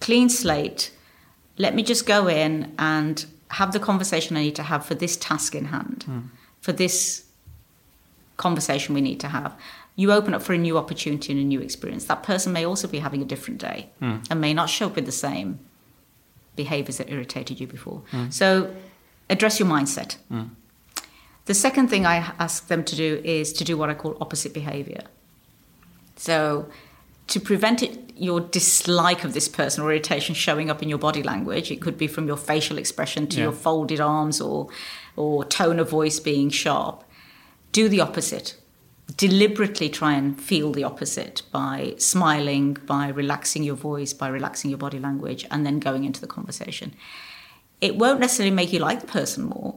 clean 0.00 0.28
slate, 0.28 0.90
let 1.58 1.74
me 1.74 1.82
just 1.82 2.06
go 2.06 2.28
in 2.28 2.72
and 2.78 3.26
have 3.48 3.72
the 3.72 3.80
conversation 3.80 4.36
I 4.36 4.44
need 4.44 4.56
to 4.56 4.62
have 4.62 4.86
for 4.86 4.94
this 4.94 5.16
task 5.16 5.54
in 5.54 5.66
hand, 5.66 6.06
mm. 6.08 6.28
for 6.60 6.72
this 6.72 7.26
conversation 8.38 8.94
we 8.94 9.00
need 9.00 9.20
to 9.20 9.28
have, 9.28 9.54
you 9.96 10.10
open 10.12 10.32
up 10.34 10.42
for 10.42 10.52
a 10.54 10.58
new 10.58 10.78
opportunity 10.78 11.32
and 11.32 11.40
a 11.40 11.44
new 11.44 11.60
experience. 11.60 12.04
That 12.04 12.22
person 12.22 12.52
may 12.52 12.64
also 12.64 12.88
be 12.88 12.98
having 13.00 13.20
a 13.22 13.24
different 13.26 13.60
day 13.60 13.90
Mm. 14.00 14.26
and 14.30 14.40
may 14.40 14.54
not 14.54 14.68
show 14.70 14.86
up 14.86 14.96
with 14.96 15.06
the 15.06 15.12
same 15.12 15.58
behaviors 16.56 16.96
that 16.98 17.10
irritated 17.10 17.60
you 17.60 17.66
before. 17.66 18.02
Mm. 18.12 18.32
So 18.32 18.74
address 19.28 19.58
your 19.60 19.68
mindset. 19.68 20.16
The 21.44 21.54
second 21.54 21.88
thing 21.88 22.06
I 22.06 22.16
ask 22.38 22.68
them 22.68 22.84
to 22.84 22.94
do 22.96 23.20
is 23.24 23.52
to 23.54 23.64
do 23.64 23.76
what 23.76 23.90
I 23.90 23.94
call 23.94 24.16
opposite 24.20 24.54
behavior. 24.54 25.02
So 26.16 26.68
to 27.28 27.40
prevent 27.40 27.82
it, 27.82 27.98
your 28.16 28.40
dislike 28.40 29.24
of 29.24 29.32
this 29.34 29.48
person 29.48 29.82
or 29.82 29.90
irritation 29.90 30.34
showing 30.34 30.70
up 30.70 30.82
in 30.82 30.88
your 30.88 30.98
body 30.98 31.22
language, 31.22 31.70
it 31.70 31.80
could 31.80 31.98
be 31.98 32.06
from 32.06 32.26
your 32.26 32.36
facial 32.36 32.78
expression 32.78 33.26
to 33.28 33.36
Yeah. 33.38 33.44
your 33.44 33.52
folded 33.52 34.00
arms 34.00 34.40
or, 34.40 34.68
or 35.16 35.44
tone 35.44 35.78
of 35.80 35.90
voice 35.90 36.20
being 36.20 36.48
sharp. 36.50 37.02
Do 37.72 37.88
the 37.88 38.00
opposite. 38.00 38.56
Deliberately 39.16 39.88
try 39.88 40.14
and 40.14 40.40
feel 40.40 40.72
the 40.72 40.84
opposite 40.84 41.42
by 41.50 41.94
smiling, 41.98 42.74
by 42.86 43.08
relaxing 43.08 43.62
your 43.62 43.74
voice, 43.76 44.12
by 44.12 44.28
relaxing 44.28 44.70
your 44.70 44.78
body 44.78 44.98
language, 44.98 45.46
and 45.50 45.66
then 45.66 45.78
going 45.80 46.04
into 46.04 46.20
the 46.20 46.26
conversation. 46.26 46.94
It 47.80 47.96
won't 47.96 48.20
necessarily 48.20 48.54
make 48.54 48.72
you 48.72 48.78
like 48.78 49.00
the 49.00 49.06
person 49.06 49.44
more, 49.44 49.74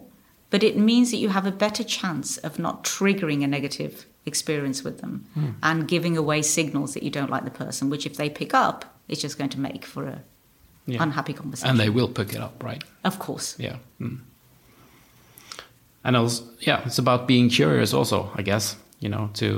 but 0.51 0.63
it 0.63 0.77
means 0.77 1.11
that 1.11 1.17
you 1.17 1.29
have 1.29 1.45
a 1.45 1.51
better 1.51 1.83
chance 1.83 2.37
of 2.37 2.59
not 2.59 2.83
triggering 2.83 3.43
a 3.43 3.47
negative 3.47 4.05
experience 4.27 4.83
with 4.83 4.99
them 5.01 5.57
and 5.61 5.87
giving 5.87 6.15
away 6.17 6.41
signals 6.41 6.93
that 6.93 7.03
you 7.03 7.09
don't 7.09 7.29
like 7.29 7.45
the 7.45 7.51
person, 7.51 7.89
which 7.89 8.05
if 8.05 8.15
they 8.17 8.29
pick 8.29 8.53
up, 8.53 8.85
it's 9.07 9.21
just 9.21 9.37
going 9.37 9.49
to 9.49 9.59
make 9.59 9.85
for 9.85 10.05
a 10.07 10.21
Yeah. 10.87 11.01
unhappy 11.01 11.33
conversation. 11.33 11.69
And 11.71 11.79
they 11.79 11.89
will 11.89 12.07
pick 12.07 12.33
it 12.33 12.39
up, 12.39 12.63
right? 12.63 12.83
of 13.03 13.17
course. 13.19 13.55
Yeah. 13.59 13.77
Mm. 13.99 14.19
And 16.03 16.15
also, 16.15 16.43
yeah, 16.59 16.83
it's 16.85 16.99
about 16.99 17.27
being 17.27 17.49
curious, 17.49 17.91
also, 17.93 18.31
I 18.35 18.43
guess. 18.43 18.75
You 19.05 19.09
know, 19.15 19.29
to 19.41 19.49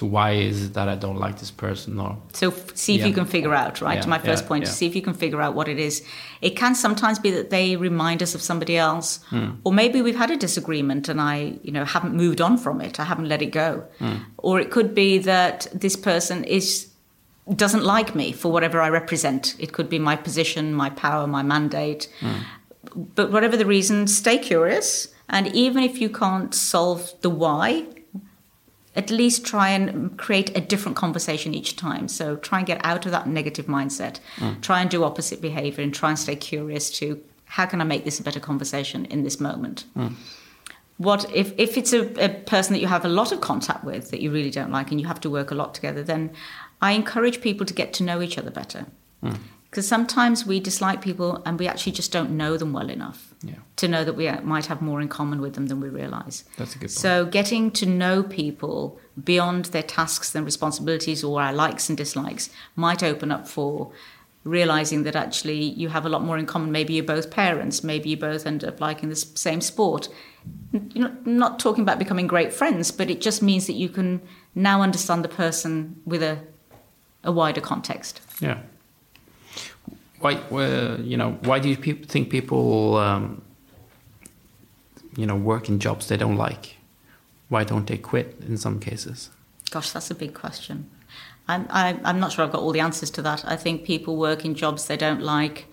to 0.00 0.04
why 0.14 0.30
is 0.50 0.56
it 0.66 0.72
that 0.74 0.88
I 0.94 0.96
don't 1.04 1.20
like 1.26 1.36
this 1.42 1.50
person, 1.66 1.98
or 2.04 2.10
So 2.40 2.46
f- 2.48 2.76
see 2.84 2.94
if 2.96 3.00
Yeah. 3.00 3.06
you 3.10 3.14
can 3.20 3.26
figure 3.36 3.54
out, 3.62 3.74
right? 3.80 3.94
Yeah, 3.96 4.02
to 4.06 4.08
my 4.14 4.18
first 4.28 4.42
yeah, 4.42 4.48
point, 4.50 4.64
yeah. 4.64 4.70
see 4.78 4.86
if 4.90 4.94
you 4.98 5.04
can 5.08 5.14
figure 5.24 5.40
out 5.44 5.52
what 5.58 5.68
it 5.74 5.78
is. 5.88 5.94
It 6.48 6.54
can 6.62 6.74
sometimes 6.74 7.16
be 7.26 7.30
that 7.38 7.48
they 7.56 7.76
remind 7.88 8.20
us 8.26 8.34
of 8.36 8.42
somebody 8.42 8.76
else, 8.88 9.08
Hmm. 9.32 9.48
or 9.64 9.72
maybe 9.82 9.98
we've 10.06 10.20
had 10.24 10.30
a 10.30 10.36
disagreement 10.46 11.08
and 11.08 11.18
I, 11.34 11.36
you 11.66 11.72
know, 11.76 11.84
haven't 11.94 12.14
moved 12.24 12.40
on 12.46 12.54
from 12.64 12.76
it. 12.86 12.94
I 13.00 13.04
haven't 13.12 13.28
let 13.34 13.40
it 13.46 13.52
go. 13.64 13.70
Hmm. 14.00 14.16
Or 14.46 14.60
it 14.64 14.68
could 14.74 14.90
be 14.94 15.10
that 15.32 15.66
this 15.84 15.96
person 15.96 16.44
is 16.58 16.68
doesn't 17.64 17.84
like 17.96 18.10
me 18.20 18.32
for 18.40 18.48
whatever 18.54 18.78
I 18.86 18.90
represent. 19.00 19.54
It 19.64 19.70
could 19.76 19.88
be 19.88 19.98
my 20.10 20.16
position, 20.28 20.64
my 20.84 20.90
power, 20.90 21.24
my 21.38 21.42
mandate. 21.54 22.02
Hmm. 22.20 22.38
But 23.18 23.26
whatever 23.32 23.56
the 23.56 23.68
reason, 23.76 24.06
stay 24.08 24.36
curious. 24.50 24.88
And 25.36 25.44
even 25.64 25.82
if 25.90 25.94
you 26.02 26.08
can't 26.22 26.52
solve 26.54 27.00
the 27.24 27.30
why, 27.30 27.68
at 28.96 29.10
least 29.10 29.44
try 29.44 29.68
and 29.68 30.16
create 30.16 30.56
a 30.56 30.60
different 30.60 30.96
conversation 30.96 31.54
each 31.54 31.76
time. 31.76 32.08
So 32.08 32.36
try 32.36 32.58
and 32.58 32.66
get 32.66 32.80
out 32.84 33.04
of 33.06 33.12
that 33.12 33.26
negative 33.26 33.66
mindset. 33.66 34.20
Mm. 34.36 34.62
Try 34.62 34.80
and 34.80 34.90
do 34.90 35.04
opposite 35.04 35.40
behavior 35.40 35.84
and 35.84 35.94
try 35.94 36.10
and 36.10 36.18
stay 36.18 36.36
curious 36.36 36.90
to 36.98 37.22
how 37.44 37.66
can 37.66 37.80
I 37.80 37.84
make 37.84 38.04
this 38.04 38.18
a 38.18 38.22
better 38.22 38.40
conversation 38.40 39.04
in 39.06 39.22
this 39.22 39.38
moment? 39.38 39.84
Mm. 39.96 40.14
What 40.98 41.30
if, 41.34 41.52
if 41.58 41.76
it's 41.76 41.92
a, 41.92 42.08
a 42.24 42.30
person 42.30 42.72
that 42.72 42.80
you 42.80 42.86
have 42.86 43.04
a 43.04 43.08
lot 43.08 43.30
of 43.30 43.40
contact 43.42 43.84
with 43.84 44.10
that 44.10 44.20
you 44.20 44.30
really 44.30 44.50
don't 44.50 44.72
like 44.72 44.90
and 44.90 45.00
you 45.00 45.06
have 45.06 45.20
to 45.20 45.30
work 45.30 45.50
a 45.50 45.54
lot 45.54 45.74
together, 45.74 46.02
then 46.02 46.30
I 46.80 46.92
encourage 46.92 47.40
people 47.42 47.66
to 47.66 47.74
get 47.74 47.92
to 47.94 48.02
know 48.02 48.22
each 48.22 48.38
other 48.38 48.50
better. 48.50 48.86
Mm. 49.22 49.38
Because 49.70 49.86
sometimes 49.86 50.46
we 50.46 50.60
dislike 50.60 51.02
people 51.02 51.42
and 51.44 51.58
we 51.58 51.66
actually 51.66 51.92
just 51.92 52.12
don't 52.12 52.30
know 52.30 52.56
them 52.56 52.72
well 52.72 52.88
enough 52.88 53.34
yeah, 53.42 53.56
to 53.76 53.88
know 53.88 54.04
that 54.04 54.14
we 54.14 54.30
might 54.40 54.66
have 54.66 54.80
more 54.80 55.00
in 55.00 55.08
common 55.08 55.40
with 55.40 55.54
them 55.54 55.66
than 55.66 55.80
we 55.80 55.88
realize. 55.88 56.44
that's 56.56 56.74
a 56.74 56.78
good 56.78 56.88
point. 56.88 56.90
So, 56.92 57.26
getting 57.26 57.70
to 57.72 57.86
know 57.86 58.22
people 58.22 58.98
beyond 59.22 59.66
their 59.66 59.82
tasks 59.82 60.34
and 60.34 60.44
responsibilities 60.44 61.22
or 61.24 61.42
our 61.42 61.52
likes 61.52 61.88
and 61.88 61.98
dislikes 61.98 62.48
might 62.74 63.02
open 63.02 63.30
up 63.30 63.46
for 63.46 63.92
realizing 64.46 65.02
that 65.02 65.16
actually 65.16 65.60
you 65.60 65.88
have 65.88 66.06
a 66.06 66.08
lot 66.08 66.22
more 66.22 66.38
in 66.38 66.46
common. 66.46 66.70
Maybe 66.70 66.94
you're 66.94 67.04
both 67.04 67.30
parents, 67.30 67.82
maybe 67.82 68.10
you 68.10 68.16
both 68.16 68.46
end 68.46 68.64
up 68.64 68.80
liking 68.80 69.08
the 69.08 69.16
same 69.16 69.60
sport. 69.60 70.08
You're 70.72 71.08
not, 71.08 71.26
not 71.26 71.58
talking 71.58 71.82
about 71.82 71.98
becoming 71.98 72.28
great 72.28 72.52
friends, 72.52 72.92
but 72.92 73.10
it 73.10 73.20
just 73.20 73.42
means 73.42 73.66
that 73.66 73.72
you 73.72 73.88
can 73.88 74.22
now 74.54 74.82
understand 74.82 75.24
the 75.24 75.28
person 75.28 76.00
with 76.04 76.22
a, 76.22 76.38
a 77.24 77.32
wider 77.32 77.60
context. 77.60 78.20
Yeah. 78.40 78.60
Why, 80.20 80.34
uh, 80.34 80.96
you 81.02 81.16
know, 81.16 81.38
why 81.42 81.58
do 81.58 81.68
you 81.68 81.76
peop 81.76 82.06
think 82.06 82.30
people, 82.30 82.96
um, 82.96 83.42
you 85.16 85.26
know, 85.26 85.36
work 85.36 85.68
in 85.68 85.78
jobs 85.78 86.06
they 86.08 86.16
don't 86.16 86.36
like? 86.36 86.76
Why 87.48 87.64
don't 87.64 87.86
they 87.86 87.98
quit 87.98 88.36
in 88.48 88.56
some 88.56 88.80
cases? 88.80 89.30
Gosh, 89.70 89.90
that's 89.92 90.10
a 90.10 90.14
big 90.14 90.34
question. 90.34 90.90
I'm, 91.48 91.66
I, 91.70 91.98
I'm 92.04 92.18
not 92.18 92.32
sure 92.32 92.44
I've 92.44 92.52
got 92.52 92.60
all 92.62 92.72
the 92.72 92.80
answers 92.80 93.10
to 93.12 93.22
that. 93.22 93.44
I 93.46 93.56
think 93.56 93.84
people 93.84 94.16
work 94.16 94.44
in 94.44 94.54
jobs 94.54 94.86
they 94.86 94.96
don't 94.96 95.22
like. 95.22 95.66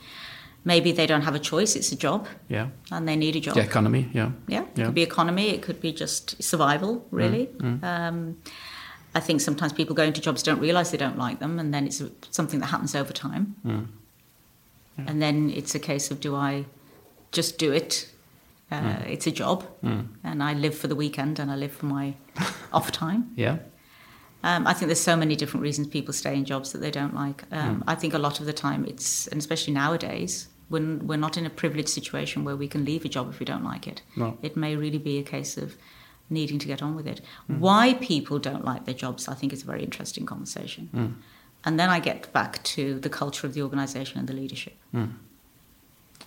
Maybe 0.66 0.91
they 0.94 1.06
don't 1.08 1.24
have 1.24 1.36
a 1.36 1.39
choice, 1.39 1.76
it's 1.76 1.91
a 1.91 1.96
job, 1.96 2.28
Yeah. 2.48 2.68
and 2.91 3.06
they 3.08 3.16
need 3.18 3.36
a 3.36 3.39
job. 3.41 3.56
The 3.56 3.62
economy, 3.62 4.10
yeah. 4.14 4.32
Yeah, 4.48 4.62
it 4.62 4.78
Yeah. 4.78 4.86
could 4.86 4.94
be 4.96 5.02
economy, 5.04 5.50
it 5.50 5.62
could 5.62 5.82
be 5.82 5.91
just 5.91 6.41
survival, 6.41 7.06
really. 7.12 7.50
Um, 7.82 8.38
I 9.16 9.20
think 9.20 9.41
sometimes 9.41 9.74
people 9.74 9.94
go 9.96 10.04
into 10.04 10.22
jobs 10.22 10.41
don't 10.41 10.60
realize 10.62 10.91
they 10.91 10.98
don't 10.98 11.18
like 11.18 11.39
them, 11.39 11.60
and 11.60 11.74
then 11.74 11.86
it's 11.86 12.02
something 12.32 12.60
that 12.62 12.68
happens 12.68 12.96
over 12.96 13.12
time. 13.12 13.56
And 14.98 15.22
then 15.22 15.50
it's 15.50 15.76
a 15.76 15.80
case 15.80 16.12
of 16.12 16.20
do 16.20 16.36
I 16.36 16.66
just 17.32 17.58
do 17.58 17.72
it? 17.72 18.10
Uh, 18.72 19.04
It's 19.08 19.28
a 19.28 19.32
job, 19.32 19.64
and 20.24 20.41
I 20.44 20.54
live 20.54 20.76
for 20.76 20.88
the 20.88 20.96
weekend 20.96 21.39
and 21.39 21.52
I 21.52 21.56
live 21.56 21.72
for 21.72 21.86
my 21.86 22.14
off 22.74 22.91
time. 22.91 23.32
Yeah. 23.36 23.58
Um, 24.44 24.68
I 24.68 24.74
think 24.74 24.88
there's 24.89 25.00
so 25.00 25.16
many 25.16 25.36
different 25.36 25.64
reasons 25.64 25.88
people 25.88 26.14
stay 26.14 26.34
in 26.36 26.44
jobs 26.46 26.72
that 26.72 26.82
they 26.82 26.91
don't 26.91 27.14
like. 27.16 27.44
Um, 27.52 27.84
I 27.88 27.96
think 27.96 28.14
a 28.14 28.18
lot 28.18 28.39
of 28.39 28.46
the 28.46 28.54
time 28.54 28.84
it's, 28.86 29.28
and 29.28 29.39
especially 29.39 29.74
nowadays, 29.74 30.48
when 30.70 31.08
we're 31.08 31.20
not 31.28 31.38
in 31.38 31.46
a 31.46 31.50
privileged 31.50 31.89
situation 31.89 32.44
where 32.46 32.56
we 32.58 32.68
can 32.68 32.84
leave 32.84 33.06
a 33.06 33.10
job 33.10 33.30
if 33.30 33.39
we 33.39 33.46
don't 33.46 33.64
like 33.64 33.88
it. 33.88 34.02
No. 34.16 34.38
It 34.41 34.56
may 34.58 34.76
really 34.76 34.98
be 34.98 35.18
a 35.20 35.24
case 35.24 35.56
of 35.58 35.76
needing 36.30 36.60
to 36.60 36.68
get 36.68 36.82
on 36.82 36.96
with 36.96 37.08
it. 37.08 37.22
Why 37.48 37.94
people 37.94 38.38
don't 38.39 38.66
like 38.66 38.84
their 38.86 38.96
jobs, 38.96 39.28
I 39.28 39.34
think, 39.36 39.54
is 39.54 39.64
a 39.64 39.66
very 39.66 39.84
interesting 39.84 40.26
conversation. 40.26 40.89
And 41.66 41.80
then 41.80 41.89
I 41.89 41.99
get 41.99 42.32
back 42.34 42.61
to 42.64 42.99
the 42.99 43.09
culture 43.09 43.47
of 43.47 43.53
the 43.53 43.61
organisation 43.61 44.20
and 44.20 44.28
the 44.28 44.34
leadership. 44.34 44.76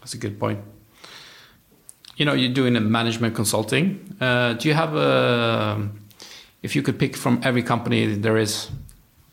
That's 0.01 0.14
a 0.14 0.18
good 0.18 0.39
point. 0.39 0.61
You 2.16 2.24
know, 2.24 2.32
you're 2.32 2.55
doing 2.55 2.76
a 2.76 2.80
management 2.80 3.34
consulting. 3.34 4.16
Uh, 4.20 4.55
do 4.55 4.68
you 4.68 4.74
have 4.74 4.95
a, 4.95 5.89
if 6.62 6.74
you 6.74 6.82
could 6.82 6.99
pick 6.99 7.16
from 7.16 7.41
every 7.45 7.62
company 7.62 8.14
there 8.14 8.39
is, 8.39 8.70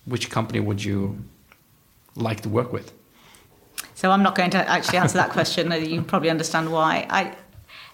which 0.05 0.29
company 0.29 0.59
would 0.59 0.83
you 0.83 1.17
like 2.15 2.41
to 2.41 2.49
work 2.49 2.73
with? 2.73 2.91
So 3.95 4.11
I'm 4.11 4.21
not 4.21 4.35
going 4.35 4.49
to 4.51 4.69
actually 4.69 4.97
answer 4.97 5.17
that 5.17 5.29
question. 5.29 5.71
You 5.93 6.01
probably 6.01 6.29
understand 6.29 6.71
why. 6.73 7.07
I, 7.09 7.35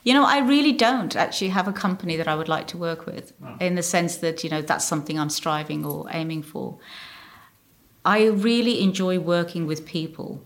you 0.04 0.14
know, 0.14 0.26
I 0.26 0.40
really 0.40 0.72
don't 0.72 1.16
actually 1.16 1.50
have 1.50 1.68
a 1.68 1.74
company 1.74 2.16
that 2.16 2.28
I 2.28 2.36
would 2.36 2.48
like 2.48 2.66
to 2.68 2.78
work 2.78 3.06
with, 3.06 3.34
in 3.60 3.76
the 3.76 3.84
sense 3.84 4.18
that 4.18 4.44
you 4.44 4.50
know 4.50 4.62
that's 4.62 4.86
something 4.86 5.20
I'm 5.20 5.30
striving 5.30 5.86
or 5.86 6.08
aiming 6.12 6.44
for. 6.44 6.80
I 8.06 8.26
really 8.28 8.82
enjoy 8.82 9.20
working 9.20 9.68
with 9.68 9.86
people 9.86 10.42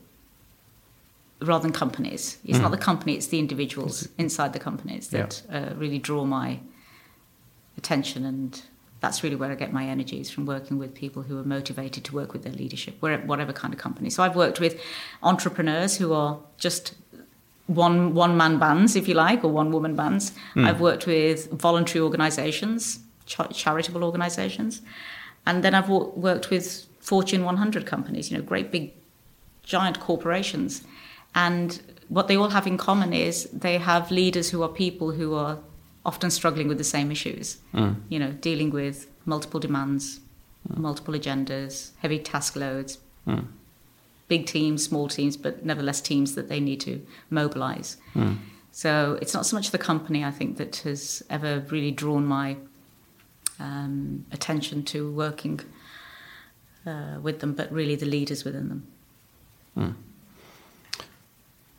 rather 1.41 1.63
than 1.63 1.73
companies. 1.73 2.37
It's 2.45 2.57
not 2.59 2.71
the 2.71 2.77
company; 2.77 3.13
it's 3.15 3.27
the 3.27 3.39
individuals 3.39 4.07
inside 4.17 4.53
the 4.53 4.59
companies 4.59 5.09
that 5.09 5.41
uh, 5.51 5.73
really 5.75 5.99
draw 5.99 6.25
my 6.25 6.59
attention 7.77 8.25
and. 8.25 8.61
That's 8.99 9.21
really 9.21 9.35
where 9.35 9.51
I 9.51 9.55
get 9.55 9.73
my 9.73 9.85
energies 9.85 10.31
from 10.31 10.45
working 10.45 10.77
with 10.79 10.93
people 10.93 11.23
who 11.23 11.37
are 11.37 11.43
motivated 11.43 12.05
to 12.05 12.15
work 12.15 12.31
with 12.31 12.43
their 12.43 12.53
leadership, 12.53 12.95
whatever 13.01 13.51
kind 13.51 13.73
of 13.73 13.77
company. 13.81 14.09
So 14.09 14.23
I've 14.23 14.37
worked 14.37 14.61
with 14.61 14.79
entrepreneurs 15.21 15.97
who 15.97 16.13
are 16.13 16.39
just 16.57 16.93
one 17.67 18.13
one 18.13 18.37
man 18.37 18.59
bands, 18.59 18.95
if 18.95 19.09
you 19.09 19.13
like, 19.13 19.43
or 19.43 19.49
one 19.49 19.71
woman 19.73 19.93
bands. 19.97 20.31
I've 20.55 20.79
worked 20.79 21.05
with 21.05 21.51
voluntary 21.51 22.01
organisations, 22.01 22.99
cha- 23.25 23.47
charitable 23.47 24.05
organisations, 24.05 24.81
and 25.45 25.65
then 25.65 25.75
I've 25.75 25.89
wo- 25.89 26.13
worked 26.15 26.49
with 26.49 26.87
Fortune 27.03 27.43
100 27.43 27.85
companies. 27.85 28.31
You 28.31 28.37
know, 28.37 28.43
great 28.43 28.71
big, 28.71 28.93
giant 29.63 29.99
corporations, 29.99 30.83
and 31.35 31.81
what 32.07 32.27
they 32.27 32.35
all 32.35 32.49
have 32.49 32.67
in 32.67 32.77
common 32.77 33.13
is 33.13 33.49
they 33.51 33.77
have 33.77 34.11
leaders 34.11 34.49
who 34.49 34.63
are 34.63 34.69
people 34.69 35.11
who 35.11 35.33
are 35.33 35.59
often 36.05 36.29
struggling 36.29 36.67
with 36.67 36.77
the 36.77 36.83
same 36.83 37.11
issues. 37.11 37.57
Mm. 37.73 37.95
You 38.09 38.19
know, 38.19 38.31
dealing 38.31 38.69
with 38.71 39.07
multiple 39.25 39.59
demands, 39.59 40.19
multiple 40.75 41.13
agendas, 41.13 41.91
heavy 41.99 42.19
task 42.19 42.55
loads, 42.55 42.99
mm. 43.27 43.45
big 44.27 44.45
teams, 44.45 44.83
small 44.83 45.07
teams, 45.07 45.37
but 45.37 45.65
nevertheless 45.65 46.01
teams 46.01 46.35
that 46.35 46.49
they 46.49 46.59
need 46.59 46.79
to 46.81 47.05
mobilize. 47.29 47.97
Mm. 48.13 48.37
So 48.71 49.17
it's 49.21 49.33
not 49.33 49.45
so 49.45 49.55
much 49.55 49.71
the 49.71 49.77
company, 49.77 50.23
I 50.23 50.31
think, 50.31 50.57
that 50.57 50.77
has 50.77 51.23
ever 51.29 51.63
really 51.69 51.91
drawn 51.91 52.25
my 52.25 52.57
um, 53.59 54.25
attention 54.31 54.83
to 54.85 55.11
working 55.11 55.59
uh, 56.85 57.19
with 57.21 57.39
them, 57.39 57.53
but 57.53 57.71
really 57.71 57.95
the 57.95 58.05
leaders 58.05 58.43
within 58.43 58.69
them. 58.69 59.95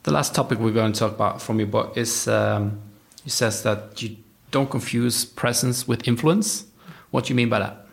The 0.02 0.12
last 0.12 0.34
topic 0.34 0.58
we're 0.58 0.72
going 0.72 0.92
to 0.92 0.98
talk 0.98 1.12
about 1.12 1.40
from 1.40 1.58
your 1.58 1.68
book 1.68 1.96
is 1.96 2.28
um, 2.28 2.80
it 3.24 3.30
says 3.30 3.62
that 3.62 4.02
you 4.02 4.16
don't 4.50 4.70
confuse 4.70 5.24
presence 5.24 5.88
with 5.88 6.06
influence. 6.06 6.66
What 7.10 7.24
do 7.24 7.28
you 7.30 7.36
mean 7.36 7.48
by 7.48 7.60
that? 7.60 7.86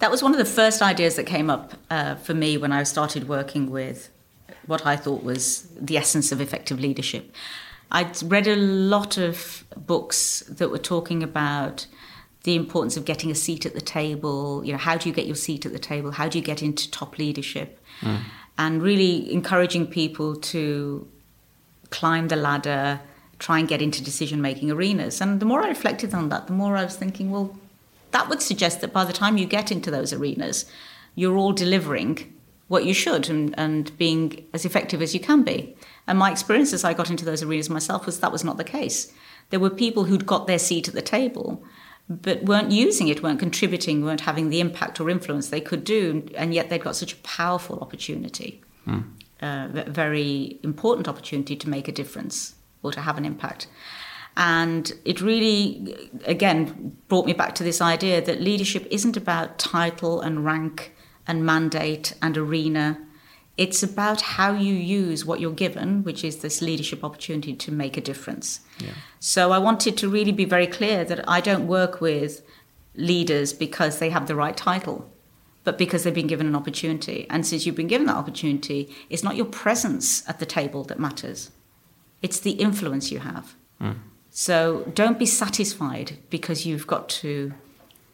That 0.00 0.10
was 0.10 0.22
one 0.22 0.32
of 0.32 0.38
the 0.38 0.44
first 0.44 0.82
ideas 0.82 1.16
that 1.16 1.24
came 1.24 1.48
up 1.48 1.74
uh, 1.90 2.16
for 2.16 2.34
me 2.34 2.58
when 2.58 2.72
I 2.72 2.82
started 2.82 3.28
working 3.28 3.70
with 3.70 4.10
what 4.66 4.84
I 4.84 4.96
thought 4.96 5.22
was 5.22 5.68
the 5.80 5.96
essence 5.96 6.32
of 6.32 6.40
effective 6.40 6.80
leadership. 6.80 7.32
I'd 7.90 8.20
read 8.22 8.48
a 8.48 8.56
lot 8.56 9.16
of 9.16 9.64
books 9.76 10.40
that 10.48 10.70
were 10.70 10.78
talking 10.78 11.22
about 11.22 11.86
the 12.46 12.54
importance 12.54 12.96
of 12.96 13.04
getting 13.04 13.28
a 13.28 13.34
seat 13.34 13.66
at 13.66 13.74
the 13.74 13.80
table. 13.80 14.64
You 14.64 14.72
know, 14.72 14.78
how 14.78 14.96
do 14.96 15.08
you 15.08 15.14
get 15.14 15.26
your 15.26 15.34
seat 15.34 15.66
at 15.66 15.72
the 15.72 15.80
table? 15.80 16.12
How 16.12 16.28
do 16.28 16.38
you 16.38 16.44
get 16.44 16.62
into 16.62 16.88
top 16.88 17.18
leadership? 17.18 17.80
Mm. 18.02 18.20
And 18.56 18.82
really 18.82 19.32
encouraging 19.32 19.88
people 19.88 20.36
to 20.36 21.08
climb 21.90 22.28
the 22.28 22.36
ladder, 22.36 23.00
try 23.40 23.58
and 23.58 23.66
get 23.66 23.82
into 23.82 24.02
decision 24.02 24.40
making 24.40 24.70
arenas. 24.70 25.20
And 25.20 25.40
the 25.40 25.44
more 25.44 25.60
I 25.60 25.68
reflected 25.68 26.14
on 26.14 26.28
that, 26.28 26.46
the 26.46 26.52
more 26.52 26.76
I 26.76 26.84
was 26.84 26.94
thinking, 26.94 27.32
well, 27.32 27.58
that 28.12 28.28
would 28.28 28.40
suggest 28.40 28.80
that 28.80 28.92
by 28.92 29.04
the 29.04 29.12
time 29.12 29.36
you 29.36 29.46
get 29.46 29.72
into 29.72 29.90
those 29.90 30.12
arenas, 30.12 30.66
you're 31.16 31.36
all 31.36 31.52
delivering 31.52 32.32
what 32.68 32.84
you 32.84 32.94
should 32.94 33.28
and, 33.28 33.58
and 33.58 33.96
being 33.98 34.46
as 34.52 34.64
effective 34.64 35.02
as 35.02 35.14
you 35.14 35.20
can 35.20 35.42
be. 35.42 35.76
And 36.06 36.16
my 36.16 36.30
experience 36.30 36.72
as 36.72 36.84
I 36.84 36.94
got 36.94 37.10
into 37.10 37.24
those 37.24 37.42
arenas 37.42 37.68
myself 37.68 38.06
was 38.06 38.20
that 38.20 38.32
was 38.32 38.44
not 38.44 38.56
the 38.56 38.64
case. 38.64 39.12
There 39.50 39.60
were 39.60 39.70
people 39.70 40.04
who'd 40.04 40.26
got 40.26 40.46
their 40.46 40.60
seat 40.60 40.86
at 40.86 40.94
the 40.94 41.02
table, 41.02 41.64
but 42.08 42.44
weren't 42.44 42.70
using 42.70 43.08
it, 43.08 43.22
weren't 43.22 43.40
contributing, 43.40 44.04
weren't 44.04 44.20
having 44.20 44.50
the 44.50 44.60
impact 44.60 45.00
or 45.00 45.10
influence 45.10 45.48
they 45.48 45.60
could 45.60 45.84
do, 45.84 46.28
and 46.36 46.54
yet 46.54 46.70
they'd 46.70 46.82
got 46.82 46.96
such 46.96 47.12
a 47.12 47.16
powerful 47.16 47.80
opportunity, 47.80 48.62
mm. 48.86 49.04
uh, 49.42 49.68
very 49.90 50.60
important 50.62 51.08
opportunity 51.08 51.56
to 51.56 51.68
make 51.68 51.88
a 51.88 51.92
difference 51.92 52.54
or 52.82 52.92
to 52.92 53.00
have 53.00 53.18
an 53.18 53.24
impact. 53.24 53.66
And 54.36 54.92
it 55.04 55.20
really, 55.20 56.10
again, 56.24 56.96
brought 57.08 57.26
me 57.26 57.32
back 57.32 57.54
to 57.56 57.64
this 57.64 57.80
idea 57.80 58.20
that 58.24 58.40
leadership 58.40 58.86
isn't 58.90 59.16
about 59.16 59.58
title 59.58 60.20
and 60.20 60.44
rank 60.44 60.94
and 61.26 61.44
mandate 61.44 62.14
and 62.22 62.36
arena. 62.36 62.98
It's 63.56 63.82
about 63.82 64.20
how 64.20 64.52
you 64.52 64.74
use 64.74 65.24
what 65.24 65.40
you're 65.40 65.52
given, 65.52 66.02
which 66.04 66.22
is 66.22 66.38
this 66.38 66.60
leadership 66.60 67.02
opportunity 67.02 67.54
to 67.54 67.72
make 67.72 67.96
a 67.96 68.02
difference. 68.02 68.60
Yeah. 68.78 68.92
So 69.18 69.50
I 69.50 69.58
wanted 69.58 69.96
to 69.98 70.08
really 70.08 70.32
be 70.32 70.44
very 70.44 70.66
clear 70.66 71.04
that 71.04 71.26
I 71.28 71.40
don't 71.40 71.66
work 71.66 72.00
with 72.00 72.42
leaders 72.94 73.52
because 73.52 73.98
they 73.98 74.10
have 74.10 74.26
the 74.26 74.34
right 74.34 74.56
title, 74.56 75.10
but 75.64 75.78
because 75.78 76.04
they've 76.04 76.14
been 76.14 76.26
given 76.26 76.46
an 76.46 76.56
opportunity. 76.56 77.26
And 77.30 77.46
since 77.46 77.64
you've 77.64 77.76
been 77.76 77.86
given 77.86 78.06
that 78.08 78.16
opportunity, 78.16 78.94
it's 79.08 79.22
not 79.22 79.36
your 79.36 79.46
presence 79.46 80.28
at 80.28 80.38
the 80.38 80.46
table 80.46 80.84
that 80.84 80.98
matters, 80.98 81.50
it's 82.22 82.40
the 82.40 82.52
influence 82.52 83.10
you 83.10 83.20
have. 83.20 83.54
Mm. 83.80 83.96
So 84.30 84.90
don't 84.94 85.18
be 85.18 85.26
satisfied 85.26 86.18
because 86.28 86.66
you've 86.66 86.86
got 86.86 87.08
to 87.08 87.54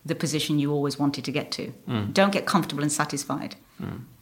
the 0.04 0.14
position 0.14 0.58
you 0.58 0.72
always 0.72 0.98
wanted 0.98 1.24
to 1.24 1.32
get 1.32 1.50
to. 1.52 1.72
Mm. 1.88 2.12
Don't 2.12 2.32
get 2.32 2.46
comfortable 2.46 2.82
and 2.82 2.92
satisfied. 2.92 3.56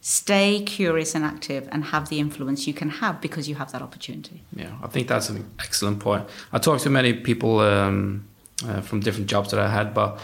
Stay 0.03 0.63
curious 0.63 1.15
and 1.15 1.25
active 1.25 1.69
and 1.71 1.85
have 1.85 2.09
the 2.09 2.19
influence 2.19 2.67
you 2.67 2.73
can 2.73 2.89
have 2.89 3.21
because 3.21 3.49
you 3.49 3.55
have 3.57 3.71
that 3.73 3.83
opportunity. 3.83 4.43
Yeah, 4.57 4.73
I 4.83 4.87
think 4.87 5.09
that's 5.09 5.29
an 5.29 5.45
excellent 5.59 6.01
point. 6.01 6.27
I 6.53 6.59
talked 6.59 6.83
to 6.85 6.91
many 6.91 7.13
people 7.13 7.61
um, 7.61 8.27
uh, 8.67 8.81
from 8.81 9.01
different 9.01 9.29
jobs 9.29 9.51
that 9.51 9.61
I 9.61 9.69
had, 9.69 9.93
but 9.93 10.19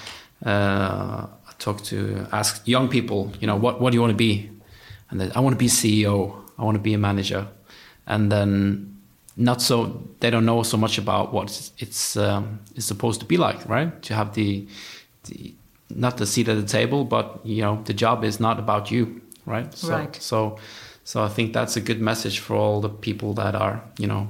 uh, 0.45 1.27
I 1.49 1.53
talked 1.59 1.85
to 1.87 2.27
ask 2.33 2.67
young 2.67 2.89
people, 2.89 3.33
you 3.41 3.47
know, 3.47 3.57
what, 3.57 3.81
what 3.81 3.91
do 3.91 3.97
you 3.97 4.01
want 4.01 4.13
to 4.13 4.17
be? 4.17 4.51
And 5.11 5.21
then 5.21 5.31
I 5.35 5.41
want 5.41 5.53
to 5.53 5.59
be 5.59 5.67
CEO, 5.67 6.35
I 6.59 6.65
want 6.65 6.77
to 6.77 6.83
be 6.83 6.95
a 6.95 6.99
manager. 6.99 7.47
And 8.07 8.33
then 8.33 8.97
not 9.37 9.61
so 9.61 10.03
they 10.21 10.31
don't 10.31 10.47
know 10.47 10.63
so 10.63 10.77
much 10.77 10.97
about 10.99 11.33
what 11.33 11.71
it's 11.79 12.17
um, 12.17 12.61
it's 12.75 12.87
supposed 12.87 13.21
to 13.21 13.27
be 13.27 13.37
like, 13.37 13.69
right? 13.69 14.03
To 14.03 14.15
have 14.15 14.35
the, 14.35 14.67
the 15.25 15.55
not 15.91 16.17
the 16.17 16.27
seat 16.27 16.49
at 16.49 16.57
the 16.57 16.67
table, 16.67 17.05
but 17.05 17.45
you 17.45 17.63
know 17.63 17.83
the 17.85 17.93
job 17.93 18.25
is 18.25 18.41
not 18.41 18.59
about 18.59 18.91
you, 18.91 19.21
right? 19.47 19.73
So, 19.75 19.89
right. 19.91 20.17
So, 20.17 20.59
so 21.05 21.23
I 21.23 21.29
think 21.29 21.53
that's 21.53 21.77
a 21.77 21.81
good 21.81 22.01
message 22.01 22.39
for 22.41 22.55
all 22.55 22.81
the 22.81 22.89
people 22.89 23.33
that 23.35 23.55
are 23.55 23.83
you 23.99 24.07
know 24.07 24.29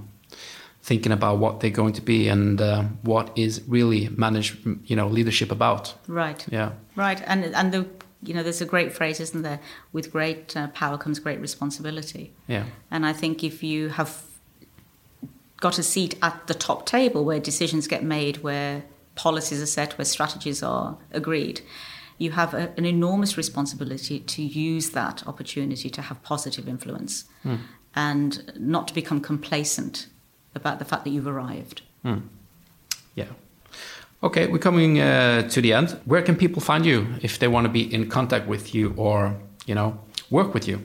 thinking 0.82 1.10
about 1.10 1.38
what 1.38 1.58
they're 1.60 1.70
going 1.70 1.94
to 1.94 2.02
be 2.02 2.28
and 2.28 2.60
uh, 2.60 2.82
what 3.02 3.36
is 3.36 3.60
really 3.66 4.08
manage 4.10 4.56
you 4.84 4.94
know 4.94 5.08
leadership 5.08 5.50
about. 5.50 5.94
Right. 6.06 6.46
Yeah. 6.50 6.72
Right. 6.94 7.20
And 7.26 7.44
and 7.54 7.72
the 7.72 7.86
you 8.22 8.34
know 8.34 8.42
there's 8.42 8.60
a 8.60 8.66
great 8.66 8.92
phrase 8.92 9.20
isn't 9.20 9.42
there 9.42 9.60
with 9.92 10.10
great 10.10 10.56
uh, 10.56 10.68
power 10.68 10.96
comes 10.96 11.18
great 11.18 11.38
responsibility 11.38 12.32
yeah 12.48 12.64
and 12.90 13.04
i 13.04 13.12
think 13.12 13.44
if 13.44 13.62
you 13.62 13.90
have 13.90 14.22
got 15.60 15.78
a 15.78 15.82
seat 15.82 16.16
at 16.22 16.46
the 16.46 16.54
top 16.54 16.86
table 16.86 17.24
where 17.24 17.40
decisions 17.40 17.86
get 17.86 18.02
made, 18.02 18.38
where 18.38 18.84
policies 19.14 19.62
are 19.62 19.66
set, 19.66 19.96
where 19.96 20.04
strategies 20.04 20.62
are 20.62 20.98
agreed, 21.12 21.60
you 22.18 22.30
have 22.32 22.54
a, 22.54 22.72
an 22.76 22.84
enormous 22.84 23.36
responsibility 23.36 24.20
to 24.20 24.42
use 24.42 24.90
that 24.90 25.26
opportunity 25.26 25.90
to 25.90 26.02
have 26.02 26.22
positive 26.22 26.68
influence 26.68 27.24
mm. 27.44 27.58
and 27.94 28.52
not 28.58 28.88
to 28.88 28.94
become 28.94 29.20
complacent 29.20 30.06
about 30.54 30.78
the 30.78 30.84
fact 30.84 31.04
that 31.04 31.10
you've 31.10 31.26
arrived. 31.26 31.82
Mm. 32.04 32.22
Yeah. 33.14 33.26
Okay, 34.22 34.46
we're 34.46 34.58
coming 34.58 34.98
uh, 34.98 35.48
to 35.48 35.60
the 35.60 35.72
end. 35.72 35.90
Where 36.06 36.22
can 36.22 36.36
people 36.36 36.62
find 36.62 36.86
you 36.86 37.06
if 37.20 37.38
they 37.38 37.48
want 37.48 37.66
to 37.66 37.72
be 37.72 37.92
in 37.92 38.08
contact 38.08 38.48
with 38.48 38.74
you 38.74 38.94
or, 38.96 39.36
you 39.66 39.74
know, 39.74 40.00
work 40.30 40.54
with 40.54 40.66
you? 40.66 40.84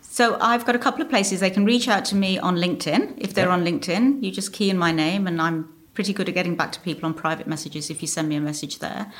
So 0.00 0.38
I've 0.40 0.64
got 0.64 0.74
a 0.74 0.78
couple 0.78 1.02
of 1.02 1.10
places 1.10 1.40
they 1.40 1.50
can 1.50 1.66
reach 1.66 1.88
out 1.88 2.04
to 2.06 2.16
me 2.16 2.38
on 2.38 2.56
LinkedIn. 2.56 3.14
If 3.18 3.34
they're 3.34 3.50
on 3.50 3.64
LinkedIn, 3.64 4.22
you 4.22 4.30
just 4.30 4.52
key 4.52 4.70
in 4.70 4.78
my 4.78 4.92
name, 4.92 5.26
and 5.26 5.42
I'm 5.42 5.68
pretty 5.92 6.12
good 6.12 6.28
at 6.28 6.34
getting 6.34 6.56
back 6.56 6.72
to 6.72 6.80
people 6.80 7.04
on 7.06 7.14
private 7.14 7.46
messages 7.46 7.90
if 7.90 8.00
you 8.00 8.08
send 8.08 8.28
me 8.28 8.36
a 8.36 8.40
message 8.40 8.78
there. 8.78 9.12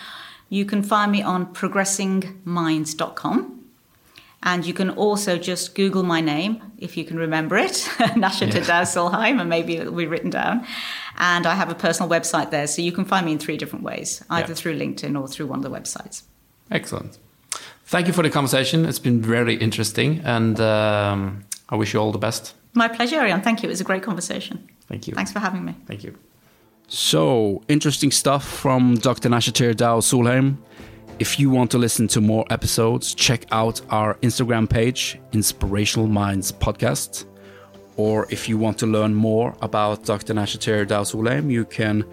You 0.49 0.64
can 0.64 0.82
find 0.82 1.12
me 1.12 1.22
on 1.22 1.53
progressingminds.com. 1.55 3.53
And 4.42 4.64
you 4.64 4.74
can 4.74 4.90
also 4.90 5.38
just 5.38 5.74
Google 5.74 6.05
my 6.05 6.20
name, 6.20 6.62
if 6.78 6.97
you 6.97 7.05
can 7.05 7.16
remember 7.16 7.57
it, 7.57 7.90
Nasha 8.16 8.47
yeah. 8.47 8.82
Solheim, 8.82 9.40
and 9.40 9.49
maybe 9.49 9.76
it'll 9.76 9.92
be 9.92 10.07
written 10.07 10.30
down. 10.30 10.64
And 11.18 11.47
I 11.47 11.55
have 11.55 11.68
a 11.68 11.74
personal 11.74 12.09
website 12.09 12.53
there, 12.53 12.68
so 12.68 12.80
you 12.80 12.92
can 12.92 13.05
find 13.05 13.26
me 13.26 13.32
in 13.32 13.38
three 13.38 13.57
different 13.57 13.84
ways, 13.84 14.22
either 14.30 14.51
yeah. 14.51 14.55
through 14.55 14.78
LinkedIn 14.78 15.20
or 15.20 15.26
through 15.26 15.47
one 15.47 15.59
of 15.59 15.64
the 15.64 15.70
websites. 15.70 16.22
Excellent. 16.70 17.18
Thank 17.86 18.07
you 18.07 18.12
for 18.12 18.22
the 18.22 18.30
conversation. 18.30 18.84
It's 18.84 19.01
been 19.01 19.20
very 19.20 19.57
interesting, 19.57 20.20
and 20.24 20.61
um, 20.61 21.44
I 21.68 21.74
wish 21.74 21.92
you 21.94 22.01
all 22.01 22.12
the 22.12 22.18
best. 22.18 22.55
My 22.74 22.88
pleasure, 22.88 23.16
Ariane. 23.16 23.42
Thank 23.42 23.62
you. 23.62 23.68
It 23.68 23.72
was 23.72 23.80
a 23.80 23.84
great 23.84 24.03
conversation. 24.03 24.68
Thank 24.86 25.09
you. 25.09 25.14
Thanks 25.14 25.32
for 25.32 25.40
having 25.40 25.64
me. 25.64 25.74
Thank 25.86 26.05
you. 26.05 26.16
So, 26.89 27.62
interesting 27.68 28.12
stuff 28.12 28.47
from 28.47 28.95
Dr. 28.95 29.28
Nashater 29.28 29.74
Deu 29.74 30.01
Solheim. 30.01 30.59
If 31.18 31.41
you 31.41 31.51
want 31.51 31.70
to 31.72 31.78
listen 31.78 32.07
to 32.09 32.20
more 32.20 32.45
episodes, 32.51 33.14
check 33.14 33.47
out 33.51 33.80
our 33.91 34.14
Instagram 34.16 34.68
page, 34.68 35.18
Inspirational 35.32 36.07
Minds 36.07 36.53
Podcast. 36.53 37.24
Or 37.97 38.26
if 38.30 38.49
you 38.49 38.59
want 38.59 38.78
to 38.78 38.87
learn 38.87 39.14
more 39.14 39.57
about 39.62 40.05
Dr. 40.05 40.34
Nashater 40.34 40.87
Deu 40.87 41.03
Solheim, 41.03 41.51
you 41.51 41.64
can 41.64 42.05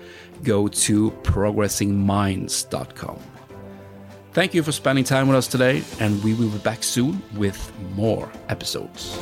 go 0.41 0.67
to 0.67 1.11
progressingminds.com. 1.21 3.19
Thank 4.32 4.53
you 4.55 4.63
for 4.63 4.71
spending 4.71 5.03
time 5.03 5.28
with 5.28 5.38
us 5.38 5.47
today, 5.47 5.84
and 5.99 6.24
we 6.24 6.34
will 6.34 6.49
be 6.49 6.57
back 6.59 6.82
soon 6.82 7.21
with 7.36 7.71
more 7.95 8.32
episodes. 8.49 9.19